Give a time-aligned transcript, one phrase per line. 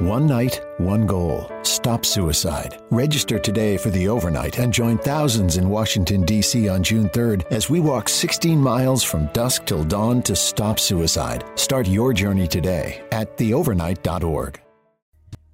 [0.00, 1.50] One night, one goal.
[1.62, 2.78] Stop suicide.
[2.90, 6.68] Register today for the overnight and join thousands in Washington, D.C.
[6.68, 11.44] on June 3rd as we walk 16 miles from dusk till dawn to stop suicide.
[11.54, 14.60] Start your journey today at theovernight.org.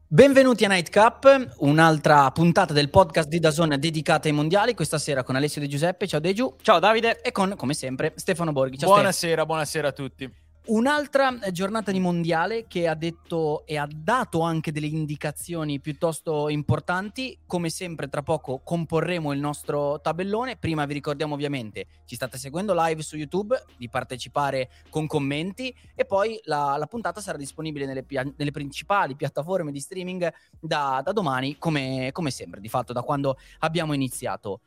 [0.08, 4.74] Benvenuti a Nightcap, un'altra puntata del podcast di Dazon dedicata ai mondiali.
[4.74, 6.08] Questa sera con Alessio De Giuseppe.
[6.08, 6.56] Ciao Degiu.
[6.62, 7.20] Ciao Davide.
[7.22, 8.76] E con, come sempre, Stefano Borghi.
[8.76, 9.46] Ciao buonasera, Stef.
[9.46, 10.41] buonasera a tutti.
[10.64, 17.36] Un'altra giornata di mondiale che ha detto e ha dato anche delle indicazioni piuttosto importanti.
[17.46, 20.56] Come sempre, tra poco comporremo il nostro tabellone.
[20.56, 26.04] Prima vi ricordiamo ovviamente, ci state seguendo live su YouTube, di partecipare con commenti e
[26.04, 28.06] poi la, la puntata sarà disponibile nelle,
[28.36, 33.36] nelle, principali piattaforme di streaming da, da domani, come, come sempre, di fatto da quando
[33.58, 34.60] abbiamo iniziato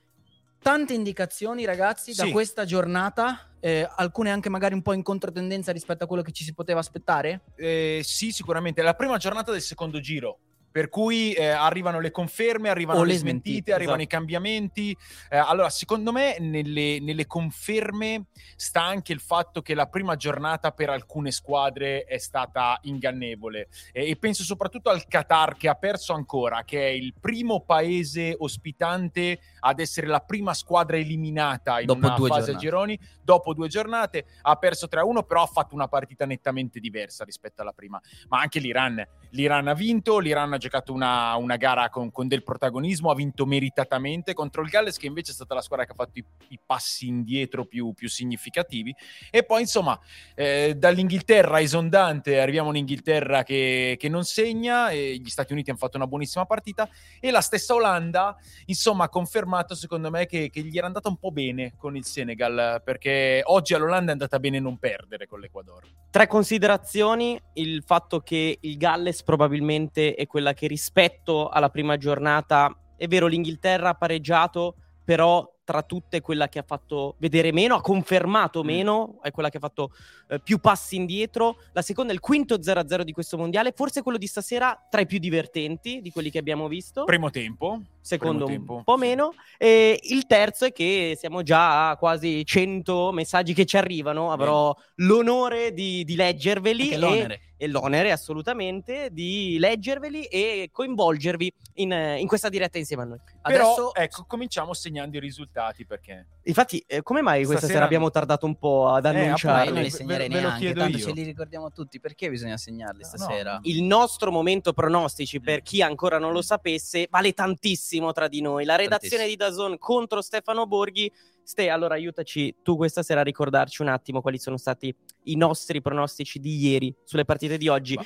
[0.66, 2.24] tante indicazioni, ragazzi, sì.
[2.24, 3.52] da questa giornata.
[3.60, 6.80] Eh, alcune anche magari un po' in controtendenza rispetto a quello che ci si poteva
[6.80, 7.42] aspettare?
[7.56, 8.82] Eh, sì, sicuramente.
[8.82, 10.40] La prima giornata del secondo giro.
[10.76, 14.14] Per cui eh, arrivano le conferme, arrivano le, le smentite, smentite, arrivano esatto.
[14.14, 14.98] i cambiamenti.
[15.30, 18.26] Eh, allora, secondo me, nelle, nelle, conferme
[18.58, 23.70] sta anche il fatto che la prima giornata per alcune squadre è stata ingannevole.
[23.94, 28.36] Eh, e penso soprattutto al Qatar che ha perso ancora, che è il primo paese
[28.38, 32.52] ospitante ad essere la prima squadra eliminata in dopo una fase giornate.
[32.52, 33.00] a gironi.
[33.24, 37.72] Dopo due giornate ha perso 3-1, però ha fatto una partita nettamente diversa rispetto alla
[37.72, 37.98] prima.
[38.28, 39.02] Ma anche l'Iran.
[39.36, 43.46] L'Iran ha vinto, l'Iran ha giocato una, una gara con, con, del protagonismo, ha vinto
[43.46, 46.60] meritatamente contro il Galles, che invece è stata la squadra che ha fatto i, i
[46.66, 48.96] passi indietro più, più, significativi.
[49.30, 50.00] E poi, insomma,
[50.36, 55.98] eh, dall'Inghilterra esondante arriviamo in Inghilterra che, che non segna, gli Stati Uniti hanno fatto
[55.98, 56.88] una buonissima partita
[57.20, 61.18] e la stessa Olanda, insomma, ha confermato secondo me che, che gli era andata un
[61.18, 65.84] po' bene con il Senegal, perché oggi all'Olanda è andata bene non perdere con l'Equador.
[66.10, 72.74] Tre considerazioni, il fatto che il Galles probabilmente è quella che rispetto alla prima giornata,
[72.96, 77.82] è vero l'Inghilterra ha pareggiato, però tra tutte quella che ha fatto vedere meno, ha
[77.82, 78.66] confermato mm.
[78.66, 79.92] meno, è quella che ha fatto
[80.30, 81.58] eh, più passi indietro.
[81.74, 85.08] La seconda è il quinto 0-0 di questo mondiale, forse quello di stasera tra i
[85.08, 87.04] più divertenti di quelli che abbiamo visto.
[87.04, 87.82] Primo tempo.
[88.00, 89.34] Secondo Primo un po' meno.
[89.58, 94.72] E il terzo è che siamo già a quasi 100 messaggi che ci arrivano, avrò
[94.72, 95.10] Bene.
[95.10, 96.84] l'onore di, di leggerveli.
[96.84, 97.42] Anche l'onere.
[97.55, 103.20] E e l'onere assolutamente di leggerveli e coinvolgervi in, in questa diretta insieme a noi.
[103.42, 106.28] Però, Adesso, ecco, cominciamo segnando i risultati perché...
[106.48, 109.70] Infatti, eh, come mai questa Stasera sera abbiamo tardato un po' ad annunciare?
[109.70, 111.06] Eh, non li segnerei ve, ve neanche, tanto io.
[111.06, 112.00] ce li ricordiamo tutti.
[112.00, 113.54] Perché bisogna segnarli stasera?
[113.54, 113.60] No.
[113.64, 118.64] Il nostro momento pronostici, per chi ancora non lo sapesse, vale tantissimo tra di noi.
[118.64, 121.12] La redazione di Dazon contro Stefano Borghi
[121.44, 125.82] Ste, allora aiutaci tu questa sera a ricordarci un attimo quali sono stati i nostri
[125.82, 127.98] pronostici di ieri sulle partite di oggi.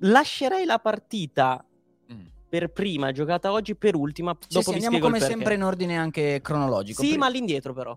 [0.00, 1.75] Lascerei la partita mm.
[2.48, 4.36] Per prima, giocata oggi, per ultima.
[4.38, 7.02] Sì, dopo sì, andiamo come sempre in ordine anche cronologico.
[7.02, 7.18] Sì, per...
[7.18, 7.96] ma all'indietro però.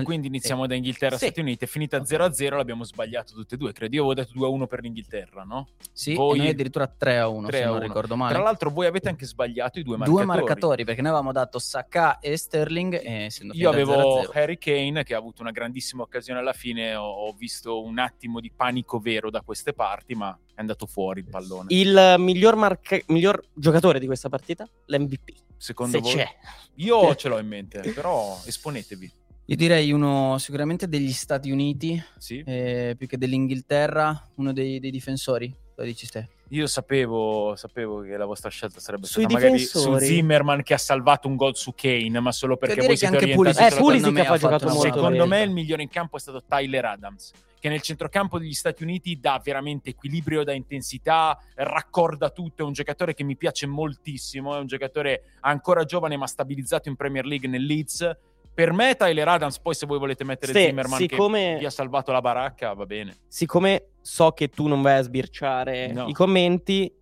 [0.00, 0.68] E quindi iniziamo sì.
[0.68, 1.26] da Inghilterra sì.
[1.26, 1.64] Stati Uniti.
[1.66, 3.72] È finita 0-0, l'abbiamo sbagliato tutte e due.
[3.72, 5.68] Credo io avevo detto 2-1 per l'Inghilterra, no?
[5.92, 6.38] Sì, voi...
[6.38, 8.32] noi addirittura 3-1, 3 se non ricordo male.
[8.32, 10.24] Tra l'altro voi avete anche sbagliato i due marcatori.
[10.24, 14.30] Due marcatori, perché noi avevamo dato Saka e Sterling e Io avevo 0-0.
[14.32, 16.94] Harry Kane che ha avuto una grandissima occasione alla fine.
[16.94, 21.20] Ho, ho, visto un attimo di panico vero da queste parti, ma è andato fuori
[21.20, 21.66] il pallone.
[21.68, 22.98] Il miglior, marca...
[23.08, 24.66] miglior giocatore di questa partita?
[24.86, 25.32] L'MVP.
[25.62, 26.12] Secondo se voi?
[26.14, 26.28] c'è.
[26.76, 29.12] Io ce l'ho in mente, però esponetevi.
[29.52, 32.42] Io direi uno sicuramente degli Stati Uniti, sì.
[32.46, 35.54] eh, più che dell'Inghilterra, uno dei, dei difensori.
[35.74, 36.26] Lo dici te?
[36.48, 39.90] Io sapevo, sapevo, che la vostra scelta sarebbe Sui stata difensori.
[39.90, 43.14] magari su Zimmerman che ha salvato un gol su Kane, ma solo perché voi siete
[43.14, 46.42] anche Pulisic, eh, Pulisic ha giocato molto Secondo me il migliore in campo è stato
[46.48, 52.62] Tyler Adams, che nel centrocampo degli Stati Uniti dà veramente equilibrio, dà intensità, raccorda tutto,
[52.62, 56.96] è un giocatore che mi piace moltissimo, è un giocatore ancora giovane ma stabilizzato in
[56.96, 58.16] Premier League nel Leeds
[58.54, 61.70] per me Tyler Adams, poi se voi volete mettere sì, Zimmerman siccome, che vi ha
[61.70, 63.16] salvato la baracca, va bene.
[63.26, 66.06] Siccome so che tu non vai a sbirciare no.
[66.08, 66.92] i commenti,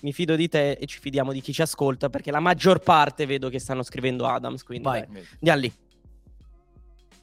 [0.00, 3.26] mi fido di te e ci fidiamo di chi ci ascolta, perché la maggior parte
[3.26, 5.72] vedo che stanno scrivendo Adams, quindi vai, andiamo lì.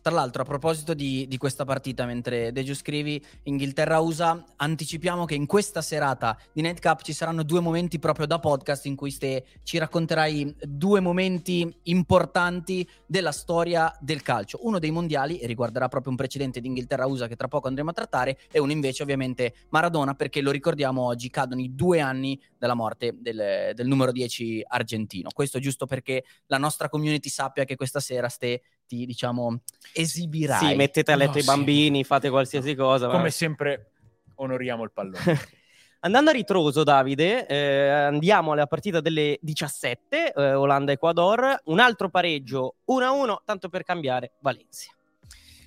[0.06, 5.48] Tra l'altro, a proposito di, di questa partita, mentre Deju scrivi Inghilterra-USA, anticipiamo che in
[5.48, 9.80] questa serata di Nightcap ci saranno due momenti proprio da podcast in cui ste, ci
[9.80, 14.60] racconterai due momenti importanti della storia del calcio.
[14.62, 17.94] Uno dei mondiali, e riguarderà proprio un precedente di Inghilterra-USA che tra poco andremo a
[17.94, 22.76] trattare, e uno invece ovviamente Maradona, perché lo ricordiamo oggi, cadono i due anni dalla
[22.76, 25.32] morte del, del numero 10 argentino.
[25.34, 29.62] Questo giusto perché la nostra community sappia che questa sera ste ti diciamo
[29.94, 30.70] esibirai.
[30.70, 32.04] Sì, mettete a letto no, i bambini, sì.
[32.04, 33.06] fate qualsiasi cosa.
[33.06, 33.30] Come vabbè.
[33.30, 33.92] sempre
[34.36, 35.20] onoriamo il pallone.
[36.06, 42.76] Andando a ritroso, Davide, eh, andiamo alla partita delle 17, eh, Olanda-Ecuador, un altro pareggio
[42.92, 44.92] 1-1, tanto per cambiare Valencia.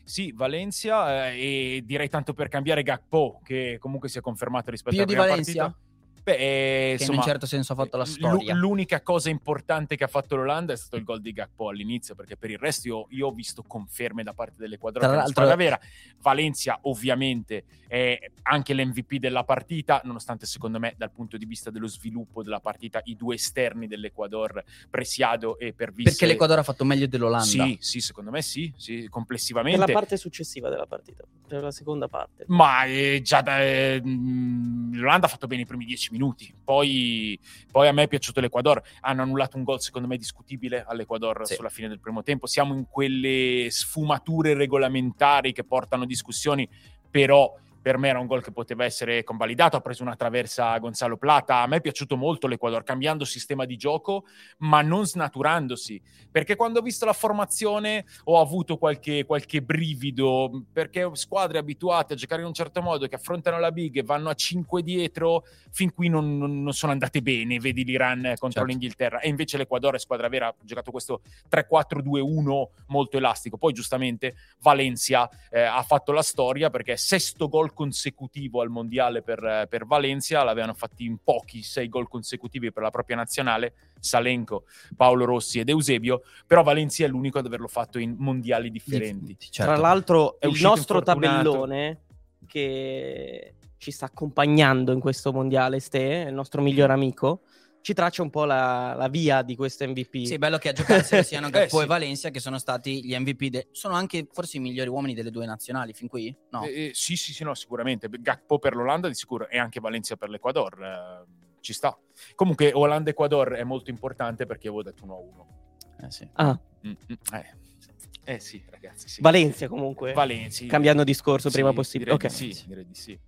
[0.04, 4.94] Sì, Valencia eh, e direi tanto per cambiare Gakpo, che comunque si è confermato rispetto
[4.94, 5.62] Più alla prima Valencia?
[5.64, 5.87] partita.
[6.28, 8.54] Beh, eh, che insomma, in un certo senso ha fatto la storia.
[8.54, 12.36] L'unica cosa importante che ha fatto l'Olanda è stato il gol di Gakpo all'inizio, perché
[12.36, 15.56] per il resto io, io ho visto conferme da parte dell'Equador Tra l'altro...
[15.56, 15.80] vera.
[16.20, 21.86] Valencia ovviamente è anche l'MVP della partita, nonostante secondo me dal punto di vista dello
[21.86, 26.04] sviluppo della partita i due esterni dell'Equador, Presiado e Pervis...
[26.04, 27.44] Perché l'Equador ha fatto meglio dell'Olanda.
[27.46, 29.78] Sì, sì, secondo me sì, sì complessivamente.
[29.78, 32.44] Per la parte successiva della partita, per la seconda parte.
[32.48, 36.52] Ma eh, già da, eh, l'Olanda ha fatto bene i primi dieci minuti minuti.
[36.62, 37.38] Poi,
[37.70, 38.82] poi, a me è piaciuto l'Equador.
[39.00, 41.54] Hanno annullato un gol, secondo me, discutibile all'Equador sì.
[41.54, 42.46] sulla fine del primo tempo.
[42.46, 46.68] Siamo in quelle sfumature regolamentari che portano discussioni,
[47.08, 50.78] però per me era un gol che poteva essere convalidato, ha preso una traversa a
[50.78, 54.24] Gonzalo Plata, a me è piaciuto molto l'Equador, cambiando sistema di gioco,
[54.58, 61.08] ma non snaturandosi, perché quando ho visto la formazione ho avuto qualche, qualche brivido, perché
[61.12, 64.34] squadre abituate a giocare in un certo modo, che affrontano la big e vanno a
[64.34, 68.64] 5 dietro, fin qui non, non, non sono andate bene, vedi l'Iran contro certo.
[68.64, 74.34] l'Inghilterra, e invece l'Equador è squadra vera, ha giocato questo 3-4-2-1 molto elastico, poi giustamente
[74.60, 80.44] Valencia eh, ha fatto la storia perché sesto gol consecutivo al mondiale per, per Valencia,
[80.44, 84.64] l'avevano fatti in pochi, sei gol consecutivi per la propria nazionale, Salenco,
[84.96, 89.36] Paolo Rossi ed Eusebio, però Valencia è l'unico ad averlo fatto in mondiali differenti.
[89.38, 89.72] Certo.
[89.72, 92.00] Tra l'altro è il nostro tabellone
[92.46, 97.42] che ci sta accompagnando in questo mondiale, Ste, il nostro miglior amico,
[97.88, 100.26] ci traccia un po' la, la, via di questo MVP.
[100.26, 103.44] Sì, bello che a giocare siano Gakpo eh, e Valencia che sono stati gli MVP.
[103.44, 106.36] De- sono anche forse i migliori uomini delle due nazionali fin qui?
[106.50, 106.64] No.
[106.64, 108.06] Eh, eh, sì, sì, sì, no, sicuramente.
[108.10, 110.82] Gakpo per l'Olanda di sicuro e anche Valencia per l'Equador.
[110.82, 111.98] Eh, ci sta.
[112.34, 116.04] Comunque Olanda-Equador è molto importante perché avevo detto 1-1.
[116.04, 116.28] Eh sì.
[116.34, 116.60] Ah.
[116.86, 116.96] Mm-hmm.
[117.32, 118.34] Eh.
[118.34, 119.08] Eh sì, ragazzi.
[119.08, 119.22] Sì.
[119.22, 120.12] Valencia comunque.
[120.12, 120.66] Valencia.
[120.66, 122.14] Cambiando discorso sì, prima possibile.
[122.14, 122.38] Direi ok.
[122.38, 123.18] Di sì, direi di sì.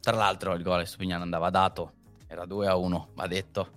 [0.00, 1.98] Tra l'altro il gol a Stupignano andava dato
[2.30, 3.68] era 2 a 1, va detto.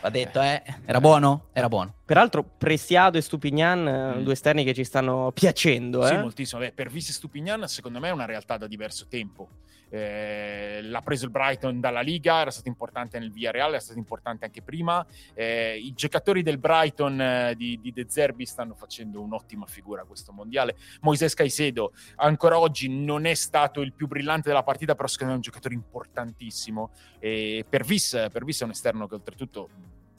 [0.00, 0.62] Va detto, eh.
[0.84, 1.48] Era buono?
[1.52, 1.94] Era buono.
[2.04, 4.22] Peraltro, Presiado e Stupignan, eh, mm.
[4.22, 6.06] due esterni che ci stanno piacendo.
[6.06, 6.18] Sì, eh?
[6.18, 6.60] moltissimo.
[6.60, 9.48] Beh, per Vis e Stupignan, secondo me, è una realtà da diverso tempo.
[9.90, 14.44] Eh, l'ha preso il Brighton dalla Liga, era stato importante nel Villarreal, era stato importante
[14.44, 15.04] anche prima.
[15.34, 20.04] Eh, I giocatori del Brighton eh, di, di, De Zerbi stanno facendo un'ottima figura a
[20.04, 20.76] questo mondiale.
[21.00, 25.40] Moises Caicedo ancora oggi non è stato il più brillante della partita, però secondo me
[25.40, 26.90] è un giocatore importantissimo.
[27.18, 29.68] E per Vis, per Vis è un esterno che oltretutto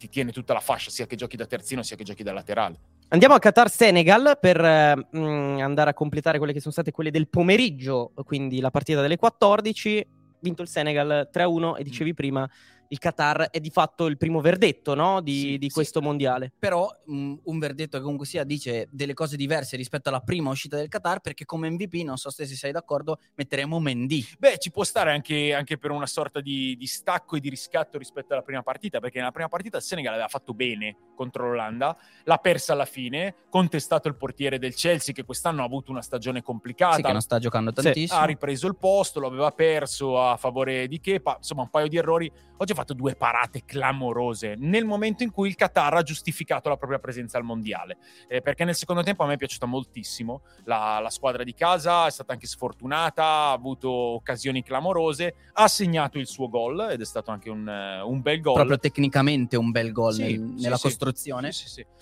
[0.01, 2.79] ti tiene tutta la fascia, sia che giochi da terzino sia che giochi da laterale.
[3.09, 7.27] Andiamo a Qatar-Senegal per mh, mm, andare a completare quelle che sono state quelle del
[7.27, 10.07] pomeriggio, quindi la partita delle 14.
[10.39, 12.49] Vinto il Senegal 3-1 e dicevi prima
[12.91, 15.21] il Qatar è di fatto il primo verdetto no?
[15.21, 16.05] di, sì, di, questo sì.
[16.05, 16.51] mondiale.
[16.57, 20.75] Però um, un verdetto che comunque sia dice delle cose diverse rispetto alla prima uscita
[20.75, 24.25] del Qatar perché come MVP, non so se sei d'accordo, metteremo Mendy.
[24.37, 27.97] Beh, ci può stare anche, anche per una sorta di, di, stacco e di riscatto
[27.97, 31.95] rispetto alla prima partita perché nella prima partita il Senegal aveva fatto bene contro l'Olanda,
[32.23, 36.41] l'ha persa alla fine, contestato il portiere del Chelsea che quest'anno ha avuto una stagione
[36.41, 36.95] complicata.
[36.95, 38.19] Sì, che non sta giocando tantissimo.
[38.19, 41.95] Ha ripreso il posto, lo aveva perso a favore di Kepa, insomma un paio di
[41.97, 42.29] errori.
[42.57, 46.77] Oggi ha fatto due parate clamorose nel momento in cui il Qatar ha giustificato la
[46.77, 47.97] propria presenza al mondiale.
[48.27, 52.07] Eh, perché nel secondo tempo a me è piaciuta moltissimo la, la, squadra di casa,
[52.07, 57.05] è stata anche sfortunata, ha avuto occasioni clamorose, ha segnato il suo gol ed è
[57.05, 58.55] stato anche un, un bel gol.
[58.55, 61.51] Proprio tecnicamente un bel gol sì, nel, sì, nella sì, costruzione.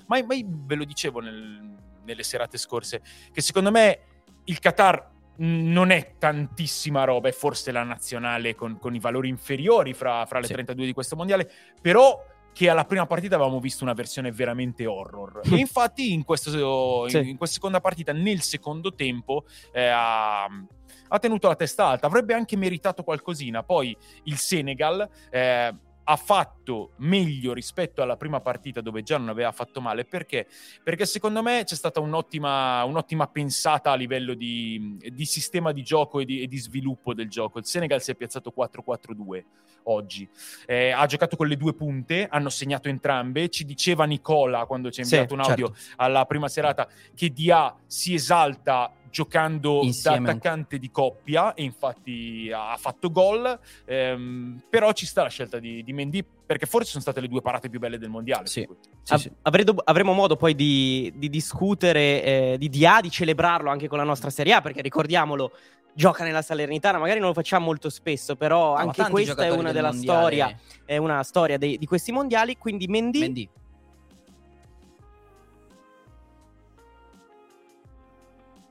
[0.07, 3.99] Ma, ma ve lo dicevo nel, nelle serate scorse, che secondo me
[4.45, 9.93] il Qatar non è tantissima roba, è forse la nazionale con, con i valori inferiori
[9.93, 10.53] fra, fra le sì.
[10.53, 11.49] 32 di questo mondiale,
[11.81, 15.41] però che alla prima partita avevamo visto una versione veramente horror.
[15.43, 17.17] e infatti in, questo, sì.
[17.17, 22.07] in, in, questa seconda partita, nel secondo tempo, eh, ha, ha, tenuto la testa alta.
[22.07, 23.63] Avrebbe anche meritato qualcosina.
[23.63, 25.07] Poi il Senegal...
[25.29, 25.73] Eh,
[26.11, 30.05] ha fatto meglio rispetto alla prima partita dove già non aveva fatto male.
[30.05, 30.47] Perché?
[30.83, 36.19] Perché secondo me c'è stata un'ottima, un'ottima pensata a livello di, di sistema di gioco
[36.19, 37.59] e di, e di, sviluppo del gioco.
[37.59, 39.43] Il Senegal si è piazzato 4-4-2
[39.83, 40.27] oggi.
[40.65, 43.49] Eh, ha giocato con le due punte, hanno segnato entrambe.
[43.49, 45.93] Ci diceva Nicola quando ci ha inviato sì, un audio certo.
[45.97, 50.25] alla prima serata che Dia si esalta giocando Insieme.
[50.25, 55.59] da attaccante di coppia e infatti ha fatto gol, ehm, però ci sta la scelta
[55.59, 58.47] di, di Mendy perché forse sono state le due parate più belle del mondiale.
[58.47, 58.67] Sì.
[59.03, 59.31] Sì, sì.
[59.43, 64.03] Avredo, avremo modo poi di, di discutere eh, di DA, di celebrarlo anche con la
[64.03, 65.51] nostra Serie A, perché ricordiamolo,
[65.93, 69.71] gioca nella Salernitana, magari non lo facciamo molto spesso, però no, anche questa è una
[69.71, 70.19] della mondiale.
[70.19, 73.49] storia, è una storia dei, di questi mondiali, quindi Mendy, Mendy.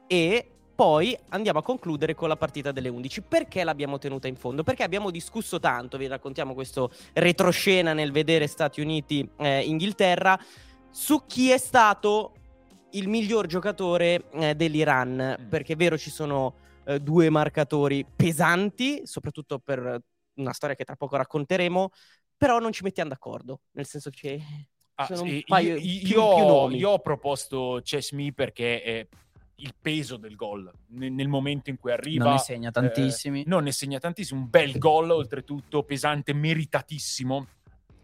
[0.08, 3.22] E poi andiamo a concludere con la partita delle 11.
[3.22, 4.62] Perché l'abbiamo tenuta in fondo?
[4.62, 10.44] Perché abbiamo discusso tanto, vi raccontiamo questo retroscena nel vedere Stati Uniti-Inghilterra, eh,
[10.90, 12.32] su chi è stato
[12.92, 15.38] il miglior giocatore eh, dell'Iran.
[15.40, 15.48] Mm.
[15.48, 20.00] Perché è vero, ci sono eh, due marcatori pesanti, soprattutto per
[20.34, 21.90] una storia che tra poco racconteremo,
[22.36, 24.40] però non ci mettiamo d'accordo, nel senso che...
[24.94, 29.06] Ah, sì, io, io, io, ho proposto Chesmi perché
[29.60, 32.24] il peso del gol nel, nel, momento in cui arriva.
[32.24, 33.42] Non ne segna tantissimi.
[33.42, 37.46] Eh, non ne segna tantissimi, un bel gol oltretutto, pesante, meritatissimo.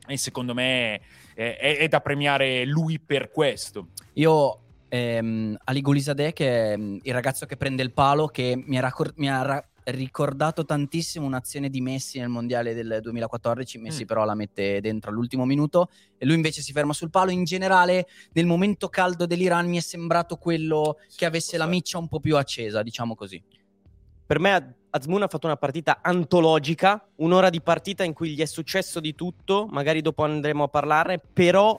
[0.07, 1.01] E secondo me
[1.35, 3.89] eh, è, è, da premiare lui per questo.
[4.15, 8.79] Io ehm, Ali Golisadeh, che è mm, il ragazzo che prende il palo, che mi
[8.79, 13.79] ha, mi ha ra- ricordato tantissimo un'azione di Messi nel mondiale del 2014.
[13.79, 14.07] Messi, mm.
[14.07, 17.31] però, la mette dentro all'ultimo minuto e lui invece si ferma sul palo.
[17.31, 22.09] In generale, nel momento caldo dell'Iran, mi è sembrato quello che avesse la miccia un
[22.09, 23.43] po' più accesa, diciamo così.
[24.27, 28.47] Per me, Azmoun ha fatto una partita antologica, un'ora di partita in cui gli è
[28.47, 29.67] successo di tutto.
[29.71, 31.79] Magari dopo andremo a parlarne, però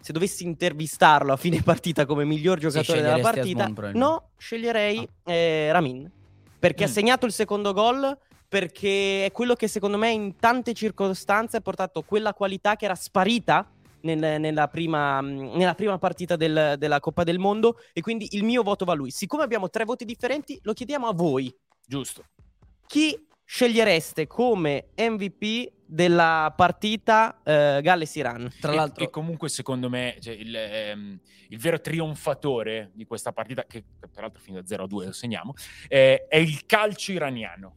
[0.00, 5.32] se dovessi intervistarlo a fine partita come miglior giocatore della partita, Asmon, no, sceglierei ah.
[5.32, 6.10] eh, Ramin
[6.62, 6.86] perché mm.
[6.86, 8.16] ha segnato il secondo gol,
[8.46, 12.94] perché è quello che secondo me in tante circostanze ha portato quella qualità che era
[12.94, 13.68] sparita
[14.02, 18.62] nel, nella, prima, nella, prima, partita del, della Coppa del Mondo e quindi il mio
[18.62, 19.10] voto va a lui.
[19.10, 21.52] Siccome abbiamo tre voti differenti, lo chiediamo a voi.
[21.84, 22.26] Giusto.
[22.86, 28.50] Chi scegliereste come MVP della partita eh, Galles-Iran.
[28.58, 33.64] Tra l'altro, e, comunque, secondo me, cioè, il, ehm, il, vero trionfatore di questa partita,
[33.64, 35.52] che peraltro fino a 0-2 lo segniamo,
[35.88, 37.76] eh, è il calcio iraniano.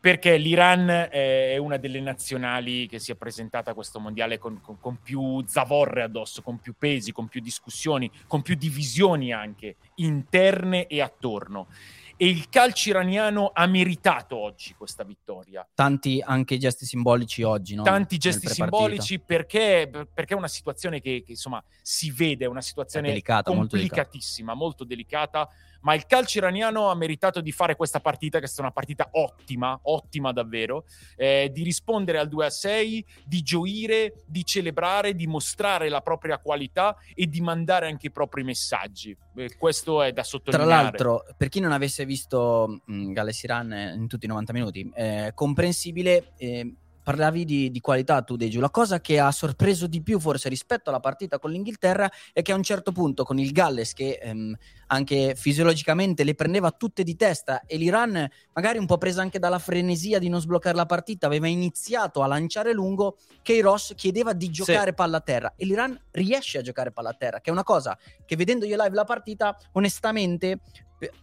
[0.00, 4.78] Perché l'Iran è una delle nazionali che si è presentata a questo mondiale con, con,
[4.78, 10.88] con più zavorre addosso, con più pesi, con più discussioni, con più divisioni anche interne
[10.88, 11.68] e attorno
[12.16, 15.66] e il calcio iraniano ha meritato oggi questa vittoria.
[15.74, 17.82] Tanti anche gesti simbolici oggi, no?
[17.82, 22.60] Tanti gesti simbolici perché, perché, è una situazione che, che, insomma si vede, è una
[22.60, 25.38] situazione è delicata, complicatissima, molto delicata.
[25.38, 28.62] molto delicata ma il calcio iraniano ha meritato di fare questa partita, che è stata
[28.62, 30.84] una partita ottima, ottima davvero,
[31.16, 36.38] eh, di rispondere al 2 a 6, di gioire, di celebrare, di mostrare la propria
[36.38, 39.16] qualità e di mandare anche i propri messaggi.
[39.36, 40.70] Eh, questo è da sottolineare.
[40.70, 44.90] Tra l'altro, per chi non avesse visto mh, Galles Iran in tutti i 90 minuti,
[44.94, 50.02] eh, comprensibile eh, parlavi di, di, qualità tu Deju, la cosa che ha sorpreso di
[50.02, 53.52] più forse rispetto alla partita con l'Inghilterra è che a un certo punto con il
[53.52, 54.56] Galles che ehm,
[54.88, 59.58] anche fisiologicamente le prendeva tutte di testa e l'Iran magari un po' presa anche dalla
[59.58, 64.88] frenesia di non sbloccare la partita aveva iniziato a lanciare lungo Keiros chiedeva di giocare
[64.88, 64.94] sì.
[64.94, 67.98] palla a terra e l'Iran riesce a giocare palla a terra che è una cosa
[68.24, 70.60] che vedendo io live la partita onestamente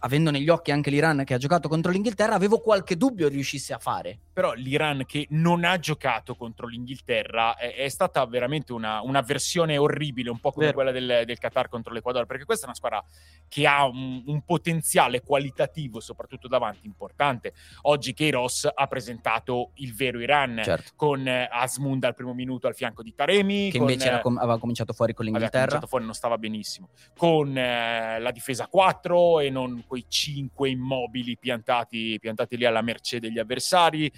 [0.00, 3.78] avendo negli occhi anche l'Iran che ha giocato contro l'Inghilterra, avevo qualche dubbio riuscisse a
[3.78, 4.18] fare.
[4.32, 9.76] Però l'Iran che non ha giocato contro l'Inghilterra è, è stata veramente una, una, versione
[9.76, 10.76] orribile, un po' come Vero.
[10.76, 13.04] quella del, del, Qatar contro l'Equador, perché questa è una squadra
[13.48, 17.52] che ha un, un, potenziale qualitativo, soprattutto davanti, importante.
[17.82, 20.92] Oggi Keiros ha presentato il vero Iran certo.
[20.96, 23.70] con eh, Asmund al primo minuto al fianco di Taremi.
[23.70, 25.56] Che con, invece com- aveva cominciato fuori con l'Inghilterra.
[25.56, 26.88] Aveva cominciato fuori, non stava benissimo.
[27.16, 33.18] Con eh, la difesa 4 e non quei cinque immobili piantati, piantati lì alla mercé
[33.18, 34.10] degli avversari.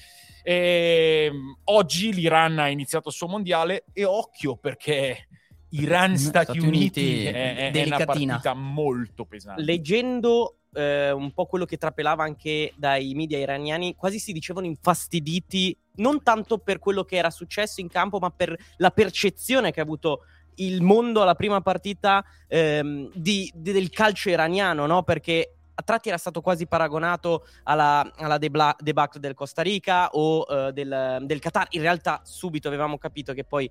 [0.42, 5.28] E, ehm, oggi l'Iran ha iniziato il suo mondiale e occhio perché
[5.70, 9.62] Iran-Stati Stati Uniti, Uniti è, è, una partita molto pesante.
[9.62, 15.76] Leggendo eh, un po' quello che trapelava anche dai media iraniani, quasi si dicevano infastiditi
[15.96, 19.84] non tanto per quello che era successo in campo, ma per la percezione che ha
[19.84, 20.22] avuto
[20.56, 25.02] il mondo alla prima partita ehm, di, di, del calcio iraniano, no?
[25.02, 30.44] Perché a tratti era stato quasi paragonato alla, alla debla- debacle del Costa Rica o
[30.46, 31.66] uh, del, del Qatar.
[31.70, 33.68] In realtà subito avevamo capito che poi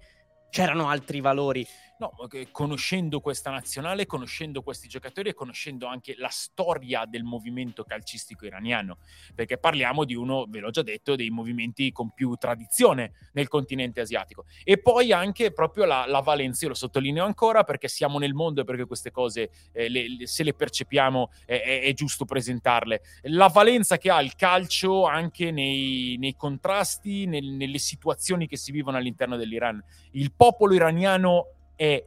[0.50, 1.66] c'erano altri valori.
[1.96, 2.12] No,
[2.52, 8.98] conoscendo questa nazionale, conoscendo questi giocatori e conoscendo anche la storia del movimento calcistico iraniano,
[9.36, 14.02] perché parliamo di uno, ve l'ho già detto, dei movimenti con più tradizione nel continente
[14.02, 14.46] asiatico.
[14.64, 18.62] E poi anche proprio la, la valenza, io lo sottolineo ancora perché siamo nel mondo
[18.62, 23.02] e perché queste cose, eh, le, se le percepiamo, eh, è, è, giusto presentarle.
[23.24, 28.72] La valenza che ha il calcio anche nei, nei contrasti, nel, nelle situazioni che si
[28.72, 29.82] vivono all'interno dell'Iran.
[30.14, 32.04] Il popolo iraniano è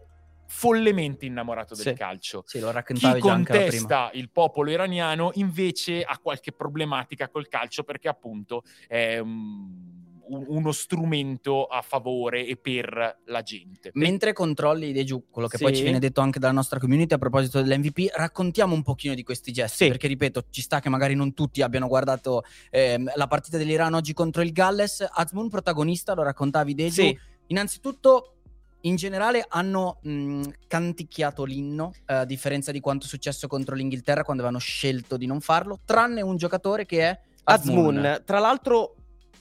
[0.48, 2.42] follemente innamorato del sì, calcio.
[2.46, 8.62] Sì, lo Chi contesta il popolo iraniano invece ha qualche problematica col calcio perché appunto
[8.86, 13.90] è um, uno strumento a favore e per la gente.
[13.94, 15.64] Mentre controlli De Giù, quello che sì.
[15.64, 19.22] poi ci viene detto anche dalla nostra community a proposito dell'MVP, raccontiamo un pochino di
[19.22, 19.88] questi gesti, sì.
[19.88, 24.12] perché ripeto, ci sta che magari non tutti abbiano guardato ehm, la partita dell'Iran oggi
[24.12, 25.06] contro il Galles.
[25.08, 27.16] Azmoun protagonista, lo raccontavi De Giù.
[27.48, 28.35] Innanzitutto
[28.86, 34.22] in generale hanno mh, canticchiato l'inno, eh, a differenza di quanto è successo contro l'Inghilterra
[34.22, 37.20] quando avevano scelto di non farlo, tranne un giocatore che è.
[37.48, 38.22] Azmoun.
[38.24, 38.96] Tra l'altro,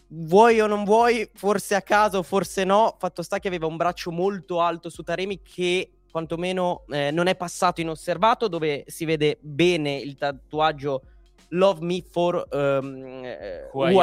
[0.09, 4.11] vuoi o non vuoi, forse a caso, forse no, fatto sta che aveva un braccio
[4.11, 9.95] molto alto su Taremi che quantomeno eh, non è passato inosservato, dove si vede bene
[9.95, 11.01] il tatuaggio
[11.49, 13.23] Love Me for um,
[13.71, 14.01] who, who,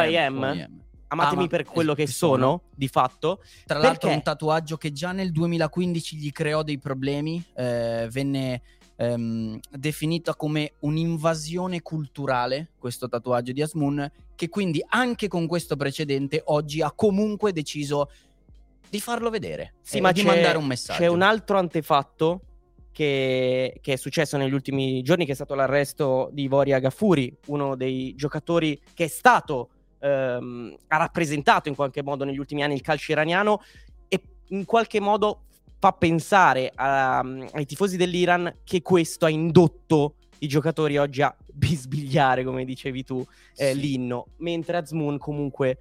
[1.12, 3.36] Amatemi ah, per quello che sono, sono, di fatto.
[3.66, 3.82] Tra perché...
[3.82, 8.62] l'altro un tatuaggio che già nel 2015 gli creò dei problemi, eh, venne
[8.96, 16.40] ehm, definita come un'invasione culturale, questo tatuaggio di Asmoon, che quindi anche con questo precedente
[16.46, 18.10] oggi ha comunque deciso
[18.88, 20.98] di farlo vedere, sì, ma di mandare un messaggio.
[20.98, 22.40] C'è un altro antefatto
[22.90, 27.76] che, che, è successo negli ultimi giorni, che è stato l'arresto di Voria Gaffuri, uno
[27.76, 29.68] dei giocatori che è stato
[30.02, 33.62] ehm, ha rappresentato in qualche modo negli ultimi anni il calcio iraniano
[34.08, 35.44] e in qualche modo
[35.78, 42.44] fa pensare a, ai tifosi dell'Iran che questo ha indotto i giocatori oggi a bisbigliare,
[42.44, 43.24] come dicevi tu,
[43.56, 43.80] eh, sì.
[43.80, 45.78] l'inno, mentre Azmoon comunque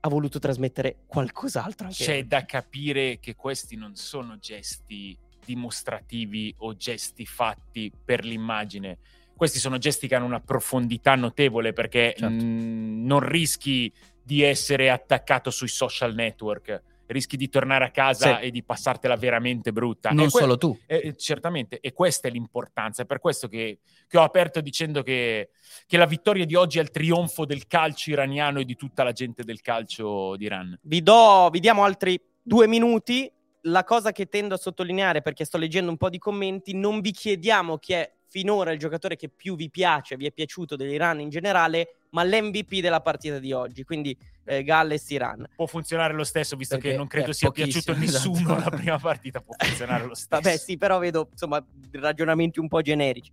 [0.00, 1.88] ha voluto trasmettere qualcos'altro.
[1.88, 2.04] Anche.
[2.04, 8.98] C'è da capire che questi non sono gesti dimostrativi o gesti fatti per l'immagine
[9.36, 12.34] questi sono gesti che hanno una profondità notevole perché certo.
[12.34, 18.46] mh, non rischi di essere attaccato sui social network rischi di tornare a casa sì.
[18.46, 20.10] e di passartela veramente brutta.
[20.10, 20.76] Non que- solo tu.
[20.86, 23.02] Eh, certamente, e questa è l'importanza.
[23.02, 23.78] È per questo che,
[24.08, 25.50] che ho aperto dicendo che,
[25.86, 29.12] che, la vittoria di oggi è il trionfo del calcio iraniano e di tutta la
[29.12, 30.78] gente del calcio d'Iran.
[30.82, 33.30] Vi, do, vi diamo altri due minuti.
[33.62, 37.10] La cosa che tendo a sottolineare, perché sto leggendo un po' di commenti, non vi
[37.10, 41.30] chiediamo chi è finora il giocatore che più vi piace, vi è piaciuto dell'Iran in
[41.30, 45.48] generale, ma l'MVP della partita di oggi, quindi eh, Galles-Iran.
[45.56, 48.68] Può funzionare lo stesso, visto Perché che non credo sia piaciuto a nessuno esatto.
[48.68, 50.28] la prima partita, può funzionare lo stesso.
[50.42, 53.32] Vabbè sì, però vedo insomma ragionamenti un po' generici.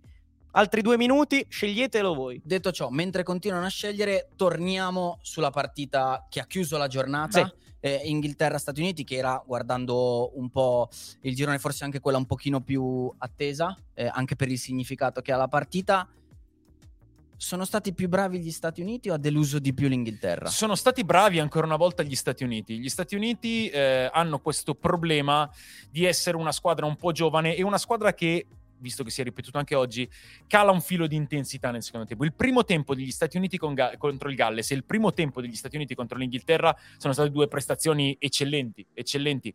[0.52, 2.40] Altri due minuti, sceglietelo voi.
[2.42, 7.44] Detto ciò, mentre continuano a scegliere, torniamo sulla partita che ha chiuso la giornata.
[7.44, 10.88] Sì eh, Inghilterra-Stati Uniti, che era guardando un po'
[11.20, 15.32] il girone, forse anche quella un pochino più attesa, eh, anche per il significato che
[15.32, 16.08] ha la partita.
[17.36, 20.48] Sono stati più bravi gli Stati Uniti o ha deluso di più l'Inghilterra?
[20.48, 22.78] Sono stati bravi ancora una volta gli Stati Uniti.
[22.78, 25.50] Gli Stati Uniti eh, hanno questo problema
[25.90, 28.46] di essere una squadra un po' giovane e una squadra che
[28.78, 30.08] visto che si è ripetuto anche oggi,
[30.46, 32.24] cala un filo di intensità nel secondo tempo.
[32.24, 35.54] Il primo tempo degli Stati Uniti Ga- contro il Galles e il primo tempo degli
[35.54, 39.54] Stati Uniti contro l'Inghilterra sono state due prestazioni eccellenti, eccellenti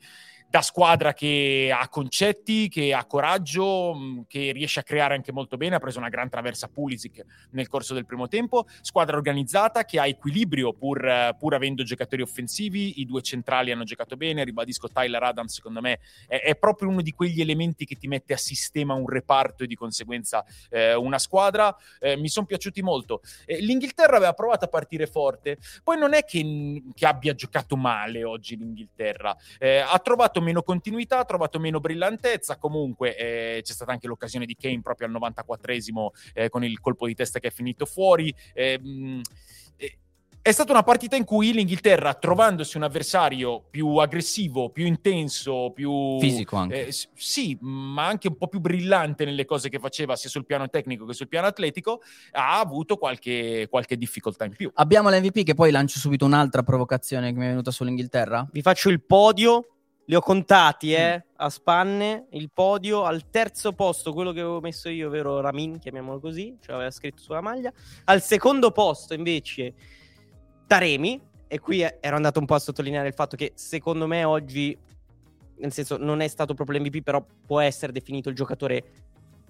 [0.50, 5.58] da squadra che ha concetti, che ha coraggio, mm, che riesce a creare anche molto
[5.58, 10.00] bene, ha preso una gran traversa Pulisic nel corso del primo tempo, squadra organizzata che
[10.00, 15.22] ha equilibrio pur, pur avendo giocatori offensivi, i due centrali hanno giocato bene, ribadisco Tyler
[15.22, 18.96] Adams secondo me è, è proprio uno di quegli elementi che ti mette a sistema
[18.96, 23.22] un reparto e di conseguenza eh, una squadra, eh, mi sono piaciuti molto.
[23.46, 28.24] Eh, L'Inghilterra aveva provato a partire forte, poi non è che, che abbia giocato male
[28.24, 32.58] oggi l'Inghilterra, eh, ha trovato trovato meno continuità, ha trovato meno brillantezza.
[32.58, 37.06] Comunque eh, c'è stata anche l'occasione di Kane proprio al 94esimo eh, con il colpo
[37.08, 38.34] di testa che è finito fuori.
[38.54, 39.21] Eh, mh,
[40.41, 46.17] è stata una partita in cui l'Inghilterra, trovandosi un avversario più aggressivo, più intenso, più
[46.17, 46.88] fisico anche.
[46.88, 50.69] Eh, sì, ma anche un po' più brillante nelle cose che faceva sia sul piano
[50.69, 54.71] tecnico che sul piano atletico, ha avuto qualche, qualche difficoltà in più.
[54.75, 58.47] Abbiamo l'MVP che poi lancio subito un'altra provocazione che mi è venuta sull'Inghilterra.
[58.49, 59.79] Vi faccio il podio
[60.10, 61.34] li ho contati, eh, mm.
[61.36, 66.19] a spanne, il podio, al terzo posto, quello che avevo messo io, ovvero Ramin, chiamiamolo
[66.19, 67.72] così, ce l'aveva scritto sulla maglia.
[68.06, 69.72] Al secondo posto, invece,
[70.65, 74.76] Taremi, e qui ero andato un po' a sottolineare il fatto che secondo me oggi
[75.58, 78.84] nel senso non è stato proprio l'MVP, però può essere definito il giocatore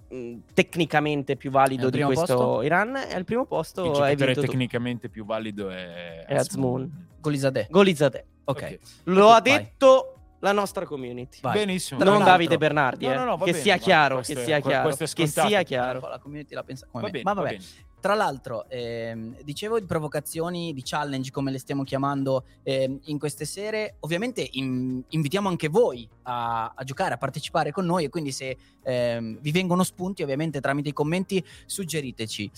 [0.08, 2.62] mh, tecnicamente più valido di questo posto?
[2.62, 2.96] Iran.
[2.96, 4.46] E al primo posto Il giocatore vinto tu.
[4.46, 7.06] tecnicamente più valido è, È Azmoun.
[7.18, 7.68] Golizadeh.
[7.70, 8.26] Golizadeh.
[8.44, 8.62] Ok.
[8.62, 8.78] Ok.
[9.04, 9.58] Lo ha Vai.
[9.58, 11.38] detto la nostra community.
[11.40, 11.54] Vai.
[11.54, 11.98] Benissimo.
[12.00, 13.16] Tra Non l'altro- Davide Bernardi, No, eh.
[13.16, 15.62] no, no, va che bene, sia chiaro, questo che sia chiaro, questo è che sia
[15.62, 16.00] chiaro.
[16.08, 17.52] La community la pensa come Va bene, Ma va vabbè.
[17.56, 17.64] bene.
[18.00, 23.44] Tra l'altro, ehm, dicevo di provocazioni, di challenge, come le stiamo chiamando ehm, in queste
[23.44, 23.96] sere.
[24.00, 28.04] Ovviamente in- invitiamo anche voi a, a giocare, a partecipare con noi.
[28.04, 32.50] E quindi, se ehm, vi vengono spunti, ovviamente tramite i commenti, suggeriteci.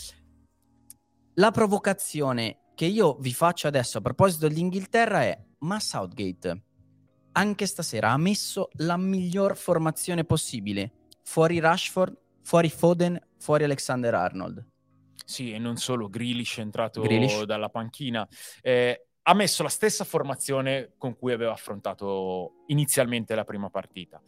[1.35, 6.63] La provocazione che io vi faccio adesso a proposito dell'Inghilterra è: ma Southgate
[7.33, 10.93] anche stasera ha messo la miglior formazione possibile.
[11.25, 14.65] Fuori Rashford, fuori Foden, fuori Alexander Arnold.
[15.25, 17.45] Sì, e non solo, Grealish è entrato Grealish.
[17.45, 18.27] dalla panchina.
[18.61, 24.21] Eh, ha messo la stessa formazione con cui aveva affrontato inizialmente la prima partita.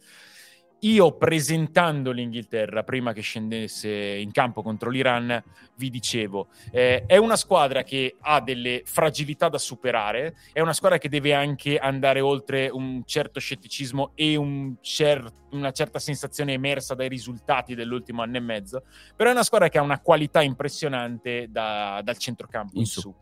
[0.79, 5.41] Io presentando l'Inghilterra prima che scendesse in campo contro l'Iran,
[5.77, 10.97] vi dicevo, eh, è una squadra che ha delle fragilità da superare, è una squadra
[10.99, 16.93] che deve anche andare oltre un certo scetticismo e un cer- una certa sensazione emersa
[16.93, 18.83] dai risultati dell'ultimo anno e mezzo,
[19.15, 22.99] però è una squadra che ha una qualità impressionante da- dal centrocampo in, In su.
[22.99, 23.15] su.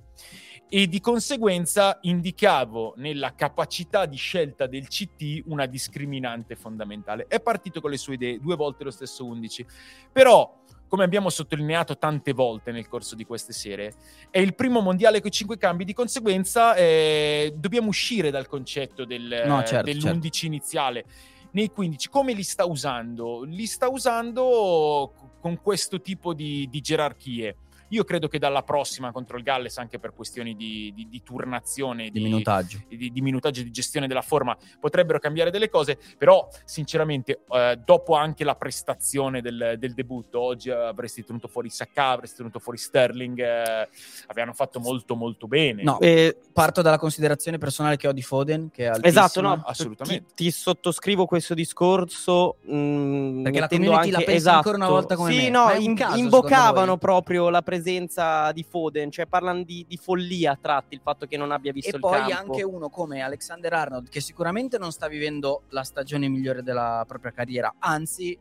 [0.75, 7.27] E di conseguenza indicavo nella capacità di scelta del CT una discriminante fondamentale.
[7.27, 9.67] È partito con le sue idee, due volte lo stesso 11,
[10.12, 13.93] però come abbiamo sottolineato tante volte nel corso di queste sere,
[14.31, 19.05] è il primo mondiale con i cinque cambi, di conseguenza eh, dobbiamo uscire dal concetto
[19.05, 21.05] del, No, certo, dell'11 iniziale.
[21.51, 23.43] Nei 15, come li sta usando?
[23.43, 27.57] Li sta usando con questo tipo di, di gerarchie.
[27.93, 32.10] Io credo che dalla prossima contro il Galles, anche per questioni di, di- di turnazione,
[32.10, 32.82] Di minutaggio.
[32.88, 38.15] di, di minutaggio di gestione della forma potrebbero cambiare delle cose, però sinceramente eh, dopo
[38.15, 43.38] anche la prestazione del, del debutto, oggi avresti tenuto fuori Saka, avresti tenuto fuori Sterling,
[43.39, 43.88] eh,
[44.27, 45.84] avevano fatto molto molto bene.
[45.84, 49.56] No, Eh, parto dalla considerazione personale che ho di Foden, che è Esatto, altissima.
[49.56, 50.25] no, assolutamente.
[50.34, 52.56] Ti, ti sottoscrivo questo discorso.
[52.63, 55.49] mh, Perché la community la anche, pensa esatto, ancora una volta come sì, me.
[55.49, 60.57] no, in- caso, invocavano proprio la presenza di Foden, cioè parlano di, di follia a
[60.59, 62.35] tratti il fatto che non abbia visto E il poi campo.
[62.53, 67.31] anche uno come Alexander Arnold, che sicuramente non sta vivendo la stagione migliore della propria
[67.31, 68.37] carriera, anzi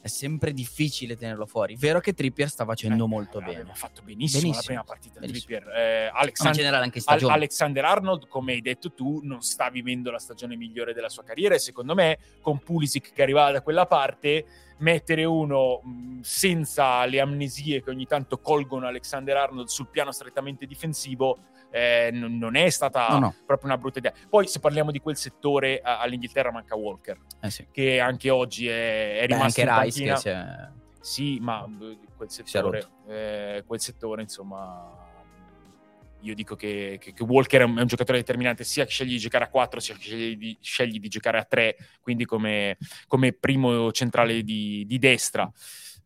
[0.00, 1.74] è sempre difficile tenerlo fuori.
[1.74, 3.74] Vero che Trippier sta facendo Eh, molto aveva bene.
[3.74, 5.58] fatto benissimo, Benissimo, la prima partita di benissimo.
[5.58, 5.76] Trippier.
[5.76, 7.34] Eh, Ma in Alexander, generale anche in Al- stagione.
[7.34, 11.56] Alexander Arnold, come hai detto tu, non sta vivendo la stagione migliore della sua carriera
[11.56, 14.44] e secondo me con Pulisic che arrivava da quella parte
[14.78, 20.66] mettere uno mh, senza le amnesie che ogni tanto colgono Alexander Arnold sul piano strettamente
[20.66, 21.38] difensivo
[21.70, 23.34] eh, non, non è stata No, no.
[23.44, 24.12] proprio una brutta idea.
[24.28, 27.66] Poi se parliamo di quel settore a- all'Inghilterra manca Walker Eh sì.
[27.70, 30.68] che anche oggi è, è Beh, rimasto anche in Rice che si è...
[31.00, 31.64] Sì, ma
[32.16, 35.15] quel settore, eh, quel settore, insomma,
[36.20, 39.10] io dico che, che- che Walker è un, è un giocatore determinante sia che scegli
[39.10, 42.78] di giocare a 4 sia che scegli di, scegli di giocare a 3, quindi come,
[43.06, 45.50] come primo centrale di, di destra.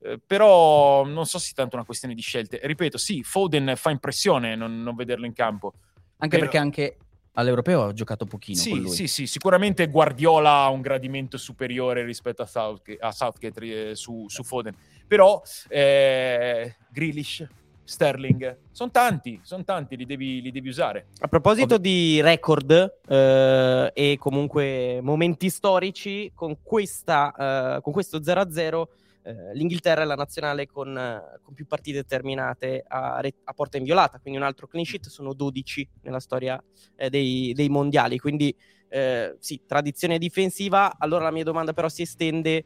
[0.03, 2.61] Eh, però non so se sia tanto una questione di scelte.
[2.63, 5.75] Ripeto, sì, Foden fa impressione non, non vederlo in campo.
[6.19, 6.51] Anche Vero.
[6.51, 6.97] perché anche
[7.35, 12.47] all'europeo ho giocato pochino Sì, sì, sì, sicuramente Guardiola ha un gradimento superiore rispetto a
[12.47, 14.75] Southgate, a Southgate, eh, su, su Foden.
[15.07, 17.47] Però eh, Grealish,
[17.91, 21.09] Sterling, sono tanti, sono tanti, li devi, li devi usare.
[21.19, 28.21] A proposito Ovvi- di record eh, e comunque momenti storici, con, questa, eh, con questo
[28.21, 28.85] 0-0
[29.23, 33.77] eh, l'Inghilterra è la nazionale con, eh, con più partite terminate a, re- a porta
[33.77, 36.63] inviolata, quindi un altro clean sheet, sono 12 nella storia
[36.95, 38.55] eh, dei, dei mondiali, quindi
[38.89, 40.97] eh, sì, tradizione difensiva.
[40.97, 42.63] Allora la mia domanda però si estende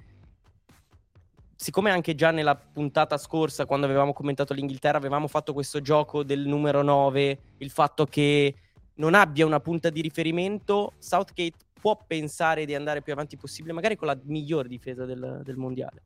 [1.56, 6.46] siccome anche già nella puntata scorsa, quando avevamo commentato l'Inghilterra, avevamo fatto questo gioco del
[6.46, 8.54] numero 9, il fatto che
[8.96, 13.96] non abbia una punta di riferimento, Southgate può pensare di andare più avanti possibile, magari
[13.96, 16.02] con la miglior difesa del, del mondiale.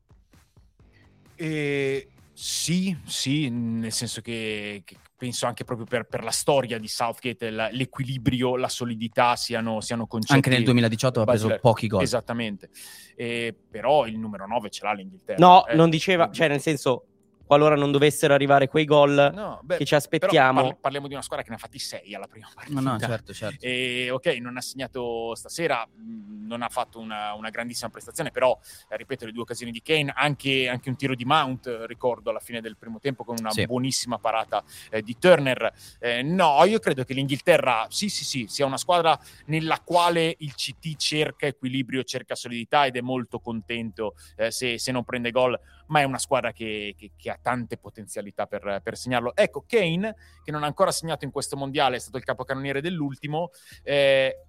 [1.35, 2.07] E
[2.41, 7.49] sì, sì, nel senso che, che penso anche proprio per, per la storia di Southgate
[7.49, 10.35] la- l'equilibrio, la solidità siano, siano concetti.
[10.35, 12.01] Anche nel 2018 ha preso pochi gol.
[12.01, 12.69] Esattamente.
[13.17, 15.45] E, però il numero 9 ce l'ha l'Inghilterra.
[15.45, 15.75] No, eh.
[15.75, 17.07] non diceva, cioè nel senso,
[17.49, 21.13] qualora non dovessero arrivare quei gol No, beh, che ci però aspettiamo, parli- parliamo di
[21.13, 22.79] una squadra che ne ha fatti 6 alla prima partita.
[22.79, 23.65] No, no, certo, certo.
[23.65, 28.55] E ok, non ha segnato stasera, mh, non ha fatto una, una grandissima prestazione, però
[28.87, 32.39] eh, ripeto le due occasioni di Kane, anche, anche, un tiro di Mount, ricordo alla
[32.39, 33.65] fine del primo tempo con una sì.
[33.65, 35.73] buonissima parata eh, di Turner.
[35.97, 40.53] Eh, no, io credo che l'Inghilterra, sì sì sì, sia una squadra nella quale il
[40.53, 45.59] CT cerca equilibrio, cerca solidità ed è molto contento eh, se, se, non prende gol,
[45.89, 49.35] ma è una squadra che, che, che ha tante potenzialità per, per, segnarlo.
[49.35, 53.51] Ecco, Kane, che non ha ancora segnato in questo mondiale, è stato il capocannoniere dell'ultimo,
[53.83, 54.45] eh,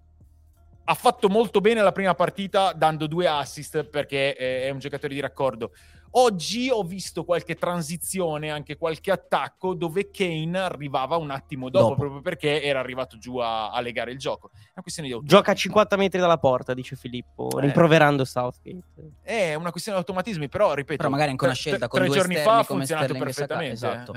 [0.90, 5.20] ha fatto molto bene la prima partita dando due assist perché è un giocatore di
[5.20, 5.70] raccordo.
[6.14, 12.00] Oggi ho visto qualche transizione, anche qualche attacco dove Kane arrivava un attimo dopo, dopo.
[12.00, 14.50] proprio perché era arrivato giù a, a legare il gioco.
[14.52, 17.60] È una questione di Gioca a 50 metri dalla porta, dice Filippo, eh.
[17.60, 18.82] rimproverando Southgate.
[19.22, 20.96] È una questione di automatismi, però ripeto.
[20.96, 23.74] Però magari anche una scelta con tre due giorni fa ha funzionato perfettamente.
[23.74, 24.14] Esatto.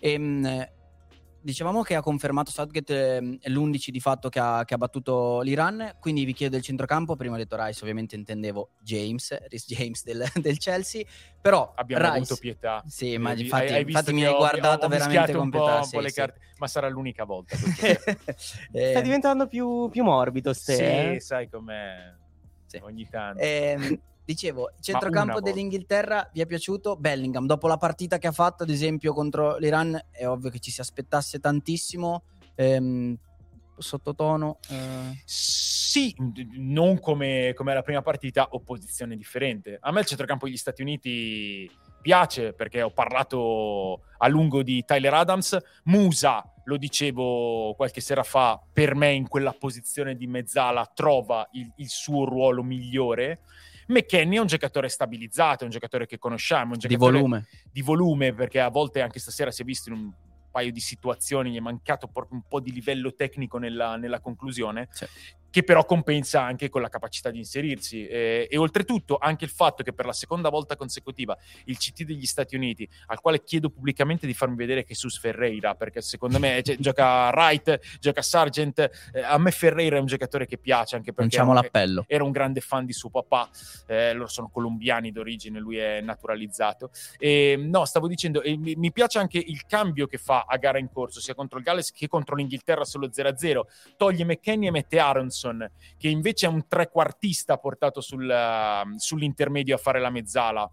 [0.00, 0.68] E, ehm,
[1.48, 5.96] dicevamo che ha confermato Southgate eh, l'11 di fatto che ha, che ha, battuto l'Iran,
[5.98, 10.26] quindi vi chiedo il centrocampo, prima ho detto Rice, ovviamente intendevo James, Rhys James del,
[10.36, 11.02] del, Chelsea,
[11.40, 12.82] però abbiamo Rice, avuto pietà.
[12.86, 15.98] Sì, ma infatti, hai, hai infatti mi hai guardato ho, ho veramente con pietà, sì,
[16.06, 16.24] sì.
[16.58, 17.56] Ma sarà l'unica volta.
[18.72, 21.20] eh, Sta diventando più, più morbido, ste, Sì, eh?
[21.20, 22.14] sai com'è
[22.66, 22.78] sì.
[22.82, 23.40] ogni tanto.
[23.40, 26.96] Eh, Dicevo, centrocampo dell'Inghilterra vi è piaciuto?
[26.96, 30.70] Bellingham, dopo la partita che ha fatto, ad esempio, contro l'Iran, è ovvio che ci
[30.70, 32.24] si aspettasse tantissimo.
[32.54, 33.16] Ehm,
[33.78, 34.58] sottotono?
[34.68, 35.22] Eh...
[35.24, 36.14] Sì,
[36.58, 39.78] non come, come la prima partita, opposizione differente.
[39.80, 41.70] A me il centrocampo degli Stati Uniti
[42.02, 45.56] piace perché ho parlato a lungo di Tyler Adams.
[45.84, 51.72] Musa, lo dicevo qualche sera fa, per me in quella posizione di mezzala trova il,
[51.76, 53.40] il suo ruolo migliore.
[53.88, 57.46] McKenny è un giocatore stabilizzato, è un giocatore che conosciamo, un giocatore di volume.
[57.70, 60.12] di volume, perché a volte anche stasera si è visto in un
[60.50, 64.88] paio di situazioni, gli è mancato proprio un po' di livello tecnico nella, nella conclusione.
[64.90, 65.06] Sì
[65.50, 68.06] che però compensa anche con la capacità di inserirsi.
[68.06, 72.26] Eh, e oltretutto anche il fatto che per la seconda volta consecutiva il CT degli
[72.26, 76.76] Stati Uniti, al quale chiedo pubblicamente di farmi vedere Jesus Ferreira, perché secondo me cioè,
[76.78, 78.78] gioca Wright, gioca Sargent,
[79.12, 82.04] eh, a me Ferreira è un giocatore che piace anche perché era, l'appello.
[82.06, 83.48] era un grande fan di suo papà,
[83.86, 86.90] eh, loro sono colombiani d'origine, lui è naturalizzato.
[87.18, 90.90] E, no, stavo dicendo, mi, mi piace anche il cambio che fa a gara in
[90.90, 93.60] corso, sia contro il Galles che contro l'Inghilterra solo 0-0,
[93.96, 99.76] toglie McKenny e mette Aronson Johnson, che invece è un trequartista portato sul, uh, sull'intermedio
[99.76, 100.68] a fare la mezzala.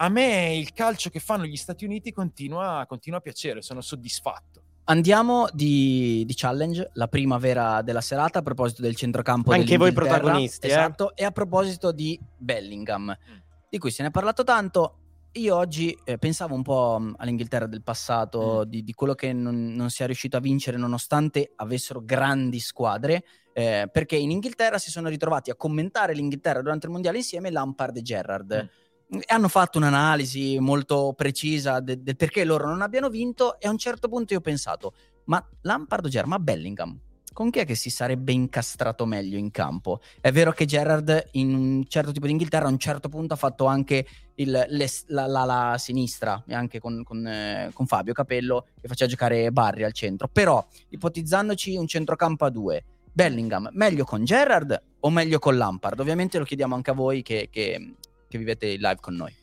[0.00, 4.62] A me il calcio che fanno gli Stati Uniti continua, continua a piacere, sono soddisfatto.
[4.84, 9.52] Andiamo di, di, challenge, la prima vera della serata a proposito del centrocampo.
[9.52, 10.66] Anche voi protagonisti.
[10.66, 10.70] Eh?
[10.70, 11.22] Esatto, eh?
[11.22, 13.36] e a proposito di Bellingham, mm.
[13.68, 14.98] di cui se ne è parlato tanto.
[15.32, 18.68] Io oggi eh, pensavo un po' mm, all'Inghilterra del passato, mm.
[18.68, 23.24] di, di, quello che non, non si è riuscito a vincere nonostante avessero grandi squadre
[23.58, 27.96] eh, perché in Inghilterra si sono ritrovati a commentare l'Inghilterra durante il mondiale insieme Lampard
[27.96, 28.70] e Gerrard.
[29.12, 29.18] Mm.
[29.18, 33.70] E hanno fatto un'analisi molto precisa del de perché loro non abbiano vinto e a
[33.70, 34.94] un certo punto io ho pensato,
[35.24, 37.00] ma Lampard o Gerrard, ma Bellingham,
[37.32, 40.00] con chi è che si sarebbe incastrato meglio in campo?
[40.20, 43.36] È vero che Gerrard in un certo tipo di Inghilterra a un certo punto ha
[43.36, 48.12] fatto anche il, le, la, la, la, sinistra, e anche con, con, eh, con, Fabio
[48.12, 52.84] Capello che faceva giocare Barry al centro, però ipotizzandoci un centrocampo a due,
[53.18, 55.98] Bellingham, meglio con Gerrard o meglio con Lampard?
[55.98, 57.94] Ovviamente lo chiediamo anche a voi che, che,
[58.28, 59.34] che vivete il live con noi.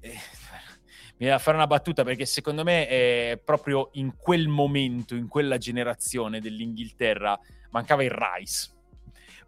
[0.00, 0.16] Eh, mi
[1.18, 5.58] viene a fare una battuta perché secondo me è proprio in quel momento, in quella
[5.58, 7.38] generazione dell'Inghilterra,
[7.68, 8.76] mancava il Rice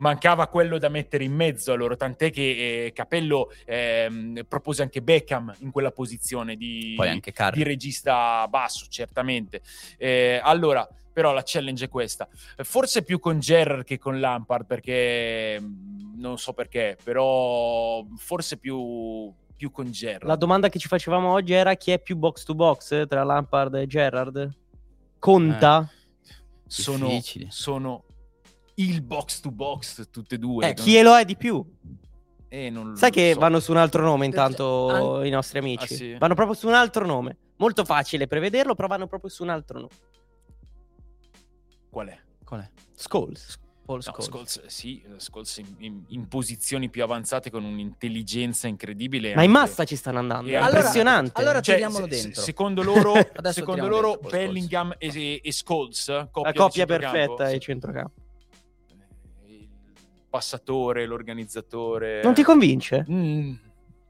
[0.01, 5.03] mancava quello da mettere in mezzo a loro, tant'è che eh, Capello eh, propose anche
[5.03, 6.97] Beckham in quella posizione di,
[7.53, 9.61] di regista basso, certamente.
[9.99, 12.29] Eh, allora, però la challenge è questa.
[12.59, 19.33] Forse più con Gerrard che con Lampard, perché mm, non so perché, però forse più,
[19.57, 20.27] più con Gerrard.
[20.27, 23.75] La domanda che ci facevamo oggi era chi è più box to box tra Lampard
[23.75, 24.51] e Gerrard?
[25.19, 25.91] Conta?
[25.91, 26.33] Eh,
[26.67, 28.05] sono, sono,
[28.77, 30.69] il box to box tutte e due.
[30.69, 31.65] Eh, chi lo è di più?
[32.53, 33.39] Eh, Sai che so.
[33.39, 35.93] vanno su un altro nome intanto An- i nostri amici?
[35.93, 36.15] Ah, sì?
[36.15, 37.37] Vanno proprio su un altro nome.
[37.57, 39.93] Molto facile prevederlo, però vanno proprio su un altro nome.
[41.91, 42.19] Qual è?
[42.45, 42.71] Qual è?
[42.95, 43.59] Scholes.
[43.91, 44.29] Paul Scholes.
[44.29, 49.35] No, Scholes sì, Scholes in, in, in, posizioni più avanzate con un'intelligenza incredibile.
[49.35, 51.41] Ma anche, in massa ci stanno andando, è allora, impressionante.
[51.41, 52.41] Allora cioè, tiriamolo dentro.
[52.41, 53.15] secondo loro,
[53.51, 58.13] secondo loro dentro, Bellingham e, e, Scholes, coppia La coppia perfetta ai centrocampo.
[59.45, 59.69] Eh, il
[60.29, 62.23] passatore, l'organizzatore.
[62.23, 63.05] Non ti convince?
[63.11, 63.55] Mm,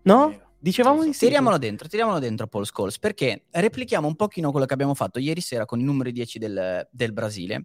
[0.03, 0.41] no?
[0.63, 1.25] Dicevamo di sì.
[1.25, 5.41] Tiriamolo dentro, tiriamolo dentro Paul Scholes, perché replichiamo un pochino quello che abbiamo fatto ieri
[5.41, 7.65] sera con i numeri 10 del, del Brasile.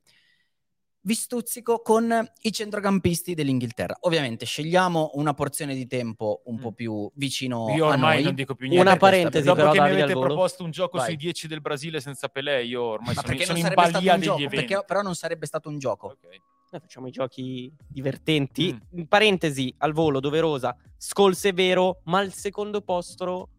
[1.01, 3.97] vi stuzzico con i centrocampisti dell'Inghilterra.
[4.01, 6.59] Ovviamente scegliamo una porzione di tempo un mm.
[6.59, 8.87] po' più vicino io ormai non dico più niente.
[8.87, 11.07] Una parentesi dopo però, che mi avete proposto un gioco Vai.
[11.07, 14.37] sui 10 del Brasile senza Pelé, io ormai Ma sono, sono in balia degli gioco,
[14.37, 14.55] eventi.
[14.55, 16.17] Perché, però non sarebbe stato un gioco.
[16.17, 16.41] Okay.
[16.71, 18.73] Noi facciamo i giochi divertenti.
[18.73, 18.99] Mm.
[18.99, 23.49] In parentesi, al volo, doverosa, Scholes è vero, ma il secondo posto,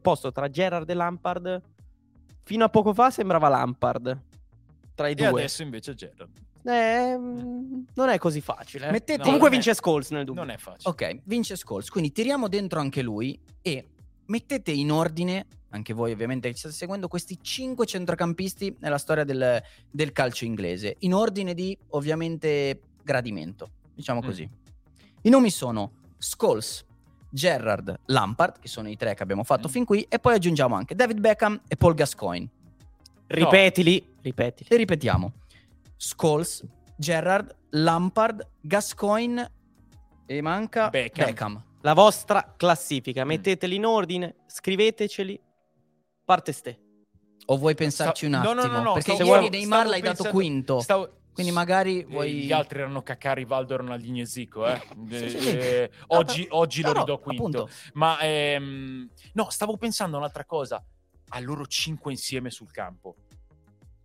[0.00, 1.62] posto tra Gerard e Lampard
[2.50, 4.22] fino a poco fa sembrava Lampard.
[4.94, 5.26] Tra i e due.
[5.26, 6.30] adesso invece Gerard.
[6.64, 8.88] Eh, non è così facile.
[8.88, 8.90] Eh.
[8.90, 9.18] Mettete...
[9.18, 10.42] No, Comunque vince Scholes nel dubbio.
[10.42, 10.90] Non è facile.
[10.90, 11.88] Ok, vince Scholes.
[11.88, 13.88] Quindi tiriamo dentro anche lui e
[14.26, 19.62] mettete in ordine, anche voi ovviamente che state seguendo, questi cinque centrocampisti nella storia del,
[19.90, 20.96] del calcio inglese.
[21.00, 23.70] In ordine di, ovviamente, gradimento.
[23.94, 24.24] Diciamo mm.
[24.24, 24.48] così.
[25.22, 26.84] I nomi sono Scholes,
[27.30, 29.70] Gerrard, Lampard, che sono i tre che abbiamo fatto mm.
[29.70, 32.48] fin qui, e poi aggiungiamo anche David Beckham e Paul Gascoigne.
[33.26, 34.18] Ripetili, no.
[34.22, 34.68] ripetili.
[34.70, 35.32] E ripetiamo.
[35.96, 36.64] Scholes,
[36.96, 39.50] Gerrard, Lampard, Gascoigne
[40.26, 41.26] e manca Beckham.
[41.26, 41.64] Beckham.
[41.82, 43.28] La vostra classifica, mm.
[43.28, 45.40] metteteli in ordine, scriveteceli.
[46.30, 46.78] Parte ste.
[47.46, 48.38] O vuoi pensarci Sta...
[48.38, 48.54] un attimo?
[48.54, 50.22] No, no, no, no perché stavo, ieri Neymar l'hai pensando...
[50.22, 50.78] dato quinto.
[50.78, 51.22] Stavo...
[51.32, 52.44] Quindi magari vuoi...
[52.44, 54.64] Gli altri erano Cacari, Valdo, Ronaldinho e Zico.
[54.64, 54.80] Eh?
[55.08, 55.58] sì, sì, sì.
[55.58, 57.42] Eh, oggi, oggi lo ridò quinto.
[57.42, 57.70] Appunto.
[57.94, 59.08] Ma ehm...
[59.32, 60.80] no, stavo pensando a un'altra cosa.
[61.30, 63.16] A loro cinque insieme sul campo.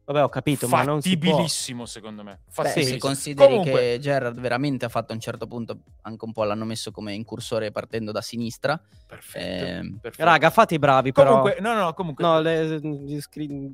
[0.05, 1.47] Vabbè, ho capito, ma non si può.
[1.85, 2.41] secondo me.
[2.55, 3.79] Beh, se consideri Comunque...
[3.79, 7.13] che Gerard veramente ha fatto a un certo punto, anche un po' l'hanno messo come
[7.13, 8.79] incursore partendo da sinistra.
[9.07, 9.65] Perfetto.
[9.65, 9.97] Eh...
[9.99, 10.23] perfetto.
[10.23, 11.41] Raga, fate i bravi però.
[11.41, 12.23] Comunque, no, no, comunque.
[12.23, 12.79] No, le,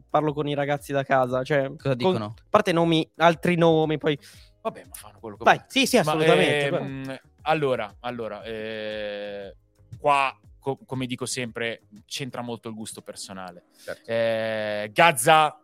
[0.10, 1.44] parlo con i ragazzi da casa.
[1.44, 2.26] Cioè, Cosa dicono?
[2.38, 4.18] a parte nomi, altri nomi, poi...
[4.62, 6.72] Vabbè, ma fanno quello che Vai, sì, sì, assolutamente.
[6.72, 9.54] Ma, ehm, allora, allora, eh,
[10.00, 13.66] qua co- come dico sempre, c'entra molto il gusto personale.
[13.84, 14.10] Certo.
[14.10, 15.58] Eh, Gazza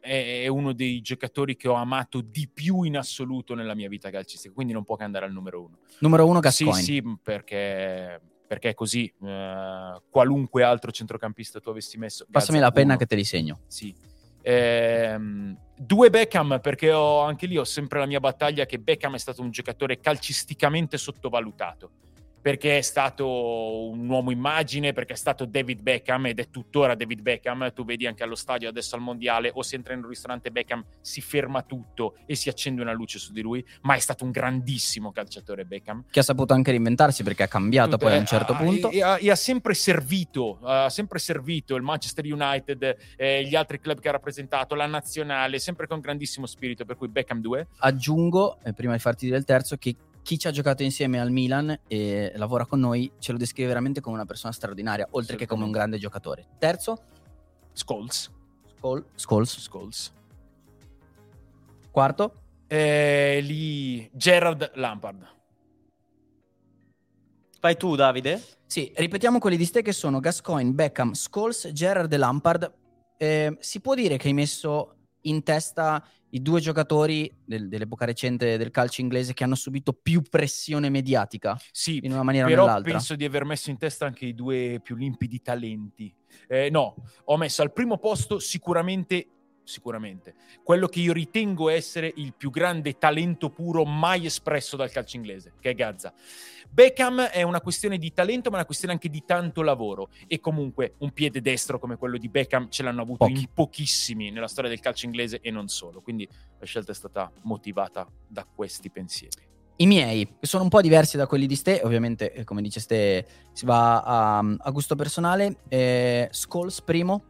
[0.00, 4.54] è uno dei giocatori che ho amato di più in assoluto nella mia vita calcistica,
[4.54, 5.78] quindi non può che andare al numero uno.
[6.00, 6.74] Numero uno Gascoigne.
[6.74, 9.12] Sì, sì, perché, perché è così.
[9.18, 12.26] Uh, qualunque altro centrocampista tu avessi messo...
[12.30, 12.98] Passami la penna uno.
[12.98, 13.60] che te li segno.
[13.66, 13.94] Sì.
[14.42, 19.18] Ehm, due Beckham, perché ho, anche lì ho sempre la mia battaglia che Beckham è
[19.18, 21.90] stato un giocatore calcisticamente sottovalutato
[22.40, 27.20] perché è stato un uomo immagine, perché è stato David Beckham ed è tuttora David
[27.20, 27.72] Beckham.
[27.72, 30.84] Tu vedi anche allo stadio adesso al mondiale, o se entra in un ristorante Beckham
[31.00, 34.30] si ferma tutto e si accende una luce su di lui, ma è stato un
[34.30, 36.04] grandissimo calciatore Beckham.
[36.10, 38.90] Che ha saputo anche reinventarsi perché ha cambiato poi a un certo punto.
[38.90, 43.80] E, ha, e ha, sempre servito, ha sempre servito il Manchester United, eh, gli altri
[43.80, 47.68] club che ha rappresentato, la nazionale, sempre con grandissimo spirito, per cui Beckham 2.
[47.78, 49.94] Aggiungo, eh, prima di farti dire il terzo, che
[50.28, 54.02] chi ci ha giocato insieme al Milan e lavora con noi ce lo descrive veramente
[54.02, 56.48] come una persona straordinaria, oltre che come un grande giocatore.
[56.58, 57.02] Terzo?
[57.72, 58.30] Scholes.
[58.76, 59.58] Skol- Scholes.
[59.58, 60.12] Scholes.
[61.90, 62.34] Quarto?
[62.66, 65.26] Eh, lì Gerard Lampard.
[67.58, 68.38] Vai tu, Davide.
[68.66, 72.74] Sì, ripetiamo quelli di ste che sono Gascoigne, Beckham, Scholes, Gerard e Lampard.
[73.16, 78.56] Eh, si può dire che hai messo in testa i due giocatori del, dell'epoca recente
[78.56, 82.66] del calcio inglese che hanno subito più pressione mediatica sì, in una maniera o però
[82.66, 82.92] nell'altra.
[82.92, 86.14] penso di aver messo in testa anche i due più limpidi talenti.
[86.46, 89.26] Eh, no, ho messo al primo posto sicuramente
[89.68, 90.34] sicuramente.
[90.62, 95.52] Quello che io ritengo essere il più grande talento puro mai espresso dal calcio inglese,
[95.60, 96.12] che è Gazza.
[96.70, 100.08] Beckham è una questione di talento, ma è una questione anche di tanto lavoro.
[100.26, 103.40] E comunque un piede destro come quello di Beckham ce l'hanno avuto Pochi.
[103.40, 106.00] in pochissimi nella storia del calcio inglese e non solo.
[106.00, 106.28] Quindi
[106.58, 109.46] la scelta è stata motivata da questi pensieri.
[109.80, 113.26] I miei sono un po' diversi da quelli di Ste, ovviamente, eh, come dice Ste,
[113.52, 115.58] si va a, a gusto personale.
[115.68, 117.26] Eh, Scholes primo,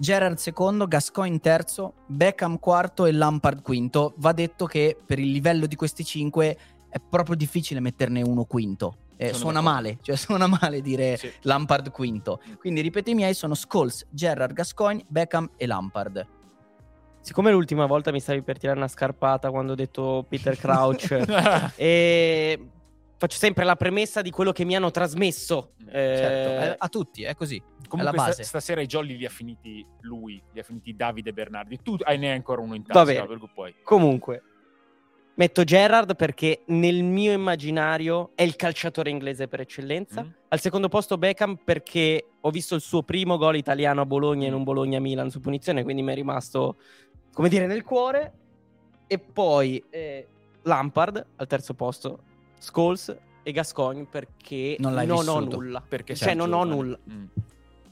[0.00, 4.14] Gerard secondo, Gascoigne terzo, Beckham quarto e Lampard quinto.
[4.16, 6.56] Va detto che per il livello di questi cinque
[6.88, 8.96] è proprio difficile metterne uno quinto.
[9.18, 11.30] Eh, suona male, cioè suona male dire sì.
[11.42, 12.40] Lampard quinto.
[12.58, 16.26] Quindi ripeto i miei sono Scholes, Gerard, Gascoigne, Beckham e Lampard.
[17.20, 21.12] Siccome l'ultima volta mi stavi per tirare una scarpata quando ho detto Peter Crouch
[21.76, 22.70] e
[23.20, 25.74] faccio sempre la premessa di quello che mi hanno trasmesso.
[25.76, 26.16] Certo, eh...
[26.16, 27.62] Certo, a tutti, è così.
[27.86, 31.78] Comunque è st- stasera i jolly li ha finiti lui, li ha finiti Davide Bernardi.
[31.82, 33.26] Tu hai ne ancora uno in tasca.
[33.52, 33.74] Poi...
[33.82, 34.42] Comunque,
[35.34, 40.22] metto Gerard perché nel mio immaginario è il calciatore inglese per eccellenza.
[40.22, 40.30] Mm.
[40.48, 44.54] Al secondo posto Beckham perché ho visto il suo primo gol italiano a Bologna in
[44.54, 46.78] un Bologna-Milan su punizione, quindi mi è rimasto,
[47.34, 48.32] come dire, nel cuore.
[49.06, 50.26] E poi eh,
[50.62, 52.22] Lampard al terzo posto,
[52.60, 55.80] Scholes e Gascogne perché non, non ho nulla.
[55.80, 56.98] Perché cioè, non ho nulla.
[57.10, 57.24] Mm.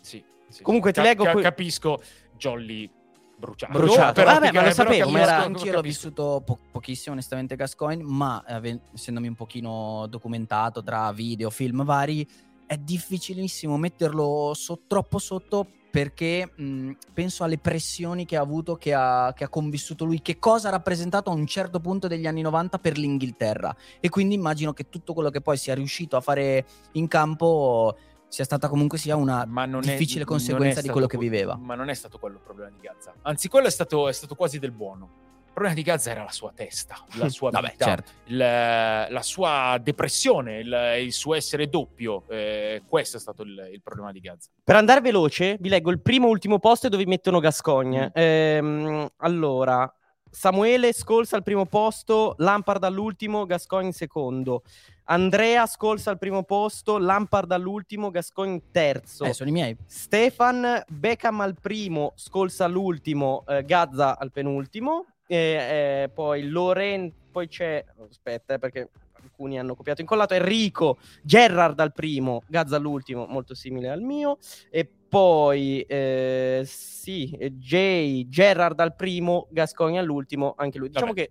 [0.01, 1.25] Sì, sì, Comunque ti leggo.
[1.25, 2.01] Ca- capisco,
[2.37, 2.89] Jolly
[3.37, 3.73] bruciato.
[3.79, 4.13] Bruciato.
[4.13, 8.43] Però, Vabbè, ma lo sapevo, ma era- Anch'io l'ho vissuto po- pochissimo, onestamente, Gascoigne, ma
[8.47, 12.29] ave- essendomi un pochino documentato tra video, film vari,
[12.69, 18.93] è difficilissimo metterlo so- troppo sotto perché mh, penso alle pressioni che ha avuto, che
[18.93, 22.43] ha, che ha convissuto lui, che cosa ha rappresentato a un certo punto degli anni
[22.43, 23.75] 90 per l'Inghilterra.
[23.99, 27.97] E quindi immagino che tutto quello che poi sia riuscito a fare in campo
[28.29, 29.49] sia stata comunque sia una
[29.81, 31.57] difficile è, conseguenza di quello che que- viveva.
[31.57, 33.15] Ma non è stato quello il problema di Gaza.
[33.23, 35.27] Anzi, quello è stato, è stato quasi del buono.
[35.59, 38.11] Il problema di Gaza era la sua testa, la sua Vabbè, vita, certo.
[38.27, 42.23] il- la sua depressione, il, il suo essere doppio.
[42.29, 44.49] eh, questo è stato il, il problema di Gaza.
[44.63, 48.07] Per andare veloce, vi leggo il primo e ultimo posto dove mettono Gascogne.
[48.07, 48.11] Mm.
[48.15, 49.93] Ehm, allora,
[50.31, 54.63] Samuele Scolza al primo posto, Lampard all'ultimo, Gascogne secondo.
[55.11, 59.25] Andrea Scolza al primo posto, Lampard all'ultimo, Gascogne terzo.
[59.25, 59.77] Eh, sono i miei.
[59.87, 65.07] Stefan Beckham al primo, Scolza all'ultimo, eh, Gazza al penultimo.
[65.31, 67.85] E, eh, poi Loren, poi c'è.
[68.09, 68.91] Aspetta, eh, perché
[69.23, 70.35] alcuni hanno copiato e incollato.
[70.35, 74.39] Enrico Gerrard al primo, Gazza all'ultimo, molto simile al mio.
[74.71, 80.89] E poi eh, sì, eh, Jay Gerrard al primo, Gascogna all'ultimo, anche lui.
[80.89, 81.31] Diciamo Vabbè.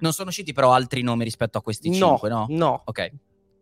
[0.00, 2.46] Non sono usciti però altri nomi rispetto a questi no, cinque, no?
[2.48, 2.82] no.
[2.84, 3.12] Ok.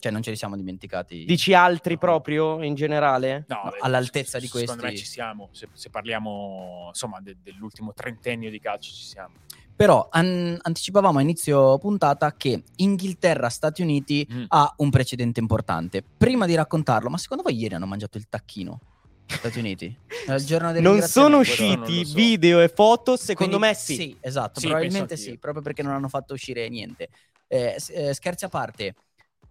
[0.01, 1.24] Cioè non ce li siamo dimenticati.
[1.26, 3.44] Dici altri proprio in generale?
[3.48, 5.48] No, No, beh, all'altezza s- di Secondo me ci siamo.
[5.53, 9.34] Se, se parliamo insomma de- dell'ultimo trentennio di calcio, ci siamo.
[9.76, 14.44] Però an- anticipavamo a inizio puntata che Inghilterra-Stati Uniti Mm.
[14.48, 16.03] ha un precedente importante.
[16.03, 18.80] Prima di raccontarlo, ma secondo voi ieri hanno mangiato il tacchino?
[19.26, 19.96] Stati Uniti?
[20.28, 22.14] Il giorno del Non sono questo non usciti so.
[22.14, 23.94] video e foto, secondo Quindi- me sì.
[23.94, 27.09] Sì, esatto, Sì, probabilmente sì, proprio perché non hanno fatto uscire niente.
[27.46, 28.94] Eh, eh, scherzi a parte,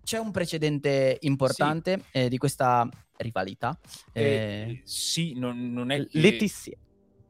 [0.09, 3.77] c'è un precedente importante eh, di questa rivalità.
[4.11, 6.19] Eh, Eh, sì, non, non è che...
[6.19, 6.75] Letizia,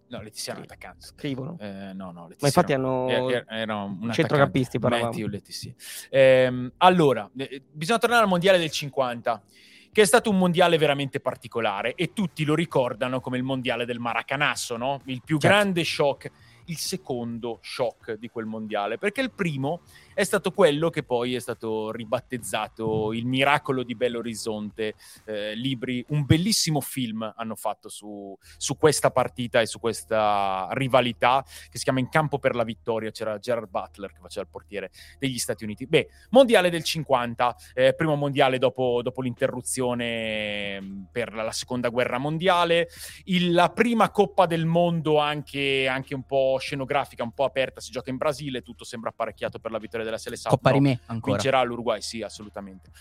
[0.07, 1.05] No, Letizia era un attaccante.
[1.07, 1.57] scrivono.
[1.59, 4.79] Eh, no, no, Letizia Ma infatti hanno era, era un centrocampisti.
[4.79, 5.73] Matthew Letizia.
[6.09, 9.43] Ehm, allora, eh, bisogna tornare al mondiale del 50,
[9.91, 13.99] che è stato un mondiale veramente particolare e tutti lo ricordano come il mondiale del
[13.99, 15.01] Maracanasso, no?
[15.03, 15.53] Il più Certo.
[15.55, 16.31] grande shock,
[16.69, 19.81] il secondo shock di quel mondiale, perché il primo
[20.19, 26.03] è stato quello che poi è stato ribattezzato il miracolo di Belo Horizonte, eh, libri,
[26.09, 31.85] un bellissimo film hanno fatto su, su questa partita e su questa rivalità che si
[31.85, 35.63] chiama In campo per la vittoria, c'era Gerard Butler che faceva il portiere degli Stati
[35.63, 35.87] Uniti.
[35.87, 42.17] Beh, mondiale del 50, eh, primo mondiale dopo, dopo l'interruzione per la, la seconda guerra
[42.17, 42.89] mondiale,
[43.23, 47.89] il- la prima Coppa del Mondo anche, anche un po' scenografica, un po' aperta, si
[47.89, 50.51] gioca in Brasile, tutto sembra apparecchiato per la vittoria della Seleção.
[50.51, 51.33] Coppa Rimè ancora.
[51.33, 52.91] Vincerà l'Uruguay, sì, assolutamente.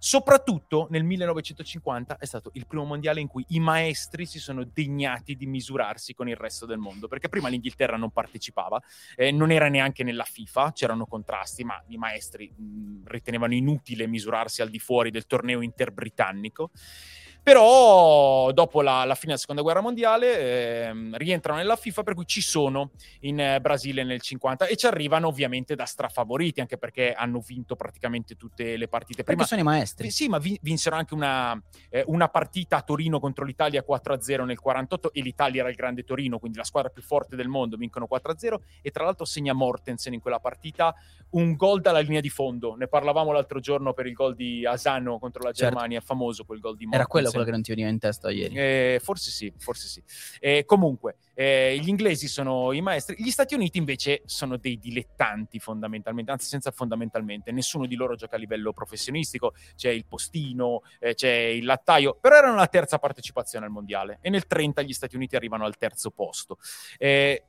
[0.00, 5.34] Soprattutto nel 1950 è stato il primo mondiale in cui i maestri si sono degnati
[5.34, 8.80] di misurarsi con il resto del mondo, perché prima l'Inghilterra non partecipava,
[9.16, 14.62] eh, non era neanche nella FIFA, c'erano contrasti, ma i maestri mh, ritenevano inutile misurarsi
[14.62, 16.70] al di fuori del torneo interbritannico.
[17.48, 22.26] Però dopo la, la fine della seconda guerra mondiale ehm, rientrano nella FIFA, per cui
[22.26, 22.90] ci sono
[23.20, 27.74] in eh, Brasile nel 50 e ci arrivano ovviamente da strafavoriti, anche perché hanno vinto
[27.74, 29.22] praticamente tutte le partite.
[29.24, 30.10] Perché Prima, sono i maestri.
[30.10, 34.58] sì, ma vi- vinsero anche una, eh, una partita a Torino contro l'Italia 4-0 nel
[34.58, 38.06] 48 e l'Italia era il grande Torino, quindi la squadra più forte del mondo, vincono
[38.06, 40.94] 4-0 e tra l'altro segna Mortensen in quella partita
[41.30, 42.74] un gol dalla linea di fondo.
[42.74, 45.74] Ne parlavamo l'altro giorno per il gol di Asano contro la Certo.
[45.74, 47.00] Germania, famoso quel gol di Mortensen.
[47.00, 48.54] Era quello quello che non ti veniva in testa ieri.
[48.56, 50.02] Eh, forse sì, forse sì.
[50.40, 55.58] Eh, comunque, eh, gli inglesi sono i maestri, gli Stati Uniti invece sono dei dilettanti
[55.58, 61.14] fondamentalmente, anzi senza fondamentalmente, nessuno di loro gioca a livello professionistico, c'è il postino, eh,
[61.14, 65.16] c'è il lattaio, però erano la terza partecipazione al mondiale e nel 30 gli Stati
[65.16, 66.58] Uniti arrivano al terzo posto.
[66.96, 67.42] Eh,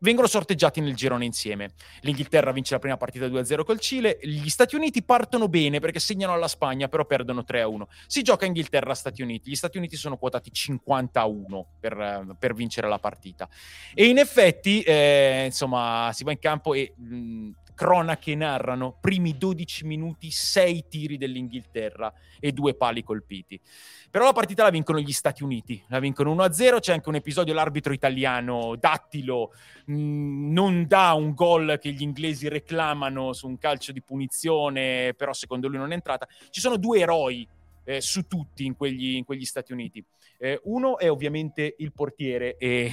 [0.00, 1.72] vengono sorteggiati nel girone insieme.
[2.00, 6.32] L'Inghilterra vince la prima partita 2-0 col Cile, gli Stati Uniti partono bene perché segnano
[6.32, 7.82] alla Spagna, però perdono 3-1.
[8.06, 12.98] Si gioca Inghilterra-Stati Uniti, gli Stati Uniti sono quotati 51 per, eh, per vincere la
[12.98, 13.48] partita.
[13.94, 17.50] E in effetti, eh, insomma, si va in campo e mh,
[17.80, 23.58] cronache narrano, primi 12 minuti, 6 tiri dell'Inghilterra e due pali colpiti.
[24.10, 27.54] Però la partita la vincono gli Stati Uniti, la vincono 1-0, c'è anche un episodio,
[27.54, 29.54] l'arbitro italiano Dattilo
[29.86, 35.32] mh, non dà un gol che gli inglesi reclamano su un calcio di punizione, però
[35.32, 36.28] secondo lui non è entrata.
[36.50, 37.48] Ci sono due eroi
[37.84, 40.04] eh, su tutti in quegli, in quegli Stati Uniti.
[40.42, 42.90] Eh, uno è ovviamente il portiere e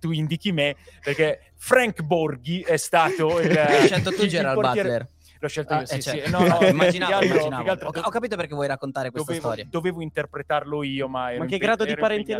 [0.00, 4.54] tu indichi me perché Frank Borghi è stato il, Hai scelto tu il- il Gerald
[4.60, 5.08] portiere- Butler.
[5.38, 6.08] L'ho scelto io, Ah, sì, eh, sì.
[6.08, 6.30] certo.
[6.30, 7.70] No, no, immaginavo, immaginavo.
[7.70, 9.66] altro Ho, ho capito perché vuoi raccontare questa dovevo, storia.
[9.70, 12.32] dovevo interpretarlo io, ma ero Ma che grado di ero parente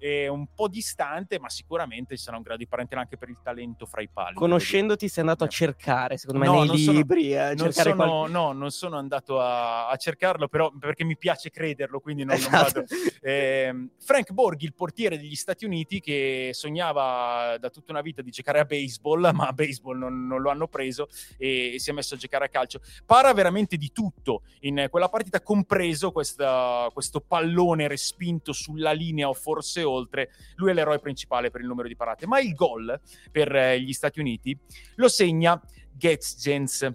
[0.00, 3.36] È un po' distante, ma sicuramente ci sarà un grado di parentela anche per il
[3.42, 4.34] talento fra i pali.
[4.34, 5.50] Conoscendoti sei andato a Eh.
[5.50, 8.96] cercare, secondo me, No, nei non sono- libri, a Non sono, qualche- no, non sono
[8.96, 12.80] andato a, a cercarlo, però perché mi piace crederlo, quindi non, non Esatto.
[12.80, 12.86] vado.
[13.20, 18.30] Ehm, Frank Borghi, il portiere degli Stati Uniti, che sognava da tutta una vita di
[18.30, 22.14] giocare a baseball, ma a baseball non, non lo hanno preso e, si è messo
[22.14, 22.80] a giocare a calcio.
[23.04, 29.34] Para veramente di tutto in quella partita, compreso questa- questo pallone respinto sulla linea o
[29.34, 30.30] forse oltre.
[30.56, 32.98] Lui è l'eroe principale per il numero di parate, ma il gol
[33.30, 34.56] per eh, gli Stati Uniti
[34.96, 35.60] lo segna
[35.92, 36.94] Getz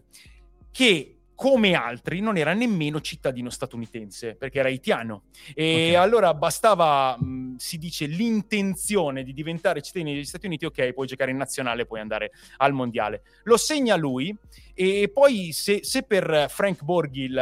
[0.71, 5.23] che come altri non era nemmeno cittadino statunitense perché era haitiano
[5.53, 5.95] e Ok.
[6.01, 11.31] allora bastava mh, si dice l'intenzione di diventare cittadini degli Stati Uniti ok puoi giocare
[11.31, 14.33] in nazionale puoi andare al mondiale lo segna lui
[14.77, 17.33] e poi se, se per Frank Borghi il-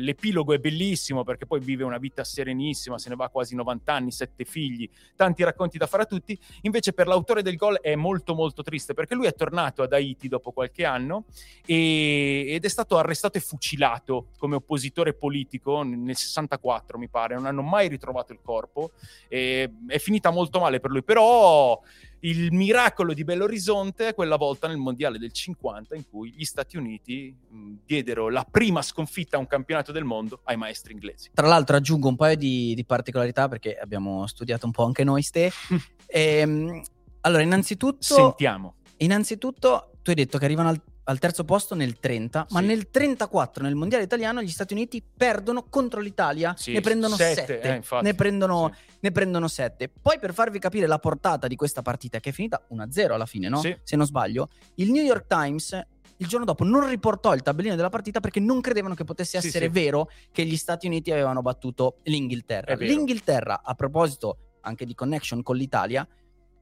[0.00, 3.92] l'epilogo è bellissimo perché poi vive una vita serenissima se ne va a quasi 90
[3.92, 7.94] anni sette figli tanti racconti da fare a tutti invece per l'autore del gol è
[7.94, 11.24] molto molto triste perché lui è tornato ad Haiti dopo qualche anno
[11.64, 17.44] e- ed è stato arrestato e fucilato come oppositore politico nel 64 mi pare non
[17.44, 18.92] hanno mai ritrovato il corpo
[19.28, 21.02] e è finita molto male per lui.
[21.02, 21.78] Però
[22.20, 26.76] il miracolo di Belo Horizonte quella volta nel mondiale del 50 in cui gli Stati
[26.76, 31.30] Uniti mh, diedero la prima sconfitta a un campionato del mondo ai maestri inglesi.
[31.34, 35.22] Tra l'altro aggiungo un paio di, di particolarità perché abbiamo studiato un po' anche noi,
[35.22, 35.50] Ste.
[36.10, 36.80] Ehm,
[37.20, 38.76] allora, innanzitutto, sentiamo.
[38.96, 42.66] innanzitutto, tu hai detto che arrivano al, al terzo posto nel 30, ma Sì.
[42.66, 47.60] nel 34, nel mondiale italiano, gli Stati Uniti perdono contro l'Italia, Sì, ne prendono sette,
[47.62, 47.82] 7.
[47.96, 48.96] eh, ne, prendono, Sì.
[49.00, 49.88] ne prendono 7.
[49.88, 53.48] Poi per farvi capire la portata di questa partita, che è finita 1-0 alla fine,
[53.48, 53.58] no?
[53.58, 53.74] Sì.
[53.82, 55.80] Se non sbaglio, il New York Times
[56.20, 59.68] il giorno dopo non riportò il tabellino della partita perché non credevano che potesse essere
[59.70, 62.74] vero che gli Stati Uniti avevano battuto l'Inghilterra.
[62.74, 66.06] L'Inghilterra, a proposito anche di connection con l'Italia,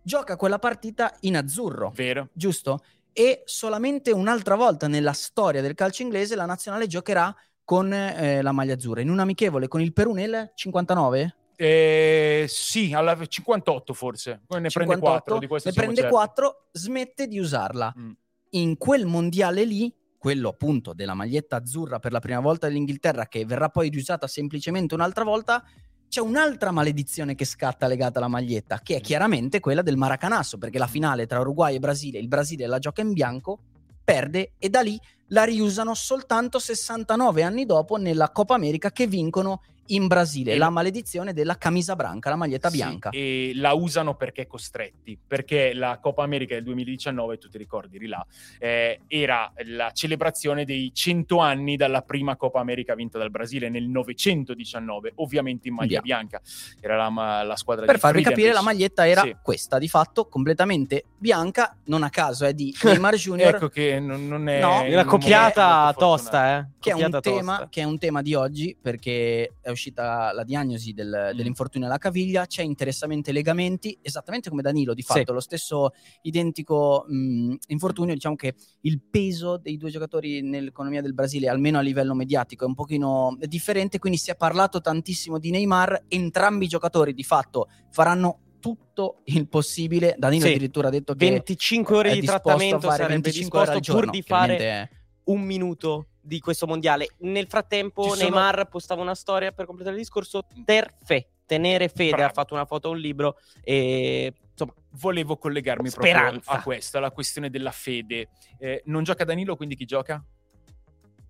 [0.02, 2.80] gioca quella partita in azzurro, vero giusto?
[3.18, 8.52] E solamente un'altra volta nella storia del calcio inglese la nazionale giocherà con eh, la
[8.52, 11.36] maglia azzurra, in un amichevole con il Perù nel 59?
[11.56, 14.42] Eh, sì, alla 58 forse.
[14.46, 16.10] Poi ne prende 58, 4 di questo ne prende certi.
[16.10, 17.94] 4, smette di usarla.
[17.98, 18.10] Mm.
[18.50, 23.46] In quel mondiale lì, quello appunto della maglietta azzurra per la prima volta dell'Inghilterra, che
[23.46, 25.64] verrà poi riusata semplicemente un'altra volta,
[26.08, 29.02] c'è un'altra maledizione che scatta legata alla maglietta, che è Mm.
[29.02, 33.00] chiaramente quella del Maracanasso, perché la finale tra Uruguay e Brasile, il Brasile la gioca
[33.00, 33.58] in bianco,
[34.04, 34.98] perde e da lì
[35.28, 40.70] la riusano soltanto 69 anni dopo nella Coppa America che vincono in Brasile, E- la
[40.70, 43.10] maledizione della camisa branca, la maglietta Sì, bianca.
[43.10, 48.06] e la usano perché costretti, perché la Coppa America del 2019, tu ti ricordi di
[48.06, 48.24] là,
[48.58, 53.88] eh, era la celebrazione dei 100 anni dalla prima Coppa America vinta dal Brasile nel
[53.88, 56.40] 919, ovviamente in maglia bianca.
[56.80, 58.36] Era la, la squadra Per di farvi Friedrich.
[58.44, 59.36] capire, la maglietta era Sì.
[59.42, 64.26] questa, di fatto completamente bianca, non a caso è di Neymar Junior, Ecco che non,
[64.28, 64.60] non è...
[64.60, 65.98] No, Una fortunato.
[65.98, 66.66] tosta, eh.
[66.78, 67.68] che, è un Coppiata tema, tosta.
[67.70, 71.36] che è un tema di oggi perché è uscita la diagnosi del- Mm.
[71.36, 75.08] dell'infortunio alla caviglia, c'è interessamenti e legamenti, esattamente come Danilo, di Sì.
[75.12, 75.90] fatto lo stesso
[76.22, 81.82] identico mh, infortunio, diciamo che il peso dei due giocatori nell'economia del Brasile, almeno a
[81.82, 86.68] livello mediatico, è un pochino differente, quindi si è parlato tantissimo di Neymar, entrambi i
[86.68, 90.50] giocatori di fatto faranno tutto il possibile, Danilo Sì.
[90.52, 94.22] addirittura ha detto che 25 ore di trattamento sarebbe 25 ore disposto pur giorno, di
[94.22, 94.90] fare
[95.24, 97.10] un minuto di questo mondiale.
[97.18, 100.44] Nel frattempo, sono- Neymar postava una storia per completare il discorso.
[100.64, 102.10] Terfe, tenere fede.
[102.10, 102.24] Bravo.
[102.30, 106.30] Ha fatto una foto a un libro e insomma, Volevo collegarmi Speranza.
[106.40, 108.28] proprio a questo, alla questione della fede.
[108.58, 110.24] Eh, non gioca Danilo, quindi chi gioca?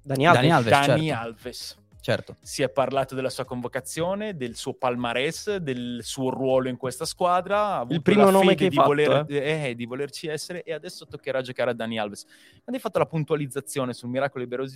[0.03, 0.40] Dani Alves.
[0.40, 1.22] Dani Alves, Dani certo.
[1.22, 1.76] Alves.
[2.07, 2.36] Certo.
[2.40, 7.59] Si è parlato della sua convocazione, del suo palmarès, del suo ruolo in questa squadra.
[7.59, 10.62] Ha avuto primo la nome fede che hai di, fatto, voler- eh, di volerci essere
[10.62, 12.24] e adesso toccherà giocare a Dani Alves.
[12.24, 14.66] Quando hai fatto la puntualizzazione sul miracolo di Belo,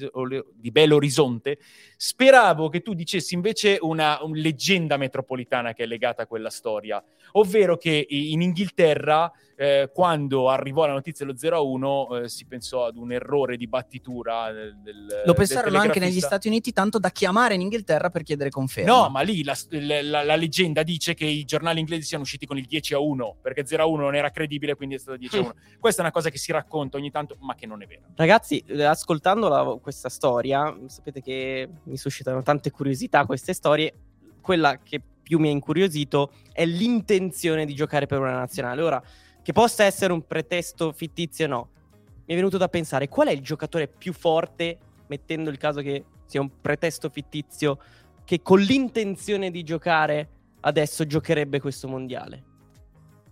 [0.52, 1.58] di Belo Horizonte,
[1.96, 7.00] speravo che tu dicessi invece una, un leggenda metropolitana che è legata a quella storia,
[7.32, 12.96] ovvero che in Inghilterra, eh, quando arrivò la notizia dello 0-1, eh, si pensò ad
[12.96, 16.18] un errore di battitura eh, del Lo del pensarono anche negli.
[16.20, 18.90] Stati Uniti, tanto da chiamare in Inghilterra per chiedere conferma.
[18.90, 22.56] No, ma lì la, la- la leggenda dice che i giornali inglesi siano usciti con
[22.56, 25.36] il 10 a 1 perché 0 a 1 non era credibile, quindi è stato 10
[25.36, 25.54] a 1.
[25.78, 28.00] Questa è una cosa che si racconta ogni tanto, ma che non è vera.
[28.14, 33.92] Ragazzi, eh, ascoltando la- questa storia, sapete che mi suscitano tante curiosità queste storie.
[34.40, 38.80] Quella che più mi ha incuriosito è l'intenzione di giocare per una nazionale.
[38.80, 39.02] Ora,
[39.42, 41.68] che possa essere un pretesto fittizio o no,
[42.24, 46.04] mi è venuto da pensare qual è il giocatore più forte, mettendo il caso che
[46.30, 47.78] sia un pretesto fittizio,
[48.24, 50.28] che con l'intenzione di giocare
[50.60, 52.44] adesso giocherebbe questo mondiale.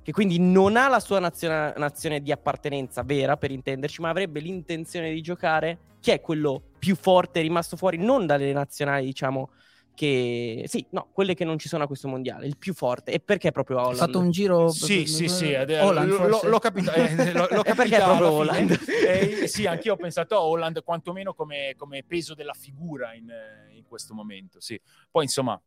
[0.02, 4.40] Che quindi non ha la sua nazione, nazione di appartenenza vera, per intenderci, ma avrebbe
[4.40, 5.78] l'intenzione di giocare.
[6.00, 9.50] Chi è quello più forte, rimasto fuori non dalle nazionali, diciamo,
[9.98, 13.10] che sì, no, quelle che non ci sono a questo mondiale, il più forte.
[13.10, 13.94] E perché proprio Holland?
[13.98, 17.96] Ha fatto un giro Sì, sì, sì, Holland, l- l'ho capito, eh, l'ho, l'ho perché
[17.96, 18.78] proprio Holland?
[19.08, 23.32] Eh, sì, anch'io ho pensato a Holland quantomeno come, come peso della figura in,
[23.72, 24.78] in, questo momento, sì.
[25.10, 25.58] Poi insomma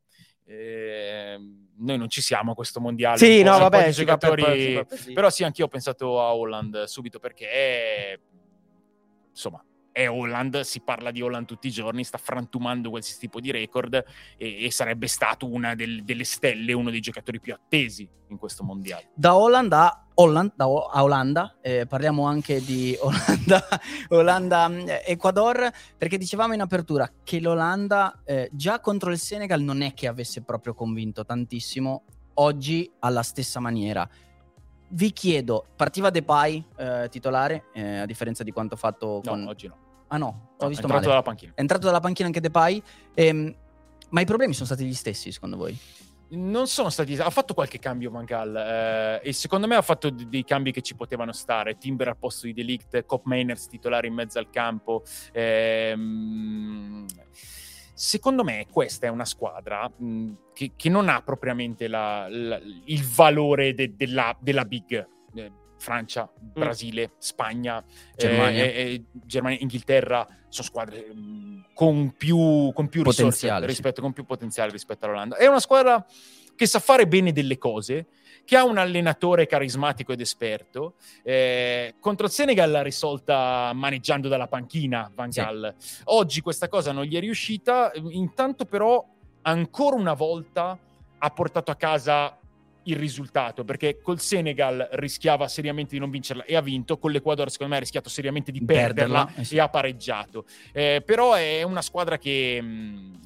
[0.46, 1.38] eh,
[1.76, 3.18] noi non ci siamo a questo mondiale.
[3.18, 7.20] Sì, no, vabbè, giocatori, per, per, per, però sì, anch'io ho pensato a Holland subito
[7.20, 8.22] perché
[9.32, 9.62] insomma
[9.92, 14.04] è Holland, si parla di Holland tutti i giorni, sta frantumando qualsiasi tipo di record
[14.38, 18.64] e, e sarebbe stato una del, delle stelle, uno dei giocatori più attesi in questo
[18.64, 19.10] mondiale.
[19.14, 23.68] Da Holland a, Holland, da o- a Olanda, eh, parliamo anche di Olanda,
[24.10, 29.82] Olanda mm, Ecuador, perché dicevamo in apertura che l'Olanda eh, già contro il Senegal non
[29.82, 32.04] è che avesse proprio convinto tantissimo,
[32.36, 34.08] oggi alla stessa maniera
[34.92, 39.48] vi chiedo, partiva Depay eh, titolare, eh, a differenza di quanto fatto no, con...
[39.48, 39.78] oggi no.
[40.08, 40.26] Ah no,
[40.58, 41.08] ho no, visto è entrato male.
[41.08, 41.54] dalla panchina.
[41.56, 42.82] È entrato dalla panchina anche Depay,
[43.14, 43.56] ehm,
[44.10, 45.78] ma i problemi sono stati gli stessi secondo voi?
[46.32, 47.16] Non sono stati...
[47.18, 50.96] Ha fatto qualche cambio Mangal eh, e secondo me ha fatto dei cambi che ci
[50.96, 51.78] potevano stare.
[51.78, 55.04] Timber al posto di Delict, Cop Mainers titolare in mezzo al campo.
[55.34, 57.06] Ehm
[58.02, 63.06] secondo me questa è una squadra mh, che, che, non ha propriamente la, la, il
[63.06, 67.16] valore de, della, della, big eh, Francia, Brasile, mm.
[67.20, 67.84] Spagna,
[68.18, 68.64] Germania.
[68.64, 69.60] Eh, eh, Germania.
[69.62, 74.02] Inghilterra sono squadre mh, con più, con più risorse rispetto, sì.
[74.02, 75.38] con più potenziale rispetto all'Olanda.
[75.38, 76.04] È una squadra
[76.56, 78.08] che sa fare bene delle cose,
[78.46, 80.96] che ha un allenatore carismatico ed esperto.
[81.24, 85.74] Eh, contro il Senegal l'ha risolta maneggiando dalla panchina Van Gaal.
[85.78, 86.02] Sì.
[86.06, 89.06] Oggi questa cosa non gli è riuscita, intanto però
[89.44, 90.78] ancora una volta
[91.18, 92.36] ha portato a casa
[92.84, 97.52] il risultato perché col Senegal rischiava seriamente di non vincerla e ha vinto con l'Ecuador
[97.52, 99.56] secondo me ha rischiato seriamente di perderla, perderla eh sì.
[99.56, 102.64] e ha pareggiato eh, però è una squadra che,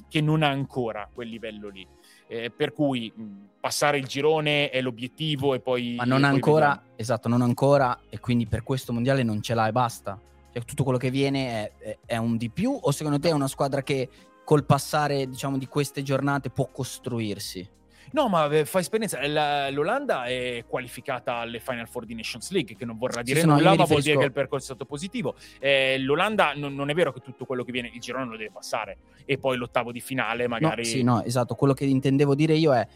[0.08, 1.86] che non ha ancora quel livello lì
[2.26, 3.12] eh, per cui
[3.60, 5.94] passare il girone è l'obiettivo e poi...
[5.96, 6.88] Ma non ancora, vediamo.
[6.96, 10.20] esatto, non ancora e quindi per questo mondiale non ce l'ha e basta.
[10.52, 13.32] Cioè, tutto quello che viene è, è, è, un di più o secondo te è
[13.32, 14.08] una squadra che
[14.44, 17.68] col passare diciamo di queste giornate può costruirsi?
[18.16, 19.24] No, ma fa esperienza.
[19.26, 23.46] La, L'Olanda è qualificata alle Final Four di Nations League, che non vorrà dire sì,
[23.46, 25.34] nulla, no, ma vuol dire che il percorso è stato positivo.
[25.60, 28.50] Eh, L'Olanda non, non, è vero che tutto quello che viene, il girone lo deve
[28.50, 28.96] passare,
[29.26, 30.82] e poi l'ottavo di finale magari.
[30.82, 31.54] No, sì, no, esatto.
[31.56, 32.88] Quello che intendevo dire io è.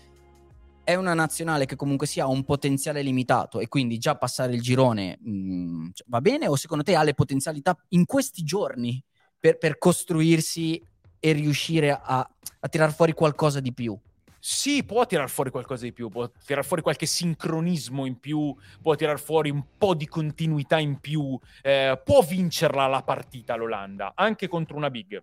[0.82, 4.62] È una nazionale che comunque sia ha un potenziale limitato e quindi già passare il
[4.62, 9.00] girone mh, va bene o secondo te ha le potenzialità in questi giorni
[9.38, 10.82] per, per costruirsi
[11.20, 12.18] e riuscire a,
[12.60, 13.96] a tirar fuori qualcosa di più?
[14.42, 18.94] Sì, può tirar fuori qualcosa di più, può tirar fuori qualche sincronismo in più, può
[18.94, 24.48] tirar fuori un po' di continuità in più, eh, può vincerla la partita l'Olanda, anche
[24.48, 25.22] contro una big.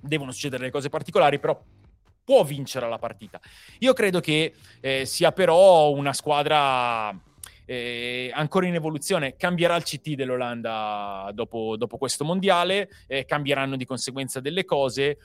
[0.00, 1.60] Devono succedere le cose particolari, però
[2.24, 3.40] può vincere la partita.
[3.78, 7.16] Io credo che eh, sia però una squadra
[7.64, 9.36] eh, ancora in evoluzione.
[9.36, 15.18] Cambierà il CT dell'Olanda dopo, dopo questo mondiale, eh, cambieranno di conseguenza delle cose.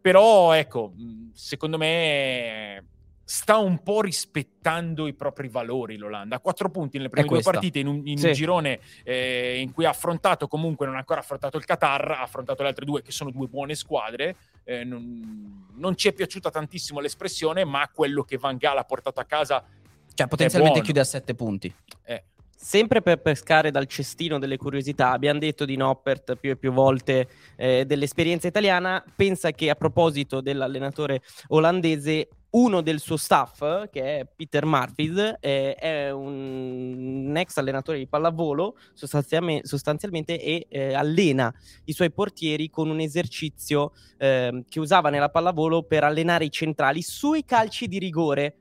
[0.00, 0.92] Però, ecco,
[1.34, 2.84] secondo me
[3.30, 6.40] sta un po' rispettando i propri valori l'Olanda.
[6.40, 8.26] Quattro punti nelle prime due partite in un, in sì.
[8.26, 12.22] un girone eh, in cui ha affrontato comunque, non ha ancora affrontato il Qatar, ha
[12.22, 14.34] affrontato le altre due che sono due buone squadre.
[14.64, 19.20] Eh, non, non, ci è piaciuta tantissimo l'espressione, ma quello che Van Gaal ha portato
[19.20, 19.64] a casa...
[20.12, 21.72] Cioè potenzialmente chiude a sette punti.
[22.02, 22.24] Eh,
[22.62, 27.26] Sempre per pescare dal cestino delle curiosità, abbiamo detto di Noppert più e più volte
[27.56, 29.02] eh, dell'esperienza italiana.
[29.16, 35.74] Pensa che a proposito dell'allenatore olandese, uno del suo staff, che è Peter Marfid, eh,
[35.74, 41.50] è un, un, ex allenatore di pallavolo sostanzialmente, sostanzialmente e eh, allena
[41.84, 47.00] i suoi portieri con un esercizio ehm, che usava nella pallavolo per allenare i centrali
[47.00, 48.54] sui calci di rigore.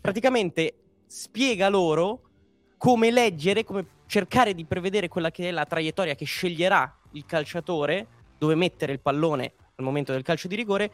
[0.00, 0.76] Praticamente
[1.08, 2.28] spiega loro
[2.84, 8.06] come leggere, come cercare di prevedere quella che è la traiettoria che sceglierà il calciatore,
[8.36, 10.90] dove mettere il pallone al momento del calcio di rigore,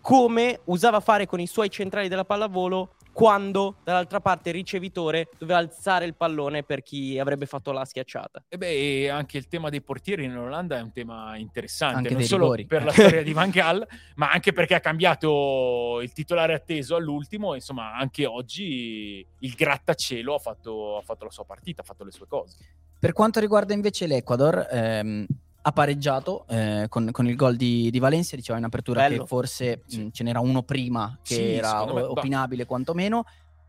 [0.00, 5.58] come usava fare con i suoi centrali della pallavolo quando dall'altra parte il ricevitore doveva
[5.58, 8.44] alzare il pallone per chi avrebbe fatto la schiacciata.
[8.48, 12.22] E beh, anche il tema dei portieri in Olanda è un tema interessante, anche non
[12.22, 12.66] solo rigori.
[12.66, 13.86] per la storia di Van Gaal,
[14.16, 20.38] ma anche perché ha cambiato il titolare atteso all'ultimo, insomma, anche oggi il grattacielo ha
[20.38, 22.56] fatto, ha fatto la sua partita, ha fatto le sue cose.
[22.98, 25.26] Per quanto riguarda invece l'Ecuador, ehm,
[25.62, 29.22] ha pareggiato eh, con, con, il gol di, di, Valencia, diceva in apertura Bello.
[29.22, 30.00] che forse sì.
[30.00, 33.24] mh, ce n'era uno prima che sì, era o, opinabile quantomeno.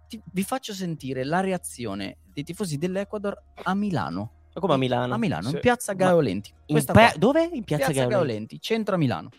[0.07, 4.31] Ti, vi faccio sentire la reazione dei tifosi dell'Ecuador a Milano.
[4.53, 5.13] Ma come a Milano?
[5.13, 5.55] A Milano, sì.
[5.55, 6.53] in piazza Gaolenti.
[6.67, 7.49] In pe- dove?
[7.51, 8.15] In piazza, piazza Gaolenti.
[8.15, 9.29] Gaolenti, centro a Milano.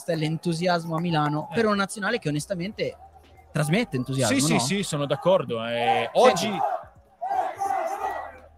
[0.00, 1.54] Questo è l'entusiasmo a Milano eh.
[1.54, 2.96] per una nazionale che onestamente
[3.52, 4.38] trasmette entusiasmo.
[4.38, 4.58] Sì, no?
[4.58, 5.64] sì, sì, sono d'accordo.
[5.66, 6.50] Eh, oggi...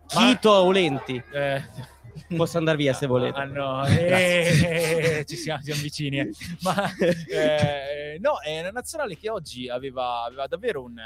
[0.06, 1.22] Chito Aulenti.
[1.32, 1.64] Eh,
[2.36, 3.38] Posso andare via se volete.
[3.38, 6.18] Ah, no, eh, ci siamo, siamo vicini.
[6.18, 6.30] Eh.
[6.60, 11.00] Ma eh, no, è una nazionale che oggi aveva, aveva davvero un,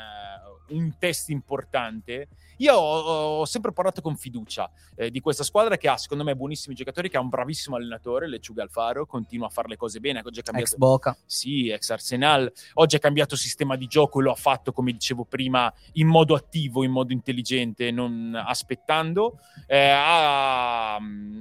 [0.69, 2.29] un, test importante.
[2.59, 6.35] Io ho, ho sempre parlato con fiducia eh, di questa squadra che ha, secondo me,
[6.35, 10.23] buonissimi giocatori, che ha un bravissimo allenatore, Lecciuga Alfaro, continua a fare le cose bene.
[10.25, 10.71] Oggi ha cambiato...
[10.73, 11.17] Ex Boca.
[11.27, 12.53] Sì, ex Arsenal.
[12.75, 16.35] Oggi ha cambiato sistema di gioco e lo ha fatto, come dicevo prima, in modo
[16.35, 19.39] attivo, in modo intelligente, non aspettando.
[19.67, 20.99] Eh, ha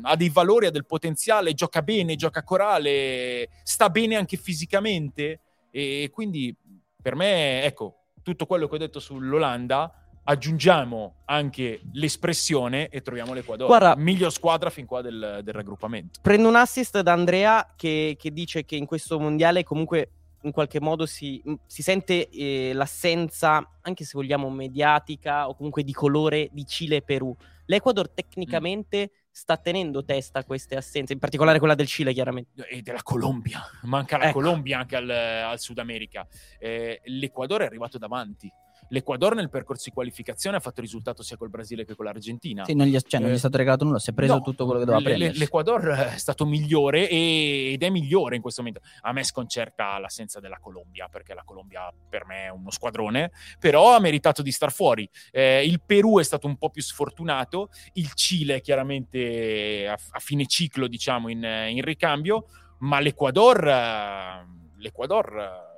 [0.08, 5.42] ha dei valori, ha del potenziale, gioca bene, gioca corale, sta bene anche fisicamente
[5.72, 6.56] e quindi
[7.02, 13.68] per me, ecco, tutto quello che ho detto sull'Olanda aggiungiamo anche l'espressione e troviamo l'Equador.
[13.68, 16.20] Guarda, miglior squadra fin qua del, del raggruppamento.
[16.22, 20.10] Prendo un assist da Andrea che, che, dice che in questo mondiale comunque
[20.42, 25.94] in qualche modo si, si sente eh, l'assenza, anche se vogliamo mediatica o comunque di
[25.94, 27.36] colore di Cile e Perù.
[27.66, 29.12] L'Equador tecnicamente...
[29.12, 32.66] Mm sta tenendo testa a queste assenze, in particolare quella del Cile, chiaramente.
[32.70, 34.40] E della Colombia, manca la ecco.
[34.40, 36.26] Colombia anche al, al Sud America.
[36.58, 38.50] Eh, L'Equador è arrivato davanti
[38.90, 42.66] L'Equador nel percorso di qualificazione ha fatto risultato sia col Brasile che con l'Argentina.
[42.66, 44.42] Sì, non gli, cioè, non gli è eh, stato regalato nulla, si è preso no,
[44.42, 45.34] tutto quello che doveva prendere.
[45.38, 48.86] L'Equador è stato migliore e, ed è migliore in questo momento.
[49.02, 53.96] A me sconcerta l'assenza della Colombia, perché la Colombia per me è uno squadrone, però
[53.96, 55.10] ha meritato di star fuori.
[55.32, 60.46] Eh, il Perù è stato un po' più sfortunato, il Cile chiaramente a, a fine
[60.46, 62.46] ciclo, diciamo, in, in ricambio,
[62.80, 63.68] ma l'Equador...
[63.68, 65.75] Eh, L'Equador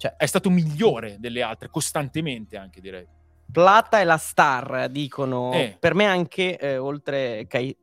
[0.00, 3.06] cioè, è stato migliore delle altre, costantemente anche direi.
[3.52, 5.52] Plata è la star, dicono.
[5.52, 5.76] Eh.
[5.78, 7.76] Per me anche, eh, oltre Cai...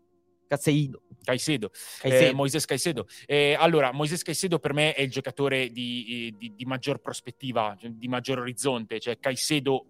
[0.48, 1.04] Caicedo.
[1.24, 2.26] Caicedo, Caicedo.
[2.26, 3.06] Eh, Moises Caicedo.
[3.28, 7.92] Eh, allora, Moises Caicedo per me è il giocatore di, di, di maggior prospettiva, cioè
[7.92, 9.00] di maggior orizzonte.
[9.00, 9.86] Cioè, Caicedo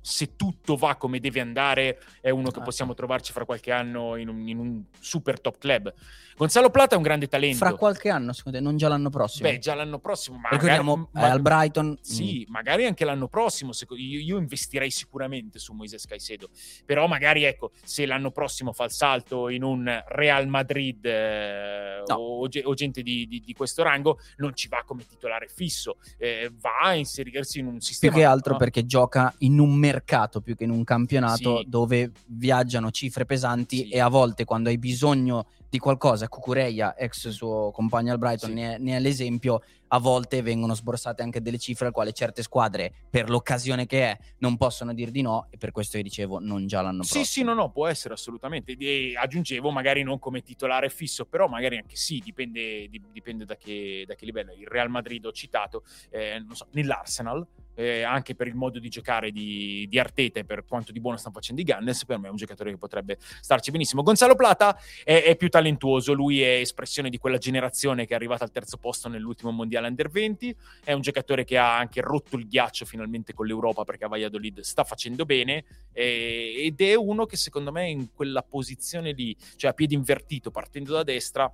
[0.00, 2.64] se tutto va come deve andare, è uno che esatto.
[2.64, 5.92] possiamo trovarci fra qualche anno in un, in un, super top club.
[6.36, 7.56] Gonzalo Plata è un grande talento.
[7.56, 9.48] Fra qualche anno, secondo te, non già l'anno prossimo?
[9.48, 10.38] Beh, già l'anno prossimo.
[10.38, 11.98] Ma Ricordiamo magari, al Brighton.
[12.00, 12.52] Sì, mm.
[12.52, 13.72] magari anche l'anno prossimo.
[13.96, 16.48] Io, io, investirei sicuramente su Moises Caicedo.
[16.86, 22.14] Però magari, ecco, se l'anno prossimo fa il salto in un Real Madrid eh, no.
[22.14, 25.96] o, o, gente di, di, di, questo rango, non ci va come titolare fisso.
[26.18, 28.12] Eh, va a inserirsi in un sistema...
[28.12, 28.58] Più che altro no?
[28.58, 31.64] perché gioca in un mercato più che in un campionato sì.
[31.68, 33.88] dove viaggiano cifre pesanti sì.
[33.88, 38.54] e a volte quando hai bisogno di qualcosa, Cucureia, ex suo compagno al Brighton, sì.
[38.54, 42.42] ne, è, ne, è, l'esempio, a volte vengono sborsate anche delle cifre al quale certe
[42.42, 46.38] squadre, per l'occasione che è, non possono dir di no e per questo io dicevo
[46.38, 47.24] non già l'anno prossimo.
[47.24, 48.74] Sì, sì, no, no, può essere assolutamente.
[48.78, 54.04] E aggiungevo magari non come titolare fisso, però magari anche sì, dipende, dipende da, che,
[54.06, 54.52] da, che, livello.
[54.52, 57.46] Il Real Madrid ho citato, eh, non so, nell'Arsenal
[57.78, 61.16] eh, anche per il modo di giocare di, di Arteta e per quanto di buono
[61.16, 64.02] stanno facendo i Gunners, per me è un giocatore che potrebbe starci benissimo.
[64.02, 68.42] Gonzalo Plata è, è, più talentuoso, lui è espressione di quella generazione che è arrivata
[68.42, 72.48] al terzo posto nell'ultimo mondiale under 20, è un giocatore che ha anche rotto il
[72.48, 77.36] ghiaccio finalmente con l'Europa perché a Valladolid sta facendo bene eh, ed è uno che
[77.36, 81.52] secondo me in quella posizione lì, cioè a piedi invertito partendo da destra,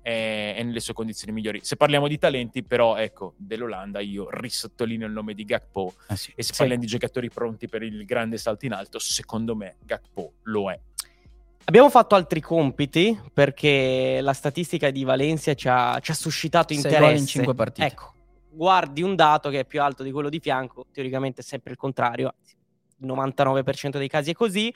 [0.00, 1.60] è, è, nelle sue condizioni migliori.
[1.62, 5.94] Se parliamo di talenti, però, ecco, dell'Olanda io risottolineo il nome di Gakpo.
[6.08, 6.32] Ah, sì.
[6.34, 6.58] E se sì.
[6.58, 10.78] parliamo di giocatori pronti per il grande salto in alto, secondo me Gakpo lo è.
[11.66, 17.20] Abbiamo fatto altri compiti perché la statistica di Valencia ci ha, ci ha suscitato interesse.
[17.20, 17.86] in 5 partite.
[17.86, 18.12] Ecco,
[18.50, 21.78] guardi un dato che è più alto di quello di fianco, teoricamente è sempre il
[21.78, 22.34] contrario,
[22.98, 24.72] il 99% dei casi è così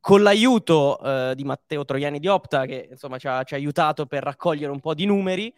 [0.00, 4.06] con l'aiuto eh, di Matteo Troiani di Opta, che insomma ci ha, ci ha, aiutato
[4.06, 5.52] per raccogliere un po' di numeri,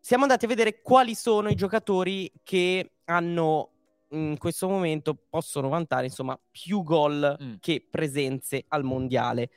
[0.00, 3.70] siamo andati a vedere quali sono i giocatori che hanno
[4.10, 7.54] in questo momento possono vantare insomma più gol mm.
[7.60, 9.50] che presenze al mondiale.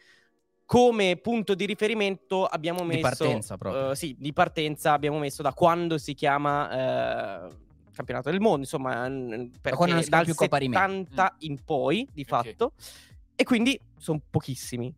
[0.65, 3.89] Come punto di riferimento abbiamo messo di partenza proprio.
[3.89, 7.49] Uh, sì, di partenza abbiamo messo da quando si chiama uh,
[7.93, 9.09] campionato del mondo, insomma,
[9.61, 11.35] perché dal più 70 mm.
[11.39, 12.43] in poi, di okay.
[12.43, 12.73] fatto.
[13.35, 14.93] E quindi sono pochissimi.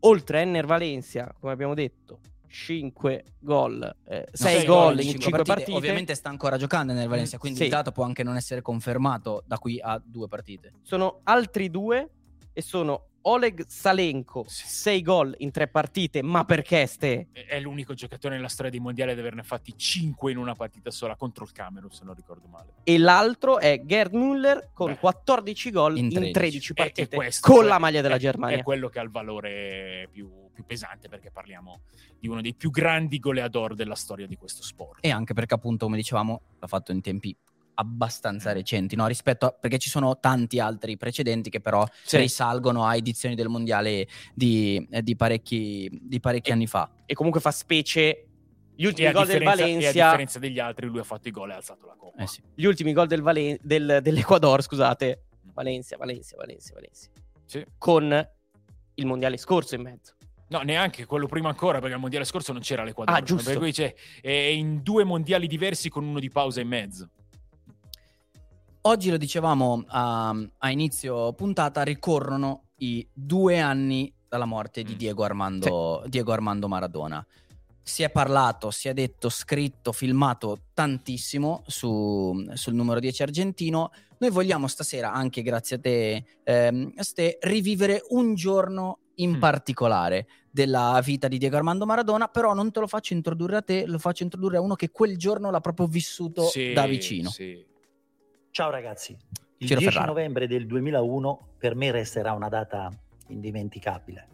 [0.00, 3.96] Oltre a Enner Valencia, come abbiamo detto, 5 gol,
[4.32, 5.44] 6 gol in 5 partite.
[5.44, 5.76] partite.
[5.76, 7.64] Ovviamente sta ancora giocando nel Valencia, mm, quindi sì.
[7.64, 10.72] il dato può anche non essere confermato da qui a due partite.
[10.82, 12.08] Sono altri due
[12.52, 17.28] e sono Oleg Salenko, 6 gol in 3 partite, ma perché ste?
[17.32, 21.16] È l'unico giocatore nella storia dei mondiali ad averne fatti 5 in una partita sola
[21.16, 22.74] contro il Camerun, se non ricordo male.
[22.84, 27.04] E l'altro è Gerd Müller con Beh, 14 gol in 13, in 13 partite e,
[27.10, 28.58] e questo, con la maglia della è, Germania.
[28.58, 31.80] È quello che ha il valore più, più pesante perché parliamo
[32.18, 35.04] di uno dei più grandi goleador della storia di questo sport.
[35.04, 37.36] E anche perché appunto, come dicevamo, l'ha fatto in tempi
[37.80, 39.06] abbastanza recenti, no?
[39.06, 42.16] rispetto a, perché ci sono tanti altri precedenti che però sì.
[42.18, 46.90] risalgono a edizioni del mondiale di, eh, di parecchi, di parecchi e, anni fa.
[47.06, 48.26] E comunque fa specie
[48.74, 49.90] gli ultimi gol del Valencia.
[49.90, 52.22] E a differenza degli altri, lui ha fatto i gol e ha alzato la coppa.
[52.22, 52.42] Eh sì.
[52.54, 55.24] Gli ultimi gol del Valen- del, dell'Ecuador, scusate.
[55.52, 57.08] Valencia, Valencia, Valencia, Valencia.
[57.44, 57.64] Sì.
[57.76, 58.28] Con
[58.94, 60.14] il mondiale scorso in mezzo.
[60.50, 63.14] No, neanche quello prima ancora, perché al mondiale scorso non c'era l'Ecuador.
[63.14, 63.50] Ah, giusto.
[63.50, 67.10] Per cui c'è, è in due mondiali diversi con uno di pausa in mezzo.
[68.88, 74.96] Oggi lo dicevamo a, a, inizio puntata, ricorrono i due anni dalla morte di mm.
[74.96, 76.08] Diego Armando, sì.
[76.08, 77.26] Diego Armando Maradona.
[77.82, 83.90] Si è parlato, si è detto, scritto, filmato tantissimo su, sul numero 10 argentino.
[84.20, 89.38] Noi vogliamo stasera, anche grazie a te, ehm, Ste, rivivere un giorno in mm.
[89.38, 93.84] particolare della vita di Diego Armando Maradona, però non te lo faccio introdurre a te,
[93.84, 97.28] lo faccio introdurre a uno che quel giorno l'ha proprio vissuto sì, da vicino.
[97.28, 97.76] Sì.
[98.58, 99.16] Ciao ragazzi,
[99.58, 100.10] il Ciro 10 Ferrara.
[100.10, 102.90] novembre del 2001 per me resterà una data
[103.28, 104.26] indimenticabile.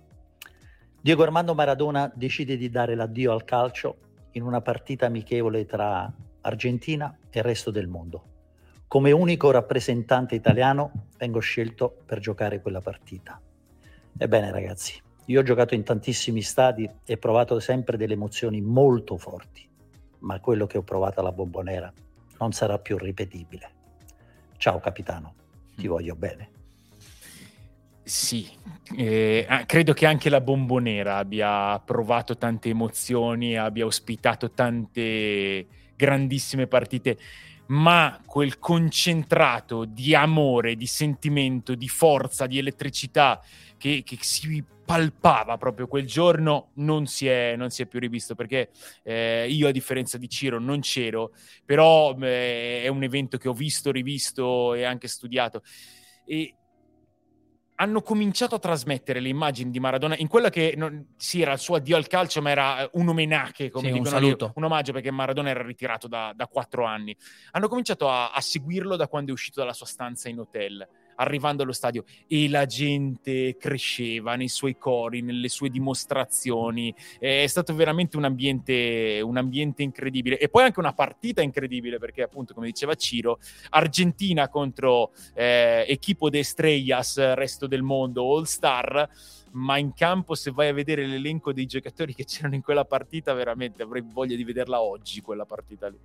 [0.98, 3.96] Diego Armando Maradona decide di dare l'addio al calcio
[4.30, 6.10] in una partita amichevole tra
[6.40, 8.24] Argentina e il resto del mondo.
[8.88, 13.38] Come unico rappresentante italiano vengo scelto per giocare quella partita.
[14.16, 19.68] Ebbene ragazzi, io ho giocato in tantissimi stadi e provato sempre delle emozioni molto forti,
[20.20, 21.92] ma quello che ho provato alla Bombonera
[22.38, 23.73] non sarà più ripetibile.
[24.64, 25.34] Ciao capitano,
[25.76, 25.90] ti mm.
[25.90, 26.50] voglio bene.
[28.02, 28.48] Sì,
[28.96, 37.18] eh, credo che anche la Bombonera abbia provato tante emozioni, abbia ospitato tante grandissime partite,
[37.66, 43.40] ma quel concentrato di amore, di sentimento, di forza, di elettricità
[43.78, 48.34] che, che si palpava proprio quel giorno non si è, non si è più rivisto
[48.34, 48.70] perché
[49.02, 51.32] eh, io a differenza di Ciro non c'ero
[51.64, 55.62] però eh, è un evento che ho visto, rivisto e anche studiato.
[56.26, 56.54] E
[57.76, 61.58] hanno cominciato a trasmettere le immagini di Maradona in quella che non, sì era il
[61.58, 64.92] suo addio al calcio ma era un omenache come sì, dicono un, io, un omaggio
[64.92, 67.16] perché Maradona era ritirato da, quattro anni.
[67.52, 70.86] Hanno cominciato a, a seguirlo da quando è uscito dalla sua stanza in hotel
[71.16, 76.94] arrivando allo stadio e la gente cresceva nei suoi cori, nelle sue dimostrazioni.
[77.18, 80.38] È stato veramente un ambiente, un ambiente incredibile.
[80.38, 83.38] E poi anche una partita incredibile perché, appunto, come diceva Ciro,
[83.70, 89.08] Argentina contro eh, Equipo de Estrellas, resto del mondo, All Star
[89.54, 93.32] ma in campo se vai a vedere l'elenco dei giocatori che c'erano in quella partita
[93.34, 95.98] veramente avrei voglia di vederla oggi quella partita lì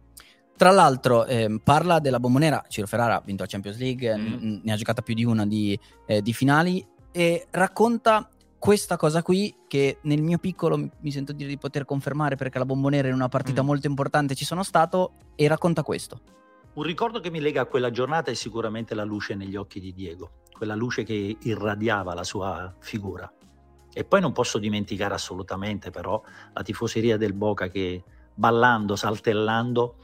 [0.60, 2.66] tra l'altro, eh, parla della bombonera.
[2.68, 4.26] Ciro Ferrara ha vinto la Champions League, mm.
[4.26, 9.22] n- ne ha giocata più di una di, eh, di, finali e racconta questa cosa
[9.22, 13.14] qui che nel mio piccolo mi sento dire di poter confermare perché la bombonera in
[13.14, 13.66] una partita mm.
[13.66, 16.20] molto importante ci sono stato e racconta questo.
[16.74, 19.94] Un ricordo che mi lega a quella giornata è sicuramente la luce negli occhi di
[19.94, 23.32] Diego, quella luce che irradiava la sua figura.
[23.94, 28.04] E poi non posso dimenticare assolutamente però la tifoseria del Boca che
[28.34, 29.96] ballando, saltellando,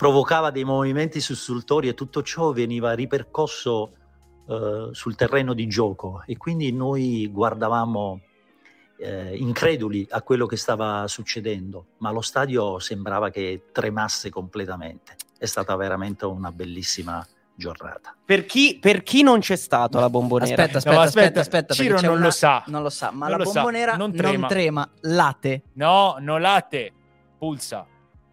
[0.00, 3.90] provocava dei movimenti sussultori e tutto ciò veniva ripercosso
[4.48, 8.18] eh, sul terreno di gioco e quindi noi guardavamo
[8.96, 15.16] eh, increduli a quello che stava succedendo, ma lo stadio sembrava che tremasse completamente.
[15.36, 17.22] È stata veramente una bellissima
[17.54, 18.16] giornata.
[18.24, 20.50] Per chi, per chi non c'è stato alla bombonera?
[20.50, 22.24] Aspetta, aspetta, no, aspetta, aspetta, Ciro non una...
[22.24, 22.64] lo sa.
[22.68, 24.38] Non lo sa, ma non la bombonera non trema.
[24.38, 24.90] non trema.
[25.00, 25.62] Late.
[25.74, 26.90] No, non late.
[27.36, 27.86] Pulsa.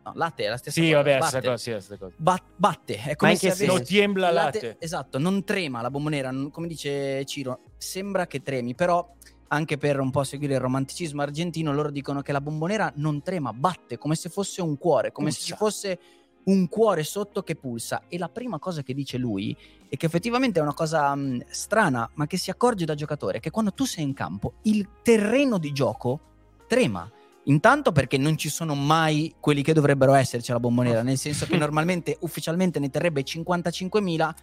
[0.07, 0.95] No, latte è la stessa sì, cosa.
[0.97, 1.41] Vabbè, batte.
[1.41, 2.13] Cosa, sì, stessa cosa.
[2.17, 3.65] Ba- batte, è come Ma se avessi...
[3.65, 4.61] non tiembla latte.
[4.61, 4.75] latte.
[4.79, 9.15] Esatto, non trema la bombonera, come dice Ciro, sembra che tremi, però
[9.49, 13.53] anche per un po' seguire il romanticismo argentino, loro dicono che la bombonera non trema,
[13.53, 15.41] batte come se fosse un cuore, come pulsa.
[15.41, 15.99] se ci fosse
[16.45, 18.03] un cuore sotto che pulsa.
[18.07, 19.55] E la prima cosa che dice lui
[19.89, 23.51] è che effettivamente è una cosa mh, strana, ma che si accorge da giocatore, che
[23.51, 26.19] quando tu sei in campo, il terreno di gioco
[26.67, 27.09] trema.
[27.47, 31.55] Intanto perché non ci sono mai quelli che dovrebbero esserci alla bombonera, nel senso che
[31.57, 34.33] normalmente ufficialmente ne terrebbe 55.000.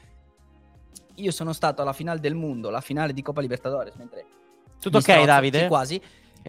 [1.17, 4.25] Io sono stato alla finale del mondo, la finale di Coppa Libertadores, mentre
[4.81, 5.67] tutto ok Davide?
[5.69, 6.01] Quasi.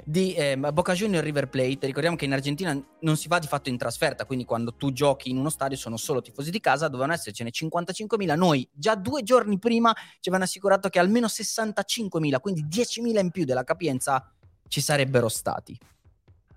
[0.04, 1.86] di eh, Boca Junior River Plate.
[1.86, 5.30] Ricordiamo che in Argentina non si va di fatto in trasferta, quindi quando tu giochi
[5.30, 8.36] in uno stadio sono solo tifosi di casa, dovevano essercene 55.000.
[8.38, 13.44] Noi già due giorni prima ci avevano assicurato che almeno 65.000, quindi 10.000 in più
[13.44, 14.34] della capienza
[14.68, 15.78] ci sarebbero stati.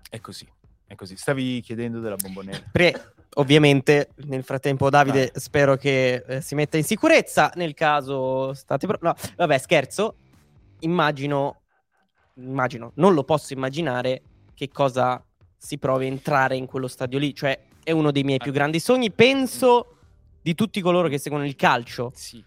[0.09, 0.47] È così,
[0.87, 1.15] è così.
[1.15, 2.63] Stavi chiedendo della bombonera.
[2.71, 5.41] Pre- ovviamente, nel frattempo, Davide, Vai.
[5.41, 7.51] spero che eh, si metta in sicurezza.
[7.55, 8.87] Nel caso state.
[8.87, 10.15] Pro- no, vabbè, scherzo.
[10.79, 11.61] Immagino,
[12.35, 14.21] immagino, non lo posso immaginare
[14.55, 15.23] che cosa
[15.55, 17.35] si provi a entrare in quello stadio lì.
[17.35, 19.11] Cioè, è uno dei miei più grandi sogni.
[19.11, 19.97] Penso
[20.41, 22.11] di tutti coloro che seguono il calcio.
[22.15, 22.43] Sì.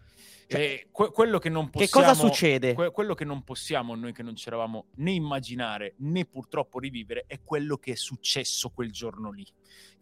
[0.53, 2.75] Cioè, eh, que- quello che non possiamo, che cosa succede?
[2.75, 7.25] Que- quello che non possiamo noi che non ci eravamo né immaginare né purtroppo rivivere
[7.27, 9.47] è quello che è successo quel giorno lì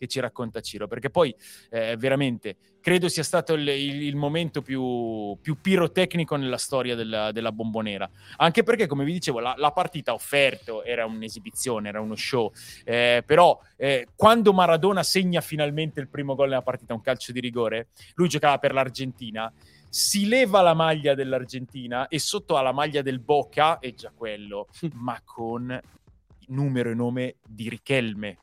[0.00, 0.88] che ci racconta Ciro.
[0.88, 1.34] Perché poi
[1.70, 7.30] eh, veramente credo sia stato il, il, il momento più, più, pirotecnico nella storia della,
[7.32, 8.08] della, bombonera.
[8.38, 12.50] Anche perché come vi dicevo la, la partita offerto era un'esibizione era uno show.
[12.84, 17.40] Eh, però eh, quando Maradona segna finalmente il primo gol nella partita un calcio di
[17.40, 19.52] rigore lui giocava per l'Argentina
[19.90, 24.68] si leva la maglia dell'Argentina e sotto ha la maglia del Boca, è già quello,
[24.94, 25.78] ma con
[26.46, 28.38] numero e nome di Richelme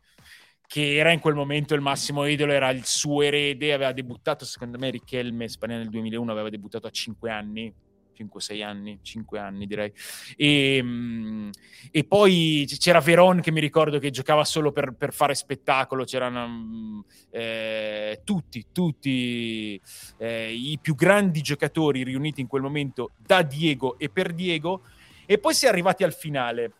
[0.67, 4.77] che era in quel momento il massimo idolo, era il suo erede, aveva debuttato, secondo
[4.77, 7.73] me Richelme, Spagna nel 2001, aveva debuttato a 5 anni,
[8.17, 9.91] 5-6 anni, 5 anni direi.
[10.35, 11.49] E, ehm,
[11.91, 17.05] e, poi c'era Veron che mi ricordo che giocava solo per, per fare spettacolo, c'erano
[17.29, 19.79] eh, tutti, tutti
[20.17, 24.83] eh, i più grandi giocatori riuniti in quel momento da Diego e per Diego.
[25.25, 26.71] E poi si è arrivati al finale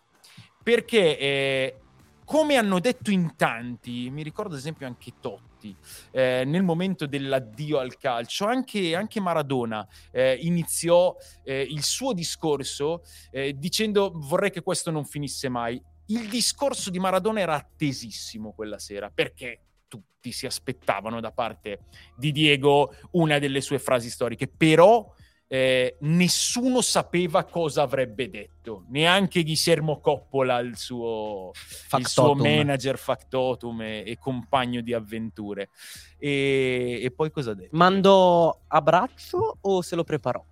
[0.68, 1.76] perché eh,
[2.26, 5.57] come hanno detto in tanti, mi ricordo ad esempio anche Totti,
[6.12, 13.04] eh, nel momento dell'addio al calcio, anche, anche Maradona eh, iniziò eh, il suo discorso
[13.32, 15.82] eh, dicendo vorrei che questo non finisse mai.
[16.08, 21.80] Il discorso di Maradona era attesissimo quella sera, perché tutti si aspettavano da parte
[22.16, 25.14] di Diego una delle sue frasi storiche, però
[25.48, 31.52] eh, nessuno sapeva cosa avrebbe detto, neanche Guillermo Coppola, il suo,
[31.98, 35.70] il suo manager factotum e, e, compagno di avventure.
[36.18, 37.76] E, e poi cosa ha detto?
[37.78, 40.44] Mandò a braccio o se lo preparò?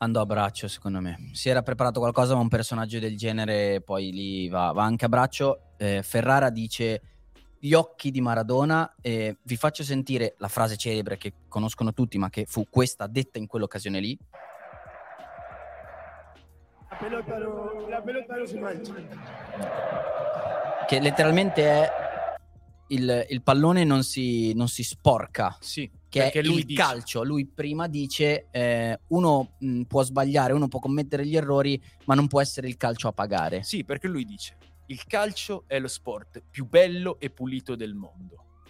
[0.00, 1.30] Andò a braccio, secondo me.
[1.32, 5.08] Si era preparato qualcosa, ma un personaggio del genere poi lì va, va anche a
[5.08, 5.74] braccio.
[5.76, 7.17] Eh, Ferrara dice
[7.60, 12.30] gli occhi di Maradona e vi faccio sentire la frase celebre che conoscono tutti ma
[12.30, 14.18] che fu questa detta in quell'occasione lì.
[16.90, 18.94] La pelota, no, la pelota no si mangia.
[20.86, 21.90] Che letteralmente è
[22.88, 25.56] il, il pallone non si, non si sporca.
[25.60, 26.80] Sì, che è il dice.
[26.80, 27.22] calcio.
[27.22, 32.26] Lui prima dice eh, uno mh, può sbagliare, uno può commettere gli errori, ma non
[32.26, 33.62] può essere il calcio a pagare.
[33.62, 34.56] Sì, perché lui dice
[34.90, 38.62] il calcio è lo sport più bello e pulito del mondo.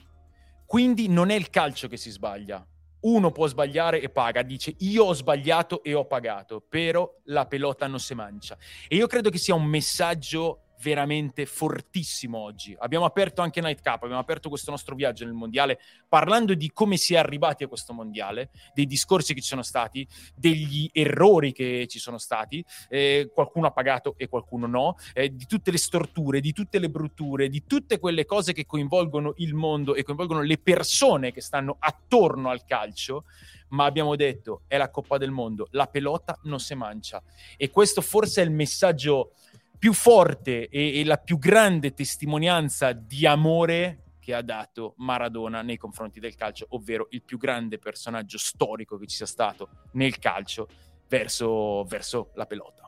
[0.67, 2.67] Quindi non è il calcio che si sbaglia.
[3.01, 7.87] Uno può sbagliare e paga, dice io ho sbagliato e ho pagato, però la pelota
[7.87, 8.59] non si mangia.
[8.89, 12.77] E io credo che sia un messaggio veramente fortissimo oggi.
[12.79, 16.97] Abbiamo aperto anche Night Cup, abbiamo aperto questo nostro viaggio nel mondiale parlando di come
[16.97, 21.87] si è arrivati a questo mondiale, dei discorsi che ci sono stati, degli errori che
[21.89, 26.41] ci sono stati, eh, qualcuno ha pagato e qualcuno no, eh, di tutte le storture,
[26.41, 30.59] di tutte le brutture, di tutte quelle cose che coinvolgono il mondo e coinvolgono le
[30.59, 33.25] persone che stanno attorno al calcio
[33.71, 37.23] ma abbiamo detto è la Coppa del Mondo, la pelota non si mancia
[37.57, 39.33] e questo forse è il messaggio
[39.79, 45.77] più forte e, e la più grande testimonianza di amore che ha dato Maradona nei
[45.77, 50.69] confronti del calcio, ovvero il più grande personaggio storico che ci sia stato nel calcio
[51.09, 52.88] verso, verso la pelota.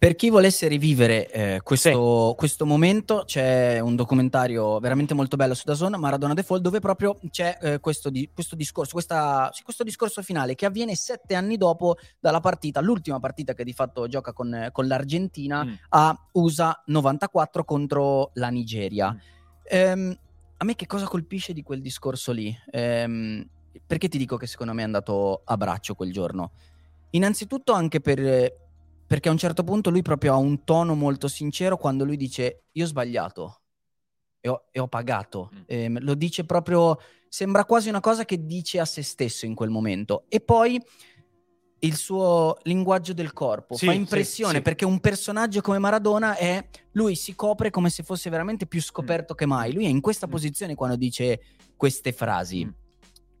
[0.00, 2.34] Per chi volesse rivivere eh, questo, sì.
[2.34, 7.58] questo, momento, c'è un documentario veramente molto bello su Dazon, Maradona Fall, dove proprio c'è
[7.60, 11.98] eh, questo, di, questo, discorso, questa, sì, questo discorso finale che avviene sette anni dopo
[12.18, 15.72] dalla partita, l'ultima partita che di fatto gioca con, con l'Argentina mm.
[15.90, 19.12] a USA 94 contro la Nigeria.
[19.12, 19.18] Mm.
[19.64, 20.18] Ehm,
[20.56, 22.58] a me che cosa colpisce di quel discorso lì?
[22.70, 23.46] Ehm,
[23.86, 26.52] perché ti dico che secondo me è andato a braccio quel giorno?
[27.10, 28.68] Innanzitutto anche per
[29.10, 32.66] perché a un certo punto lui proprio ha un tono molto sincero quando lui dice
[32.70, 33.62] io ho sbagliato
[34.38, 35.50] e ho, e ho pagato.
[35.52, 35.62] Mm.
[35.66, 36.96] Eh, lo dice proprio,
[37.28, 40.26] sembra quasi una cosa che dice a se stesso in quel momento.
[40.28, 40.80] E poi
[41.80, 44.62] il suo linguaggio del corpo sì, fa impressione sì, sì.
[44.62, 49.34] perché un personaggio come Maradona è lui si copre come se fosse veramente più scoperto
[49.34, 49.36] mm.
[49.36, 49.72] che mai.
[49.72, 50.30] Lui è in questa mm.
[50.30, 51.40] posizione quando dice
[51.76, 52.64] queste frasi.
[52.64, 52.70] Mm.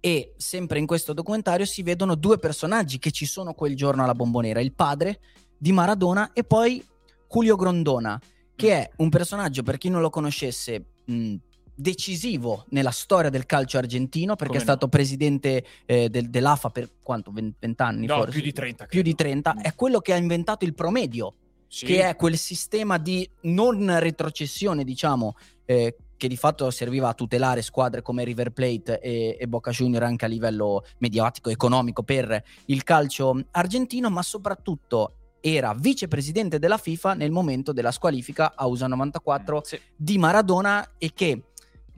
[0.00, 4.16] E sempre in questo documentario si vedono due personaggi che ci sono quel giorno alla
[4.16, 5.20] bombonera, il padre
[5.60, 6.82] di Maradona e poi
[7.28, 8.18] Julio Grondona,
[8.56, 11.34] che è un personaggio, per chi non lo conoscesse, mh,
[11.74, 14.90] decisivo nella storia del calcio argentino perché Come è stato no?
[14.90, 17.30] presidente eh, del, dell'AFA per quanto?
[17.30, 18.32] 20 anni no, forse?
[18.32, 18.86] più di 30.
[18.86, 19.54] Più di 30.
[19.54, 19.58] Mm.
[19.60, 21.34] È quello che ha inventato il promedio,
[21.68, 21.84] sì.
[21.84, 25.36] che è quel sistema di non retrocessione, diciamo,
[25.66, 30.02] eh, che di fatto serviva a tutelare squadre come River Plate e, e Boca Junior
[30.02, 37.14] anche a livello mediatico, economico per il calcio argentino, ma soprattutto era vicepresidente della FIFA
[37.14, 39.80] nel momento della squalifica a USA 94 mm, sì.
[39.96, 41.44] di Maradona e che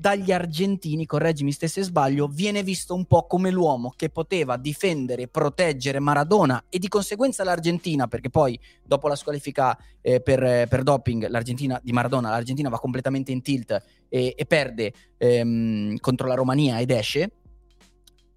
[0.02, 5.28] dagli argentini, correggimi se sbaglio, viene visto un po' come l'uomo che poteva difendere e
[5.28, 11.28] proteggere Maradona e di conseguenza l'Argentina, perché poi dopo la squalifica eh, per, per, doping
[11.28, 16.80] l'Argentina, di Maradona, l'Argentina va completamente in tilt e, e perde ehm, contro la Romania
[16.80, 17.30] ed esce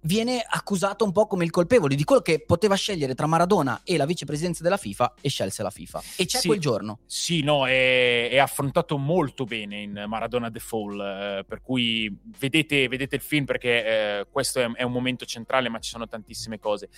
[0.06, 3.96] viene accusato un po' come il colpevole di quello che poteva scegliere tra Maradona e
[3.96, 6.02] la vicepresidenza della FIFA e scelse la FIFA.
[6.16, 7.00] E c'è sì, quel giorno.
[7.04, 12.88] Sì, no, è, è, affrontato molto bene in Maradona The Fall, eh, per cui vedete,
[12.88, 16.58] vedete, il film perché eh, questo è, è, un momento centrale, ma ci sono tantissime
[16.58, 16.88] cose.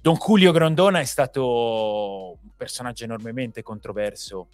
[0.00, 4.48] Don Julio Grondona è stato un personaggio enormemente controverso.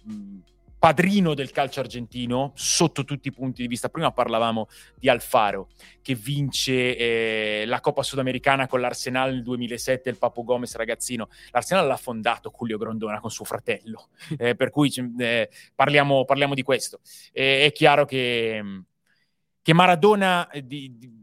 [0.79, 3.89] Padrino del calcio argentino sotto tutti i punti di vista.
[3.89, 5.67] Prima parlavamo di Alfaro
[6.01, 11.27] che vince eh, la Coppa Sudamericana con l'Arsenal nel 2007, il Papo Gomez ragazzino.
[11.51, 14.07] L'Arsenal l'ha fondato Julio Grondona con suo fratello,
[14.39, 17.01] eh, per cui eh, parliamo, parliamo, di questo.
[17.33, 18.63] è chiaro che,
[19.61, 21.18] che Maradona eh, di, di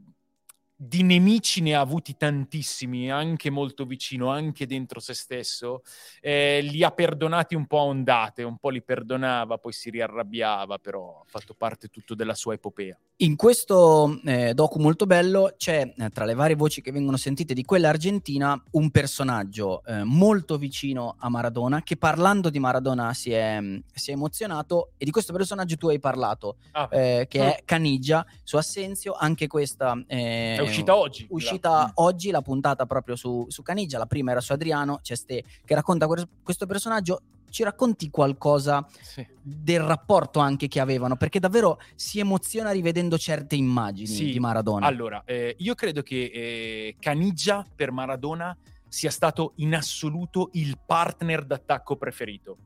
[0.79, 5.83] di nemici ne ha avuti tantissimi, anche molto vicino, anche dentro se stesso,
[6.21, 10.79] eh, li ha perdonati un po' a ondate, un po' li perdonava, poi si riarrabbiava,
[10.79, 12.99] però ha fatto parte tutto della sua epopea.
[13.21, 17.55] In questo eh, docu molto bello c'è, eh, tra le varie voci che vengono sentite
[17.55, 23.33] di quella argentina, un personaggio eh, molto vicino a Maradona, che parlando di Maradona si
[23.33, 23.59] è,
[23.95, 26.89] si è emozionato e di questo personaggio tu hai parlato, ah.
[26.91, 27.57] Eh, che ah.
[27.57, 29.99] è Canigia, su Assenzio, anche questa...
[30.07, 31.27] Eh, uscita oggi.
[31.31, 31.93] Uscita la...
[31.95, 35.75] oggi la puntata proprio su, su Canigia, la prima era su Adriano, c'è Ste che
[35.75, 36.07] racconta
[36.43, 39.27] questo personaggio ci racconti qualcosa sì.
[39.41, 41.17] del rapporto anche che avevano?
[41.17, 44.31] Perché davvero si emoziona rivedendo certe immagini sì.
[44.31, 44.87] di Maradona.
[44.87, 48.55] Allora, eh, io credo che eh, Canigia per Maradona
[48.89, 52.57] sia stato in assoluto il partner d'attacco preferito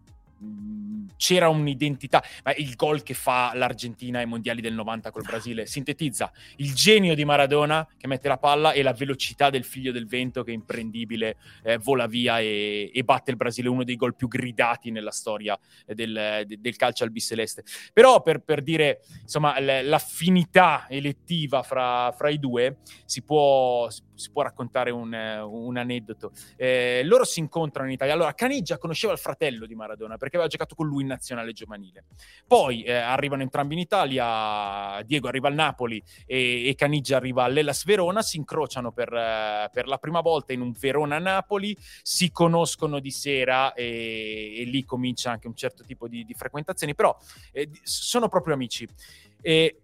[1.17, 6.33] c'era un'identità, ma il gol che fa l'Argentina ai mondiali del 90 col Brasile sintetizza
[6.57, 10.43] il genio di Maradona che mette la palla e la velocità del figlio del vento
[10.43, 14.29] che è imprendibile, eh, vola via e, e, batte il Brasile, uno dei gol più
[14.29, 17.65] gridati nella storia del, del calcio albiceleste.
[17.93, 23.89] Però per, per dire, insomma, l'affinità elettiva fra, fra i due si può,
[24.21, 26.31] si può raccontare un, un aneddoto.
[26.57, 28.15] Eh, loro si incontrano in Italia.
[28.15, 32.05] Allora, Caniggia conosceva il fratello di Maradona perché aveva giocato con lui in nazionale giovanile.
[32.47, 37.85] Poi eh, arrivano entrambi in Italia, Diego arriva al Napoli e, e Caniggia arriva all'Elas
[37.85, 43.11] Verona, si incrociano per, eh, per la prima volta in un Verona-Napoli, si conoscono di
[43.11, 47.17] sera e, e, lì comincia anche un certo tipo di, di frequentazioni, però
[47.53, 48.87] eh, sono proprio amici.
[49.41, 49.83] E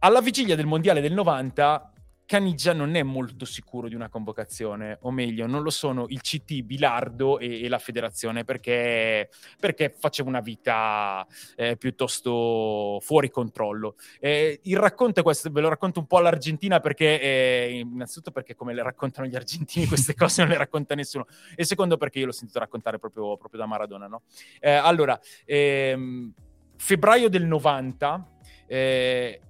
[0.00, 1.91] alla vigilia del Mondiale del 90
[2.32, 6.62] Caniggia non è molto sicuro di una convocazione, o meglio, non lo sono il CT,
[6.62, 9.28] Bilardo e, e la federazione, perché,
[9.60, 11.26] perché faceva una vita
[11.56, 13.96] eh, piuttosto fuori controllo.
[14.18, 18.54] Eh, il racconto è questo, ve lo racconto un po' all'Argentina, perché eh, innanzitutto perché
[18.54, 22.24] come le raccontano gli argentini queste cose non le racconta nessuno, e secondo perché io
[22.24, 24.06] l'ho sentito raccontare proprio, proprio da Maradona.
[24.06, 24.22] No?
[24.58, 26.32] Eh, allora, ehm,
[26.78, 28.26] febbraio del 90...
[28.68, 29.40] Eh,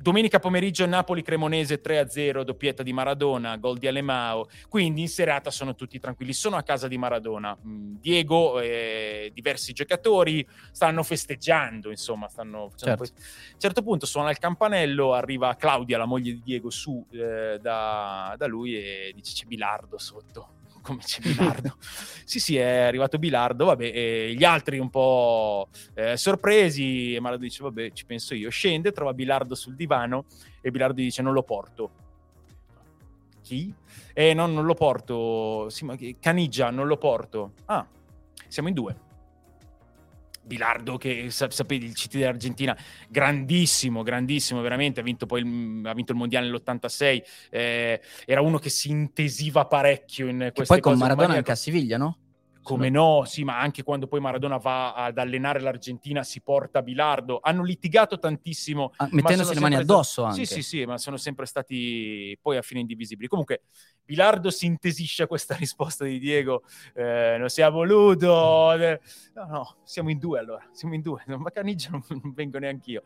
[0.00, 4.48] Domenica pomeriggio Napoli-Cremonese 3-0, doppietta di Maradona, gol di Alemao.
[4.68, 6.32] Quindi in serata sono tutti tranquilli.
[6.32, 7.56] Sono a casa di Maradona.
[7.66, 13.20] Mm, Diego e diversi giocatori stanno festeggiando, insomma, stanno facendo certo.
[13.20, 17.58] A un certo punto suona il campanello, arriva Claudia, la moglie di Diego, su eh,
[17.60, 21.76] da, da lui e dice c'è Bilardo sotto come c'è Bilardo.
[22.24, 27.48] sì, sì, è arrivato Bilardo, vabbè, e gli altri un po' eh, sorpresi, e Maradona
[27.48, 28.50] dice, vabbè, ci penso io.
[28.50, 30.26] Scende, trova Bilardo sul divano
[30.60, 31.90] e Bilardo dice, non lo porto.
[33.42, 33.72] Chi?
[34.12, 35.68] Eh, no, non lo porto.
[35.70, 37.52] Sì, ma Caniggia, non lo porto.
[37.64, 37.86] Ah,
[38.46, 38.96] siamo in due.
[40.44, 42.76] Bilardo che sapete il CT dell'Argentina
[43.08, 48.58] grandissimo grandissimo veramente ha vinto poi il, ha vinto il mondiale nell'86 eh, era uno
[48.58, 52.18] che si intesiva parecchio in queste poi con Maradona anche a Siviglia no?
[52.64, 57.38] come no, sì, ma anche quando poi Maradona va ad allenare l'Argentina si porta Bilardo.
[57.42, 58.92] Hanno litigato tantissimo.
[58.96, 60.46] Ah, mettendosi le mani addosso stati...
[60.46, 63.28] Sì, sì, sì, ma sono sempre stati poi a fine indivisibili.
[63.28, 63.64] Comunque,
[64.04, 66.62] Bilardo sintesisce questa risposta di Diego,
[66.94, 68.76] eh, non si è voluto,
[69.34, 72.90] no no, siamo in due allora, siamo in due, ma Caniggia non, non vengo neanche
[72.90, 73.02] io.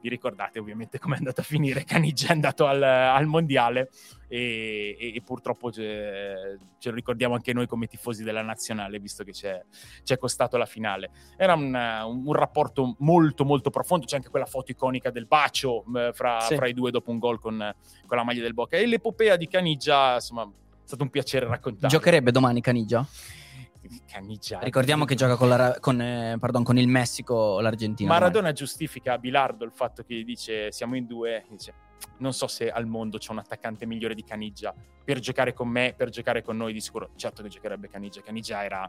[0.00, 3.90] Vi ricordate ovviamente com'è andato a finire, Caniggia è andato al, al mondiale
[4.28, 9.24] e, e, e purtroppo ce, ce, lo ricordiamo anche noi come tifosi della nazionale, visto
[9.24, 11.10] che ci è costato la finale.
[11.36, 15.84] Era un, un, un, rapporto molto molto profondo, c'è anche quella foto iconica del bacio
[15.94, 16.56] eh, fra, sì.
[16.56, 17.74] fra, i due dopo un gol con,
[18.06, 21.88] con la maglia del Boca e l'epopea di Caniggia, insomma, è stato un piacere raccontare.
[21.92, 23.06] Giocherebbe domani Caniggia?
[24.06, 24.60] Caniggia.
[24.60, 28.08] Ricordiamo che gioca con, la, con, eh, pardon, con il Messico l'Argentina.
[28.08, 28.54] Maradona domani.
[28.54, 31.74] giustifica a Bilardo il fatto che dice siamo in due, dice
[32.18, 35.94] non so se al mondo c'è un attaccante migliore di Caniggia per giocare con me,
[35.96, 37.10] per giocare con noi di sicuro.
[37.16, 38.22] Certo che giocherebbe Caniggia.
[38.22, 38.88] Caniggia era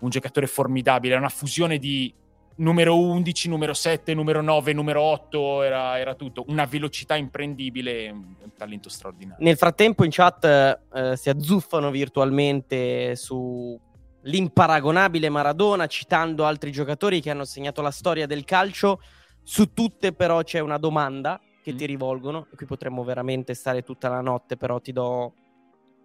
[0.00, 2.12] un giocatore formidabile, era una fusione di
[2.56, 6.44] numero 11, numero 7, numero 9, numero 8, era, era tutto.
[6.48, 9.44] Una velocità imprendibile, un, talento straordinario.
[9.44, 13.78] Nel frattempo in chat eh, si azzuffano virtualmente su
[14.22, 19.00] l'imparagonabile Maradona, citando altri giocatori che hanno segnato la storia del calcio.
[19.42, 21.76] Su tutte però c'è una domanda che mm.
[21.76, 22.46] ti rivolgono.
[22.50, 25.34] E qui potremmo veramente stare tutta la notte, però ti do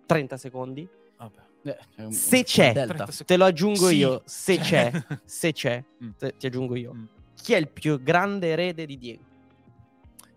[0.06, 0.88] 30 secondi.
[1.64, 2.88] Eh, un, se c'è,
[3.26, 3.96] te lo aggiungo sì.
[3.96, 4.22] io.
[4.26, 4.92] Se c'è,
[5.26, 6.10] se c'è, mm.
[6.18, 6.94] te, ti aggiungo io.
[6.94, 7.06] Mm.
[7.36, 9.24] Chi è il più grande erede di Diego?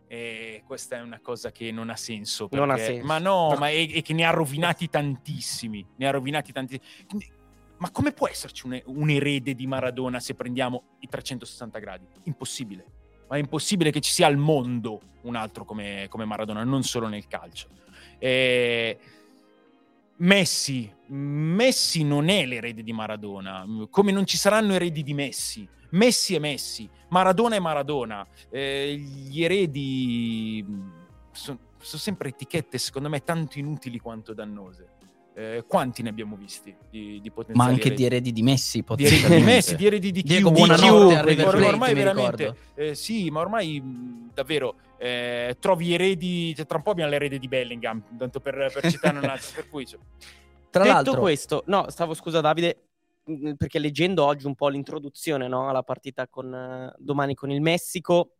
[0.06, 2.48] E questa è una cosa che non ha senso.
[2.48, 2.64] Perché...
[2.64, 3.06] Non ha senso.
[3.06, 5.84] Ma no, ma è, è, che ne ha rovinati tantissimi.
[5.96, 7.32] Ne ha rovinati tantissimi.
[7.78, 12.06] Ma come può esserci un, un erede di Maradona se prendiamo i 360 gradi?
[12.24, 16.82] Impossibile ma è impossibile che ci sia al mondo un altro come, come Maradona, non
[16.82, 17.68] solo nel calcio.
[18.18, 18.98] E...
[20.16, 25.68] Messi, Messi non è l'erede di Maradona, come non ci saranno eredi di Messi.
[25.90, 28.26] Messi è Messi, Maradona è Maradona.
[28.50, 30.64] Eh, gli eredi
[31.32, 34.92] sono, sono sempre etichette, secondo me, tanto inutili quanto dannose.
[35.36, 37.96] Eh, quanti ne abbiamo visti di, di potenziali Ma anche eredi?
[37.96, 41.42] di eredi di Messi, di eredi di Messi, di eredi di Diego, Q, buonanotte, di
[41.42, 43.82] Q, ormai, ormai veramente eh, sì, ma ormai
[44.32, 48.90] davvero eh, trovi eredi, cioè, tra un po' abbiamo l'erede di Bellingham, tanto per, per
[48.90, 49.98] citare un altro, per cui cioè.
[50.70, 51.20] Tra Detto l'altro...
[51.20, 52.84] questo, no, stavo scusa Davide,
[53.56, 58.36] perché leggendo oggi un po' l'introduzione no, alla partita con, uh, domani con il Messico,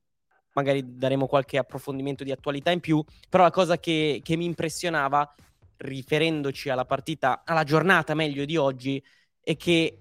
[0.55, 5.35] magari daremo qualche approfondimento di attualità in più, però la cosa che, che mi impressionava
[5.77, 9.03] riferendoci alla partita, alla giornata meglio di oggi,
[9.41, 9.97] è che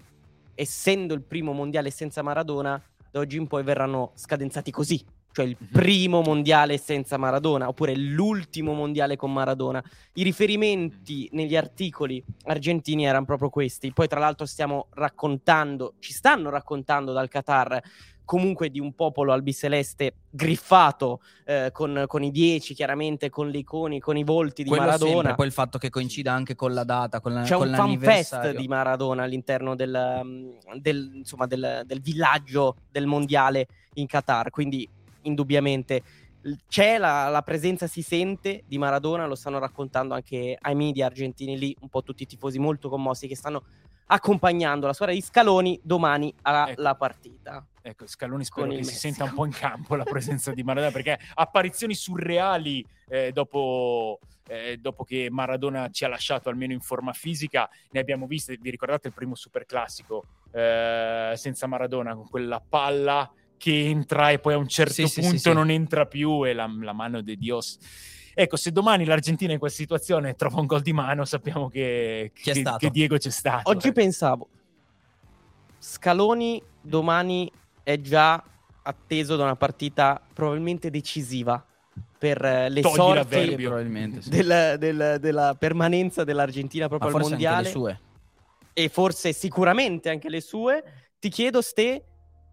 [0.54, 2.80] essendo il primo mondiale senza Maradona,
[3.10, 5.04] da oggi in poi verranno scadenzati così.
[5.34, 5.68] Cioè il mhm.
[5.72, 9.82] primo mondiale senza Maradona, oppure l'ultimo mondiale con Maradona.
[10.14, 13.92] I riferimenti negli articoli argentini erano proprio questi.
[13.92, 17.82] Poi, tra l'altro, stiamo raccontando, ci stanno raccontando dal Qatar
[18.24, 23.98] comunque di un popolo albiceleste griffato eh, con, con, i dieci, chiaramente con le icone,
[23.98, 25.12] con i volti di Quello Maradona.
[25.12, 27.74] Sempre, poi il fatto che coincida anche con la data, con la, C'è con un
[27.74, 34.50] fanfest di Maradona all'interno del, mm, del, insomma, del, del villaggio del mondiale in Qatar,
[34.50, 34.88] quindi
[35.22, 36.02] indubbiamente
[36.68, 41.58] c'è la, la, presenza, si sente di Maradona, lo stanno raccontando anche ai media argentini
[41.58, 43.62] lì, un po' tutti i tifosi molto commossi che stanno
[44.06, 46.94] accompagnando la squadra di Scaloni domani alla ecco.
[46.96, 47.66] partita.
[47.86, 51.18] Ecco, Scaloni spero che si senta un po' in campo la presenza di Maradona perché
[51.34, 57.68] apparizioni surreali eh, dopo, eh, dopo, che Maradona ci ha lasciato almeno in forma fisica
[57.90, 63.30] ne abbiamo viste, vi ricordate il primo super classico eh, senza Maradona con quella palla
[63.58, 66.54] che entra e poi a un certo sì, punto sì, sì, non entra più e
[66.54, 67.78] la, la mano di Dios
[68.36, 72.64] Ecco, se domani l'Argentina in questa situazione trova un gol di mano, sappiamo che, che,
[72.78, 73.70] che Diego c'è stato.
[73.70, 73.92] Oggi eh.
[73.92, 74.48] pensavo,
[75.78, 77.48] Scaloni domani
[77.84, 78.42] è già
[78.82, 81.64] atteso da una partita probabilmente decisiva
[82.18, 84.30] per eh, le Togli sorti probabilmente, sì.
[84.30, 88.00] del, del, della permanenza dell'Argentina proprio Ma al mondiale.
[88.72, 90.82] E forse sicuramente anche le sue.
[91.20, 92.04] Ti chiedo, Ste,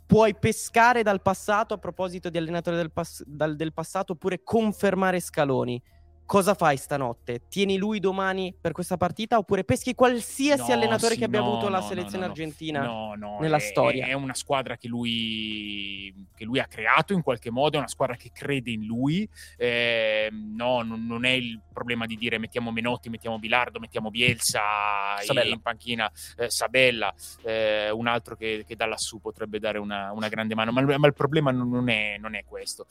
[0.06, 5.20] puoi pescare dal passato a proposito di allenatori del, pass- dal, del passato oppure confermare
[5.20, 5.82] Scaloni
[6.26, 7.42] cosa fai stanotte?
[7.50, 11.48] Tieni lui domani per questa partita oppure peschi qualsiasi no, allenatore sì, che abbia no,
[11.48, 14.08] avuto no, la selezione argentina nella è, storia?
[14.08, 18.16] È una squadra che lui, che lui, ha creato in qualche modo, è una squadra
[18.16, 19.28] che crede in lui.
[19.58, 25.18] Eh, no, non, non, è il problema di dire mettiamo Menotti, mettiamo Bilardo, mettiamo Bielsa
[25.20, 25.54] Sabella.
[25.54, 30.28] in panchina, eh, Sabella, eh, un altro che, che, da lassù potrebbe dare una, una
[30.30, 30.72] grande mano.
[30.72, 32.86] Ma, ma, il problema non è, non è questo.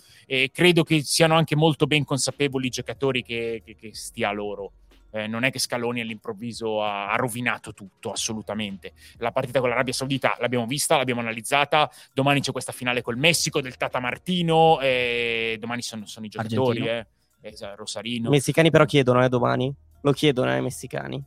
[0.53, 4.73] Credo che siano anche molto ben consapevoli i giocatori che, che, che stia loro.
[5.13, 8.93] Eh, non è che Scaloni all'improvviso ha, ha, rovinato tutto, assolutamente.
[9.17, 11.91] La partita con l'Arabia Saudita l'abbiamo vista, l'abbiamo analizzata.
[12.13, 14.79] Domani c'è questa finale col Messico del Tata Martino.
[14.81, 17.07] Eh, domani sono, sono, i giocatori, eh.
[17.41, 18.29] eh Rosarino.
[18.29, 19.75] I messicani però chiedono, eh, domani.
[20.03, 21.23] lo chiedono ai messicani.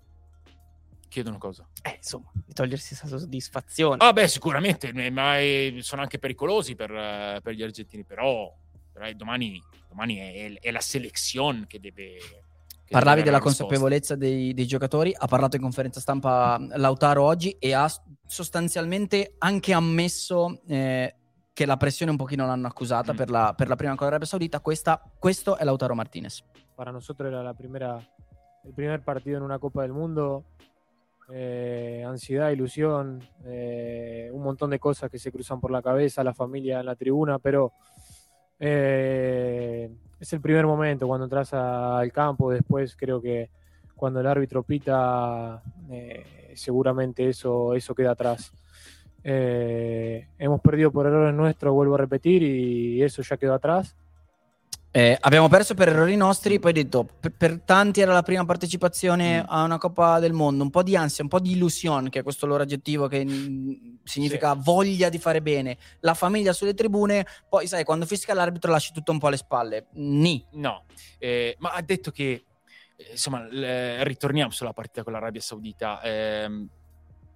[1.10, 1.68] Chiedono cosa?
[1.84, 3.98] Eh, insomma, di togliersi questa soddisfazione.
[4.00, 8.52] Ah, beh, sicuramente, ma è, sono anche pericolosi per, per, gli argentini, però,
[8.94, 12.18] però domani, domani è, è, la selezione che deve...
[12.86, 17.56] Che Parlavi deve della consapevolezza dei, dei, giocatori, ha parlato in conferenza stampa Lautaro oggi
[17.58, 17.90] e ha
[18.26, 21.16] sostanzialmente anche ammesso eh,
[21.54, 23.16] che la pressione un pochino l'hanno accusata mm.
[23.16, 24.60] per, la, per, la, prima con l'Arabia Saudita.
[24.60, 26.44] Questa, questo è Lautaro Martinez.
[26.76, 28.00] Para nosotros era la primera,
[28.64, 30.44] el primer partido en una Copa del Mundo.
[31.30, 36.34] Eh, ansiedad, ilusión, eh, un montón de cosas que se cruzan por la cabeza, la
[36.34, 37.72] familia en la tribuna, pero
[38.60, 39.90] eh,
[40.20, 42.52] es el primer momento cuando entras al campo.
[42.52, 43.50] Después creo que
[43.96, 48.52] cuando el árbitro pita, eh, seguramente eso, eso queda atrás.
[49.24, 53.96] Eh, hemos perdido por errores nuestros, vuelvo a repetir, y eso ya quedó atrás.
[54.96, 59.42] Eh, abbiamo perso per errori nostri, poi detto, per, per tanti era la prima partecipazione
[59.42, 59.46] mm.
[59.48, 62.22] a una Coppa del Mondo, un po' di ansia, un po' di illusione, che è
[62.22, 64.60] questo loro aggettivo che n- significa sì.
[64.62, 69.12] voglia di fare bene, la famiglia sulle tribune, poi sai, quando fischia l'arbitro lasci tutto
[69.12, 69.88] un po' alle spalle.
[69.94, 70.46] Ni.
[70.52, 70.86] No,
[71.18, 72.46] eh, ma ha detto che,
[72.96, 76.04] eh, insomma, l- ritorniamo sulla partita con l'Arabia Saudita.
[76.04, 76.70] Ehm,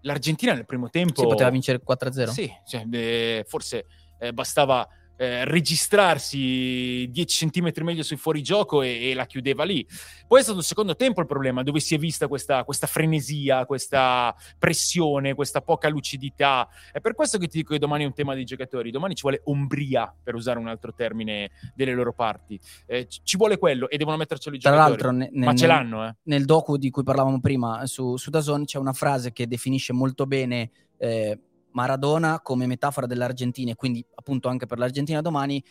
[0.01, 1.21] L'Argentina nel primo tempo...
[1.21, 2.27] Si poteva vincere 4-0.
[2.29, 3.87] Sì, cioè, eh, forse
[4.19, 9.85] eh, bastava eh, registrarsi 10 cm meglio sui fuorigioco e, e la chiudeva lì.
[10.27, 13.65] Poi è stato il secondo tempo il problema, dove si è vista questa, questa frenesia,
[13.65, 16.67] questa pressione, questa poca lucidità.
[16.91, 18.91] È per questo che ti dico che domani è un tema dei giocatori.
[18.91, 22.59] Domani ci vuole ombria, per usare un altro termine, delle loro parti.
[22.85, 24.97] Eh, ci vuole quello e devono mettercelo i giocatori.
[24.97, 26.07] Tra l'altro, ne, ma ce l'hanno.
[26.07, 26.15] Eh.
[26.23, 30.25] Nel docu di cui parlavamo prima su, su Dazon c'è una frase che definisce molto
[30.25, 30.69] bene...
[30.99, 31.39] Eh,
[31.77, 35.63] Maradona come metafora dell'Argentina e quindi appunto anche per l'Argentina domani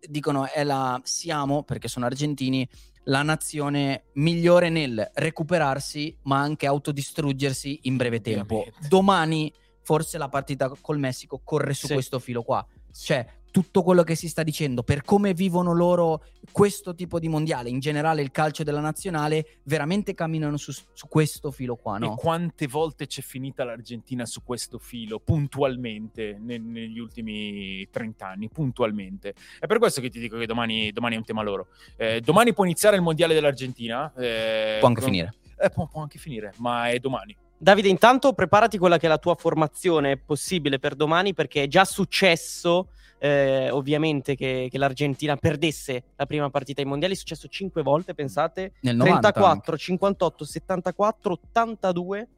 [0.00, 2.66] dicono è la siamo perché sono argentini
[3.04, 8.64] la nazione migliore nel recuperarsi ma anche autodistruggersi in breve tempo.
[8.88, 9.52] Domani
[9.82, 11.92] forse la partita col Messico corre su sì.
[11.92, 12.66] questo filo qua.
[12.90, 17.68] Cioè, tutto quello che si sta dicendo, per come vivono loro questo tipo di mondiale,
[17.68, 22.14] in generale il calcio della nazionale, veramente camminano su, su questo filo qua, no?
[22.14, 28.48] E quante volte c'è finita l'Argentina su questo filo, puntualmente, ne, negli ultimi 30 anni,
[28.48, 29.34] puntualmente.
[29.60, 31.68] È per questo che ti dico che domani, domani è un tema loro.
[31.96, 34.12] Eh, domani può iniziare il mondiale dell'Argentina.
[34.16, 35.10] Eh, può anche con...
[35.10, 35.34] finire.
[35.60, 37.36] Eh, può, può anche finire, ma è domani.
[37.58, 41.84] Davide, intanto preparati quella che è la tua formazione possibile per domani, perché è già
[41.84, 42.88] successo
[43.22, 48.14] eh, ovviamente che, che, l'Argentina perdesse la prima partita ai mondiali, è successo 5 volte,
[48.14, 49.76] pensate, Nel 34, anche.
[49.76, 52.28] 58, 74, 82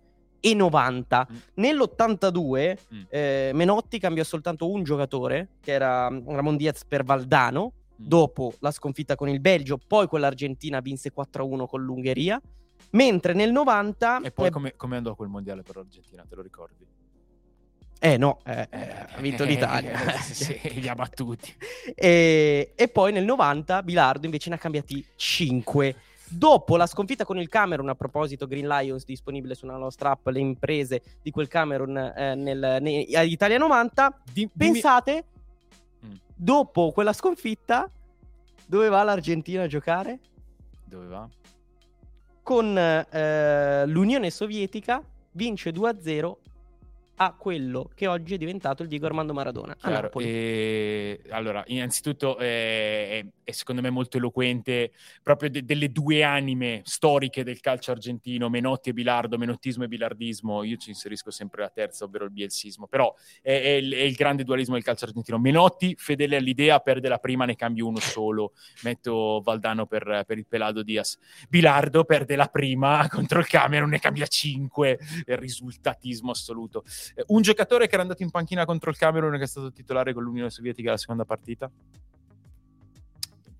[0.41, 1.29] e 90.
[1.31, 1.37] Mm.
[1.55, 3.03] Nell'82 mm.
[3.09, 8.07] eh, Menotti cambiò soltanto un giocatore, che era Ramon Diaz per Valdano, mm.
[8.07, 12.39] dopo la sconfitta con il Belgio, poi con l'Argentina vinse 4-1 con l'Ungheria,
[12.91, 14.21] mentre nel 90...
[14.21, 16.87] E poi eh, come, come andò quel mondiale per l'Argentina, te lo ricordi?
[18.05, 19.99] Eh no, eh, eh, ha vinto l'Italia.
[20.21, 21.51] sì, li ha battuti.
[21.97, 25.97] E, e, poi nel 90 Bilardo invece ne ha cambiati 5.
[26.29, 30.41] Dopo la sconfitta con il Camerun, a proposito Green Lions disponibile sulla nostra app, le
[30.41, 35.25] imprese di quel Camerun eh, nel, nei, Italia 90, di, pensate,
[36.01, 36.21] dimmi...
[36.35, 37.91] dopo quella sconfitta,
[38.67, 40.19] dove va l'Argentina a giocare?
[40.85, 41.27] Dove va?
[42.43, 45.03] Con eh, l'Unione Sovietica,
[45.33, 46.35] vince 2-0
[47.17, 49.77] a quello che oggi è diventato il Diego Armando Maradona.
[49.77, 51.21] Chiaro, e...
[51.31, 54.93] Allora, innanzitutto eh, è, secondo me molto eloquente
[55.23, 60.65] proprio de- delle due anime storiche del calcio argentino, Menotti e Bilardo, menottismo e bilardismo.
[60.65, 64.15] Io ci inserisco sempre la terza, ovvero il bielsismo, però è, è, il, è il,
[64.15, 65.39] grande dualismo del calcio argentino.
[65.39, 70.47] Menotti, fedele all'idea, perde la prima, ne cambio uno solo, metto Valdano per, per il
[70.47, 71.19] Pelado Diaz.
[71.49, 76.83] Bilardo perde la prima contro il Camerun, ne cambia cinque, risultatismo assoluto.
[77.27, 80.23] Un giocatore che era andato in panchina contro il Camerun che è stato titolare con
[80.23, 81.71] l'Unione Sovietica la seconda partita?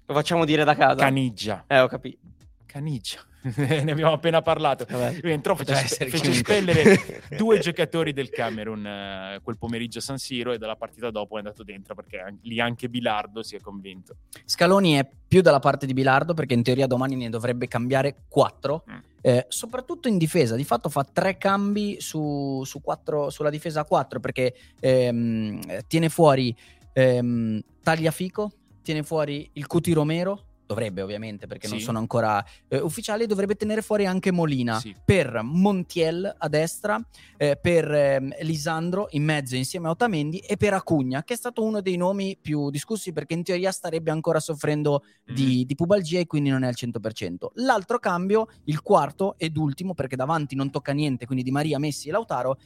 [0.07, 0.97] Lo facciamo dire da casa.
[0.97, 1.65] Caniggia.
[1.67, 2.19] Eh, ho capito.
[2.67, 3.21] Caniggia.
[3.57, 4.87] Ne abbiamo appena parlato.
[5.23, 10.59] Entrò, fece, fece spellere due giocatori del Camerun eh, quel pomeriggio a San Siro e
[10.59, 14.17] dalla partita dopo è andato dentro perché lì anche Bilardo si è convinto.
[14.45, 18.85] Scaloni è più dalla parte di Bilardo perché in teoria domani ne dovrebbe cambiare quattro.
[18.91, 18.97] Mm.
[19.21, 23.85] Eh, soprattutto in difesa, di fatto fa tre cambi su, su quattro, sulla difesa a
[23.85, 26.55] 4 perché ehm, tiene fuori
[26.93, 28.53] ehm, Tagliafico,
[28.83, 31.75] tiene fuori il Cuti Romero dovrebbe ovviamente perché sì.
[31.75, 34.95] non sono ancora eh, ufficiali, dovrebbe tenere fuori anche Molina sì.
[35.05, 37.01] per Montiel a destra,
[37.37, 41.63] eh, per eh, Lisandro in mezzo insieme a Otamendi e per Acugna, che è stato
[41.63, 45.35] uno dei nomi più discussi perché in teoria starebbe ancora soffrendo mm.
[45.35, 47.47] di, di, pubalgia e quindi non è al 100%.
[47.55, 52.09] L'altro cambio, il quarto ed ultimo, perché davanti non tocca niente, quindi Di Maria, Messi
[52.09, 52.59] e Lautaro,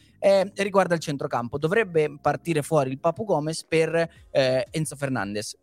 [0.54, 1.58] riguarda il centrocampo.
[1.58, 3.94] Dovrebbe partire fuori il Papu Gomez per
[4.30, 5.56] eh, Enzo Fernandez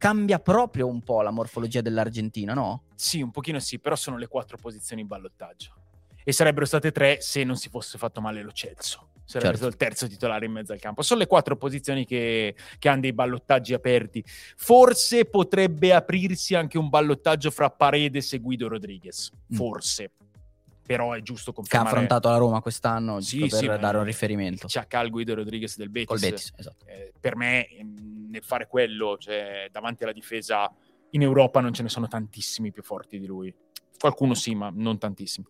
[0.00, 2.84] cambia proprio un po' la morfologia dell'Argentina, no?
[2.94, 5.74] Sì, un pochino sì, però sono le quattro posizioni in ballottaggio.
[6.24, 9.08] E sarebbero state tre se non si fosse fatto male lo Celso.
[9.24, 9.56] Sarebbe certo.
[9.56, 11.02] stato il terzo titolare in mezzo al campo.
[11.02, 14.24] Sono le quattro posizioni che, che hanno dei ballottaggi aperti.
[14.24, 19.30] Forse potrebbe aprirsi anche un ballottaggio fra Paredes e Guido Rodriguez.
[19.52, 19.56] Mm.
[19.56, 20.12] Forse.
[20.14, 20.28] Mm
[20.90, 21.88] però è giusto confermare...
[21.88, 24.66] Che ha affrontato la Roma quest'anno, sì, per sì, dare un riferimento.
[24.68, 26.08] C'ha Cal Guido Rodriguez del Betis.
[26.08, 26.84] Col Betis, esatto.
[26.86, 27.68] Eh, per me,
[28.30, 30.72] nel fare quello, cioè, davanti alla difesa,
[31.10, 33.54] in Europa non ce ne sono tantissimi più forti di lui
[34.00, 35.46] qualcuno sì, ma non tantissimi.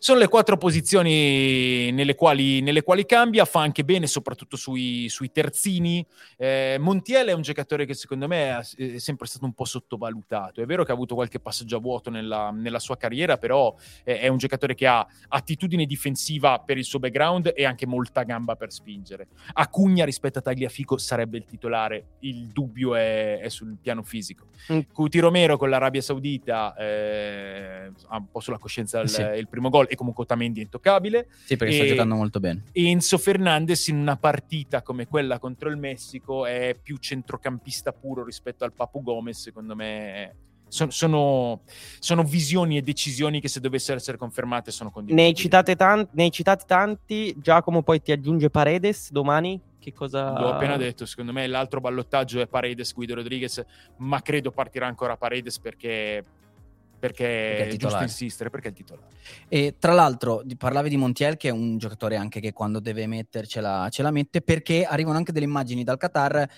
[0.00, 5.30] Sono le quattro posizioni nelle quali, nelle quali cambia, fa anche bene soprattutto sui, sui
[5.30, 6.04] terzini.
[6.36, 10.60] Eh, Montiel è un giocatore che secondo me è, sempre stato un po' sottovalutato.
[10.60, 13.72] È vero che ha avuto qualche passaggio a vuoto nella, nella sua carriera, però
[14.02, 18.24] è, è, un giocatore che ha attitudine difensiva per il suo background e anche molta
[18.24, 19.28] gamba per spingere.
[19.52, 24.46] Acugna rispetto a Tagliafico sarebbe il titolare, il dubbio è, è sul piano fisico.
[24.72, 24.80] Mm.
[24.92, 26.74] Cuti Romero con l'Arabia Saudita...
[26.74, 29.22] Eh, ha un po' sulla coscienza il, sì.
[29.22, 31.28] il primo gol e comunque Otamendi è intoccabile.
[31.44, 32.64] Sì, perché e, sta giocando molto bene.
[32.72, 38.64] Enzo Fernandez in una partita come quella contro il Messico è più centrocampista puro rispetto
[38.64, 40.34] al Papu Gomez, secondo me
[40.72, 41.60] sono, sono,
[41.98, 45.28] sono, visioni e decisioni che se dovessero essere confermate sono condivisibili.
[46.14, 49.60] Ne hai citati tanti, Giacomo poi ti aggiunge Paredes domani?
[49.78, 50.32] Che cosa...
[50.38, 53.62] L'ho appena detto, secondo me l'altro ballottaggio è Paredes, Guido Rodriguez,
[53.98, 56.24] ma credo partirà ancora Paredes perché
[57.02, 59.08] perché, perché è, giusto insistere, perché è il titolare.
[59.48, 63.88] E tra l'altro parlavi di Montiel che è un giocatore anche che quando deve mettercela
[63.90, 66.48] ce la mette perché arrivano anche delle immagini dal Qatar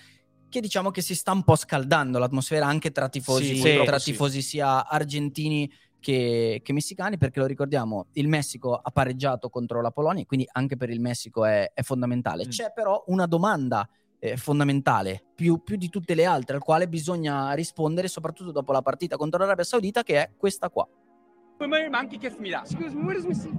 [0.47, 4.43] che diciamo che si sta un po' scaldando l'atmosfera anche tra tifosi, sì, tra tifosi
[4.43, 4.49] sì.
[4.49, 5.67] sia argentini
[5.99, 10.77] che, che, messicani, perché lo ricordiamo, il Messico ha pareggiato contro la Polonia, quindi anche
[10.77, 12.45] per il Messico è, è fondamentale.
[12.45, 12.49] Mm.
[12.49, 13.89] C'è però una domanda
[14.31, 18.81] eh, fondamentale, più, più, di tutte le altre, al quale bisogna rispondere, soprattutto dopo la
[18.81, 20.87] partita contro l'Arabia Saudita, che è questa qua.
[22.61, 23.49] Excuse me, where is Messi?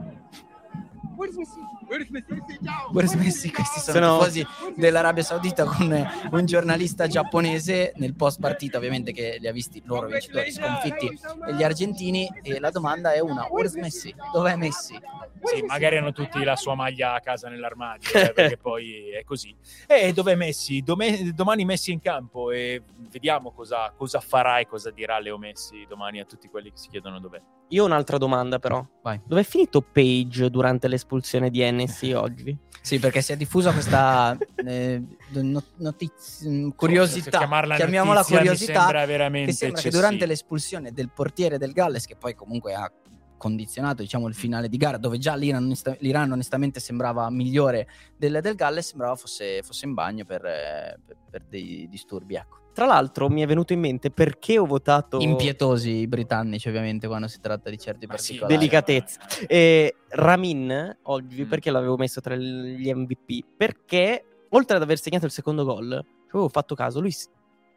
[1.17, 3.51] Where's Messi?
[3.51, 9.39] Questi sono i tifosi dell'Arabia Saudita con un giornalista giapponese nel post partita, ovviamente che
[9.41, 11.19] li ha visti loro vincitori sconfitti
[11.49, 14.15] e gli argentini e la domanda è una, where's Messi?
[14.33, 14.99] Dov'è Messi?
[15.43, 19.55] Sì, magari hanno tutti la sua maglia a casa nell'armadio, eh, perché poi è così.
[19.87, 20.83] E dov'è Messi?
[20.83, 25.85] Dom- domani Messi in campo e vediamo cosa, cosa farà e cosa dirà Leo Messi
[25.89, 27.41] domani a tutti quelli che si chiedono dov'è.
[27.69, 28.85] Io ho un'altra domanda però.
[29.03, 29.21] Vai.
[29.25, 32.57] Dov'è finito Page durante l'espulsione di NSC oggi?
[32.81, 35.03] Sì, perché si è diffusa questa eh,
[35.77, 41.11] notizia, mm, curiosità, chiamarla chiamiamola notizia, curiosità, sembra veramente che sembra che durante l'espulsione del
[41.13, 42.91] portiere del Galles, che poi comunque ha
[43.37, 48.55] condizionato diciamo, il finale di gara, dove già l'Iran, l'Iran onestamente sembrava migliore del, del
[48.55, 52.35] Galles, sembrava fosse, fosse in bagno per, per, per dei disturbi.
[52.35, 52.65] Ecco.
[52.73, 55.19] Tra l'altro mi è venuto in mente perché ho votato...
[55.19, 58.53] Impietosi i britannici ovviamente quando si tratta di certi Ma particolari.
[58.53, 59.21] Sì, delicatezza.
[59.47, 61.49] E Ramin oggi mm.
[61.49, 63.47] perché l'avevo messo tra gli MVP?
[63.57, 67.15] Perché oltre ad aver segnato il secondo gol, ci avevo fatto caso, lui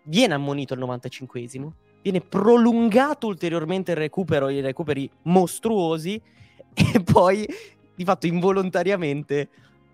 [0.03, 6.21] viene ammonito al 95esimo, viene prolungato ulteriormente il recupero, i recuperi mostruosi
[6.73, 7.47] e poi
[7.95, 9.49] di fatto involontariamente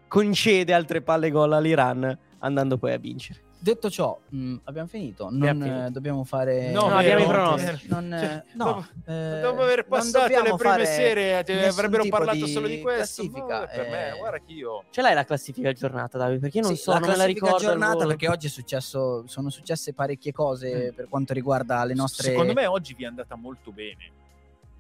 [0.07, 3.41] concede altre palle gol all'Iran andando poi a vincere.
[3.65, 5.27] Detto ciò, mh, mm, abbiamo finito.
[5.31, 5.85] Non finito.
[5.85, 6.69] Eh, dobbiamo fare.
[6.69, 7.87] No, no abbiamo i pronostici.
[7.87, 12.79] Non, cioè, no, dopo, eh, dopo aver passato le prime serie, avrebbero parlato solo di
[12.79, 13.23] questo.
[13.23, 13.61] Classifica.
[13.61, 14.83] No, per me, eh, guarda che io.
[14.91, 16.41] Ce l'hai la classifica giornata, Davide?
[16.41, 17.57] Perché io non sì, so, la non me la ricordo.
[17.57, 20.95] giornata perché oggi è successo, sono successe parecchie cose mm.
[20.95, 22.29] per quanto riguarda le nostre.
[22.29, 24.11] Secondo me oggi vi è andata molto bene.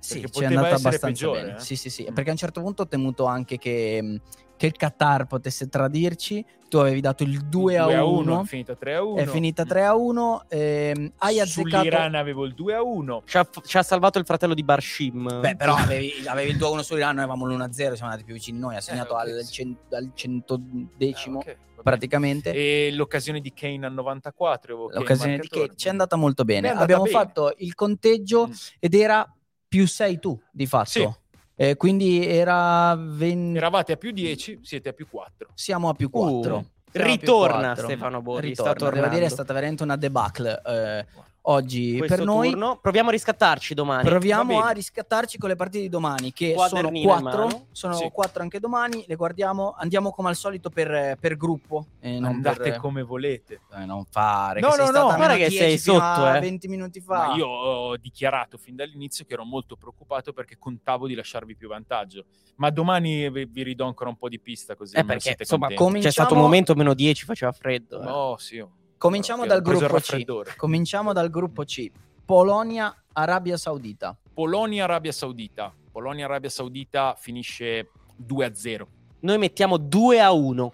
[0.05, 1.55] Sì, ci è andata abbastanza peggiore, bene.
[1.55, 1.59] Eh?
[1.59, 2.07] Sì, sì, sì.
[2.09, 2.13] Mm.
[2.13, 4.19] Perché a un certo punto ho temuto anche che
[4.57, 6.45] che il Qatar potesse tradirci.
[6.67, 9.21] Tu avevi dato il 2 a 1, è finita 3 a 1.
[9.21, 10.45] È finita 3 a 1.
[10.49, 11.77] Ehm, hai azzeccato...
[11.77, 13.23] Sull'Iran avevo il 2 a 1.
[13.25, 15.41] Ci ha, ci ha salvato il fratello di Barshim.
[15.41, 18.09] Beh, però avevi, avevi il 2 a 1 sull'Iran, noi avevamo l'1 a 0, siamo
[18.09, 18.75] andati più vicini noi.
[18.75, 21.37] Ha segnato eh, okay, al, cent, al centodecimo.
[21.37, 22.51] Ah, okay praticamente.
[22.51, 24.89] E l'occasione di Kane al 94.
[24.91, 26.71] L'occasione di Kane ci è andata molto bene.
[26.71, 27.15] Abbiamo bene.
[27.15, 28.51] fatto il conteggio mm.
[28.79, 29.34] ed era
[29.75, 30.89] più 6 tu di fatto.
[30.89, 31.09] Sì.
[31.57, 33.57] Eh, quindi era 20...
[33.57, 35.49] Eravate a più 10, siete a più 4.
[35.53, 36.55] Siamo a più 4.
[36.55, 37.83] Uh, ritorna più 4.
[37.83, 38.47] Stefano Borri.
[38.49, 40.61] Ritorna, devo dire è stata veramente una debacle.
[40.65, 41.05] Eh,
[41.47, 42.49] oggi Questo per noi.
[42.51, 42.77] turno.
[42.81, 44.03] Proviamo a riscattarci domani.
[44.07, 47.67] Proviamo a riscattarci con le partite di domani, che sono Quadernino in quattro.
[47.71, 48.09] Sono Sì.
[48.11, 49.03] quattro anche domani.
[49.07, 49.75] Le guardiamo.
[49.77, 51.87] Andiamo come al solito per, per gruppo.
[51.99, 53.61] E non Andate per- come volete.
[53.73, 54.59] eh, non fare.
[54.59, 55.03] No, no, no.
[55.15, 56.39] Guarda che 10 sei sotto, eh.
[56.39, 57.27] 20 minuti fa.
[57.27, 61.67] Ma io ho dichiarato fin dall'inizio che ero molto preoccupato perché contavo di lasciarvi più
[61.67, 62.25] vantaggio.
[62.57, 65.67] Ma domani vi, vi ridò ancora un po' di pista così Eh, perché siete insomma
[65.73, 68.01] come- c'è stato un Cominciamo- momento meno 10, faceva freddo.
[68.01, 68.07] eh.
[68.07, 68.65] Oh, sì.
[69.05, 70.55] Cominciamo dal gruppo C.
[70.55, 71.91] Cominciamo dal gruppo C.
[72.25, 74.17] Polonia, Arabia Saudita.
[74.33, 75.71] Polonia, Arabia Saudita.
[75.91, 77.91] Polonia, Arabia Saudita finisce
[78.27, 78.87] 2-0.
[79.19, 80.73] Noi mettiamo 2 a 1.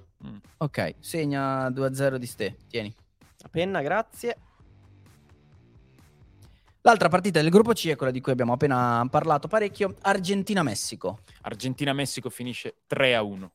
[0.60, 2.56] Ok, segna 2-0 di ste.
[2.70, 2.96] Tieni.
[3.40, 4.38] La penna, grazie.
[6.84, 9.96] L'altra partita del gruppo C è quella di cui abbiamo appena parlato parecchio.
[10.04, 11.20] Argentina-Messico.
[11.42, 13.50] Argentina-Messico finisce 3-1.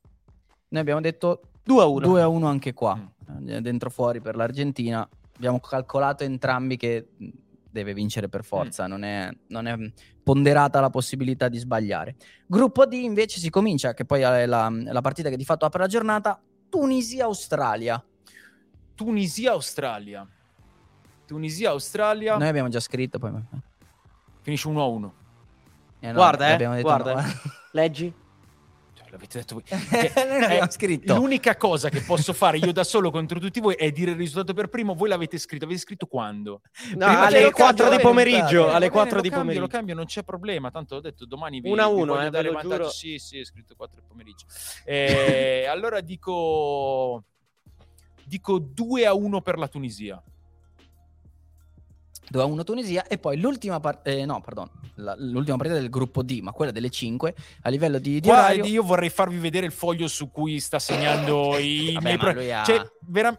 [0.68, 2.06] Noi abbiamo detto 2 a 1.
[2.06, 3.06] 2 a 1 anche qua, Mm.
[3.46, 5.08] Eh, dentro fuori per l'Argentina.
[5.36, 7.28] Abbiamo calcolato entrambi che mh,
[7.70, 9.76] deve vincere per forza, non, è, non è
[10.22, 12.16] ponderata la possibilità di sbagliare.
[12.46, 15.80] Gruppo D invece si comincia, che poi è la, la partita che di fatto apre
[15.80, 18.02] la giornata, Tunisia-Australia.
[18.94, 20.26] Tunisia-Australia.
[21.26, 23.32] Tunisia-Australia Noi abbiamo già scritto, poi...
[24.40, 25.10] finisce 1-1.
[26.00, 27.14] eh no, Guarda, eh, abbiamo detto guarda.
[27.14, 27.22] no.
[27.72, 28.12] Leggi.
[29.16, 29.64] L'avete detto voi.
[30.28, 31.14] Noi l'abbiamo Eh, scritto.
[31.14, 34.52] L'unica cosa che posso fare io da solo contro tutti voi è dire il risultato
[34.52, 34.94] per primo.
[34.94, 35.64] Voi l'avete scritto.
[35.64, 36.60] Avete scritto quando?
[36.96, 38.70] No, alle che lo 4 cambio, di pomeriggio.
[38.70, 39.60] alle va 4 bene, di pomeriggio.
[39.60, 40.70] Lo cambio, non c'è problema.
[40.70, 42.76] Tanto ho detto domani vi, Uno a vi uno, voglio eh, dare vantaggio.
[42.76, 42.90] giuro.
[42.90, 44.44] Sì, sì, è scritto 4 del pomeriggio.
[44.84, 47.24] Eh, allora dico
[48.24, 50.22] dico 2 a 1 per la Tunisia.
[52.28, 56.22] 2 a 1 Tunisia e poi l'ultima partita, no, pardon, la- l'ultima partita del gruppo
[56.22, 58.64] D, ma quella delle 5 a livello di, di orario.
[58.64, 62.82] io vorrei farvi vedere il foglio su cui sta segnando i Vabbè, pro- ha- Cioè,
[63.08, 63.38] vera-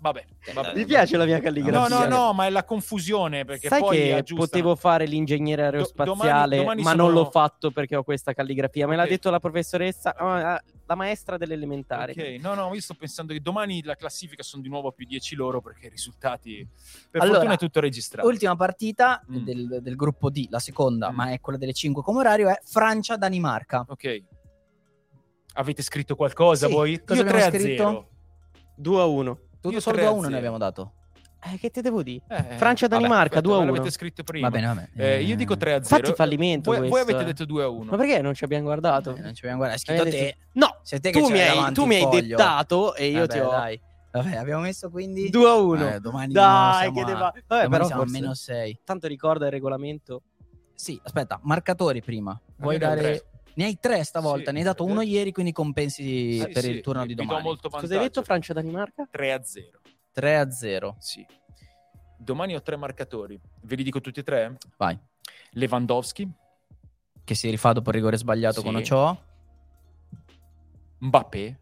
[0.00, 0.74] Vabbè, vabbè.
[0.76, 2.06] Mi piace la mia No, calligrafia.
[2.06, 4.40] no, no, ma è la confusione perché Sai poi che aggiustano.
[4.48, 8.86] potevo fare l'ingegnere aerospaziale, domani- domani ma sono- non l'ho fatto perché ho questa calligrafia.
[8.86, 9.08] Me l'ha Ok.
[9.08, 12.12] detto la professoressa, ah, la maestra dell'elementare.
[12.12, 15.04] Ok, no, no, io sto pensando che domani la classifica sono di nuovo a più
[15.04, 16.66] 10 loro perché i risultati
[17.10, 18.28] per Allora, fortuna è tutto registrato.
[18.28, 19.36] Ultima partita Mm.
[19.44, 21.14] del, del gruppo D, la seconda, Mm.
[21.16, 23.84] ma è quella delle 5 come orario, è Francia-Danimarca.
[23.88, 24.22] Ok.
[25.54, 27.02] Avete scritto qualcosa Sì, voi?
[27.04, 27.82] cosa io 3 abbiamo a scritto?
[27.88, 28.08] 0.
[28.76, 29.38] 2 a 1.
[29.60, 30.36] Tutto solo 3 2 a a 1 ne 0.
[30.38, 30.92] abbiamo dato.
[31.40, 32.24] Eh, che te devo dire?
[32.28, 33.72] Eh, Francia-Danimarca, vabbè, 2 a ma 1.
[33.72, 34.48] L'avete scritto prima.
[34.48, 34.90] Va bene, va bene.
[34.96, 35.96] Eh, io dico 3 a 0.
[35.96, 37.24] Infatti fallimento Voi, voi avete eh.
[37.24, 37.90] detto 2 a 1.
[37.90, 39.14] Ma perché non ci abbiamo guardato?
[39.14, 40.36] Eh, non ci abbiamo guardato, hai scritto te.
[40.54, 43.50] No, Sei te tu mi hai, tu mi hai dettato e io Vabbè, ti ho...
[43.50, 43.80] dai.
[44.10, 45.88] Vabbè, abbiamo messo quindi 2 a 1.
[45.94, 47.32] Eh, domani Dai, che a- va.
[47.46, 48.80] Vabbè, però siamo meno 6.
[48.82, 50.22] Tanto ricorda il regolamento.
[50.74, 52.38] Sì, aspetta, marcatori prima.
[52.56, 53.24] Vuoi dare tre.
[53.58, 54.90] Ne hai tre stavolta, Sì, ne hai dato eh.
[54.90, 57.42] uno ieri, quindi compensi Sì, per sì, il turno di domani.
[57.42, 59.08] molto Cosa hai detto Francia-Danimarca?
[59.10, 59.80] 3 a 0.
[60.12, 60.96] 3 a 0.
[61.00, 61.26] Sì.
[62.16, 63.38] Domani ho tre marcatori.
[63.62, 64.56] Ve li dico tutti e tre?
[64.76, 64.96] Vai.
[65.50, 66.30] Lewandowski,
[67.24, 68.64] Che si rifà dopo il rigore sbagliato Sì.
[68.66, 69.22] con Ochoa.
[71.00, 71.58] Mbappé,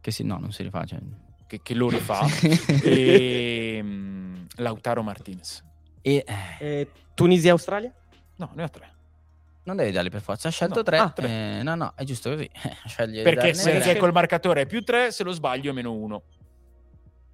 [0.00, 0.84] Che si, no, non si rifà.
[0.84, 0.98] Cioè...
[1.46, 2.20] che, che lo rifà,
[2.82, 5.62] e mm, Lautaro Martinez.
[6.02, 6.24] e
[6.58, 7.92] Eh, Tunisia-Australia?
[8.36, 8.96] No, ne ho tre.
[9.64, 10.48] Non devi darli per forza.
[10.48, 10.98] Ha scelto No, 3.
[10.98, 11.62] ah, tre.
[11.62, 12.48] no, no, è giusto così.
[12.86, 13.82] Scegli Perché se, tre.
[13.82, 16.22] se col marcatore è più 3, se lo sbaglio è meno 1.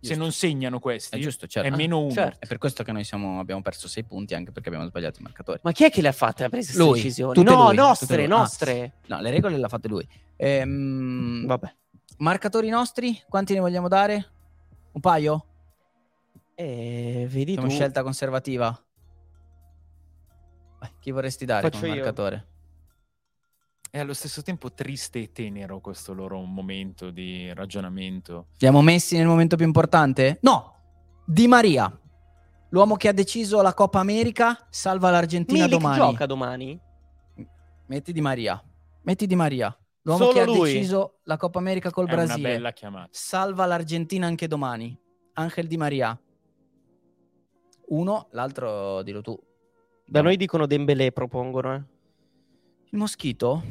[0.04, 1.66] Se non segnano questi, È giusto, certo.
[1.72, 2.10] è meno 1.
[2.12, 2.36] certo.
[2.40, 5.22] È per questo che noi siamo- abbiamo perso 6 punti, anche perché abbiamo sbagliato i
[5.22, 5.60] marcatori.
[5.62, 6.44] Ma chi è che le ha fatte?
[6.44, 7.42] Ha preso Lui, decisioni?
[7.42, 8.24] No, lui, nostre.
[8.24, 8.28] Ah.
[8.28, 8.92] nostre.
[9.06, 10.06] No, le regole le ha fatte lui.
[10.36, 11.74] Ehm, Vabbè.
[12.18, 14.30] marcatori nostri, quanti ne vogliamo dare?
[14.92, 15.46] Un paio?
[16.54, 17.74] Eh, vedi Siamo tu.
[17.74, 18.83] scelta conservativa.
[21.04, 21.96] Chi vorresti dare Faccio come io.
[21.96, 22.46] marcatore?
[23.90, 28.46] È allo stesso tempo triste e tenero questo loro momento di ragionamento.
[28.52, 30.38] Li abbiamo messi nel momento più importante?
[30.40, 30.72] No!
[31.26, 31.94] Di Maria,
[32.70, 35.96] l'uomo che ha deciso la Coppa America, salva l'Argentina Milik domani.
[35.98, 36.80] gioca domani?
[37.88, 38.64] Metti Di Maria.
[39.02, 39.76] Metti Di Maria.
[40.04, 40.72] L'uomo Solo che ha lui?
[40.72, 42.48] deciso la Coppa America col È una Brasile.
[42.48, 43.08] bella chiamata.
[43.10, 44.98] Salva l'Argentina anche domani.
[45.34, 46.18] Angel Di Maria.
[47.88, 49.38] Uno, l'altro dillo tu.
[50.06, 51.74] Da noi dicono Dembélé, propongono.
[51.74, 51.82] eh.
[52.90, 53.62] Il moschito?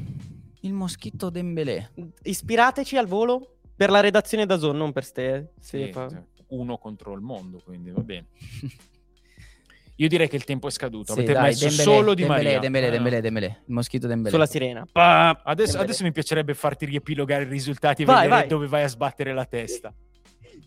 [0.62, 1.92] Il moschito Dembélé.
[2.24, 5.54] Ispirateci al volo per la redazione da Zone, non per ste.
[5.60, 6.10] Sì, fa-
[6.48, 8.28] uno contro il mondo, quindi va bene.
[9.98, 11.14] Io direi che il tempo è scaduto.
[11.14, 12.60] Sì, Avete dai, messo Dembélé, solo Di Maria.
[12.60, 12.90] Dembélé, Eh.
[12.92, 13.48] Dembélé, Dembélé.
[13.68, 14.32] Il moschito Dembélé.
[14.32, 14.82] Sulla sirena.
[14.92, 15.84] Adesso, Dembélé.
[15.84, 18.48] adesso mi piacerebbe farti riepilogare i risultati e Vai, vedere vai.
[18.50, 19.94] dove vai a sbattere la testa.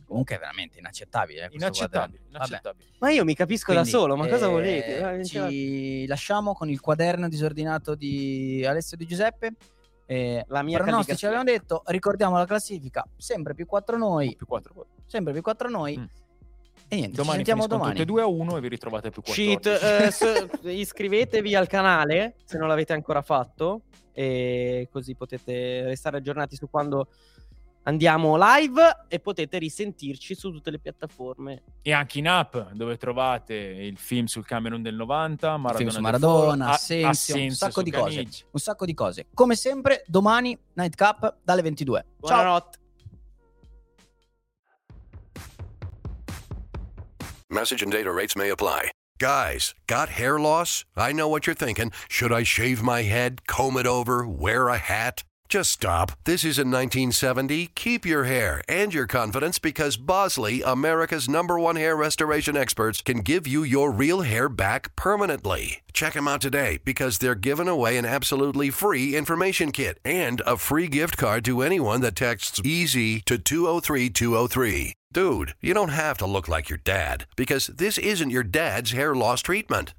[0.07, 1.43] Comunque è veramente inaccettabile.
[1.45, 2.91] eh, Inaccettabile, inaccettabile.
[2.99, 4.99] Ma io mi capisco Quindi, da solo, ma cosa eh, volete?
[5.01, 9.55] Dai, Ci lasciamo con il quaderno disordinato di Alessio Di Giuseppe.
[10.07, 14.87] Eh, La mia pronostici abbiamo detto, ricordiamo la classifica, sempre più 4 noi, Più 4
[15.07, 15.99] sempre più 4 noi.
[15.99, 16.05] Mm.
[16.89, 17.91] E niente, domani ci sentiamo domani.
[17.91, 19.59] tutte e due a uno e vi ritrovate più 14.
[19.59, 26.55] Cheat, eh, iscrivetevi al canale se non l'avete ancora fatto e così potete restare aggiornati
[26.55, 27.09] su quando
[27.87, 31.63] andiamo live e potete risentirci su tutte le piattaforme.
[31.83, 36.01] E anche in app dove trovate il film sul Camerun del 90, Maradona, film su
[36.01, 38.27] Maradona Assensio, Assensio, un sacco di cose.
[38.51, 39.27] Un sacco di cose.
[39.33, 42.07] Come sempre, domani Night Cup dalle 22.
[42.19, 42.79] Buonanotte.
[42.79, 42.85] Ciao.
[47.49, 48.91] Message and data rates may apply.
[49.19, 50.85] Guys, got hair loss?
[50.97, 51.91] I know what you're thinking.
[52.09, 55.23] Should I shave my head, comb it over, wear a hat?
[55.49, 56.13] Just stop.
[56.25, 57.69] This isn't 1970.
[57.77, 63.19] Keep your hair and your confidence because Bosley, America's number one hair restoration experts, can
[63.19, 65.83] give you your real hair back permanently.
[65.93, 70.57] Check them out today because they're giving away an absolutely free information kit and a
[70.57, 74.95] free gift card to anyone that texts EASY to 203203.
[75.13, 79.15] Dude, you don't have to look like your dad because this isn't your dad's hair
[79.15, 79.95] loss treatment.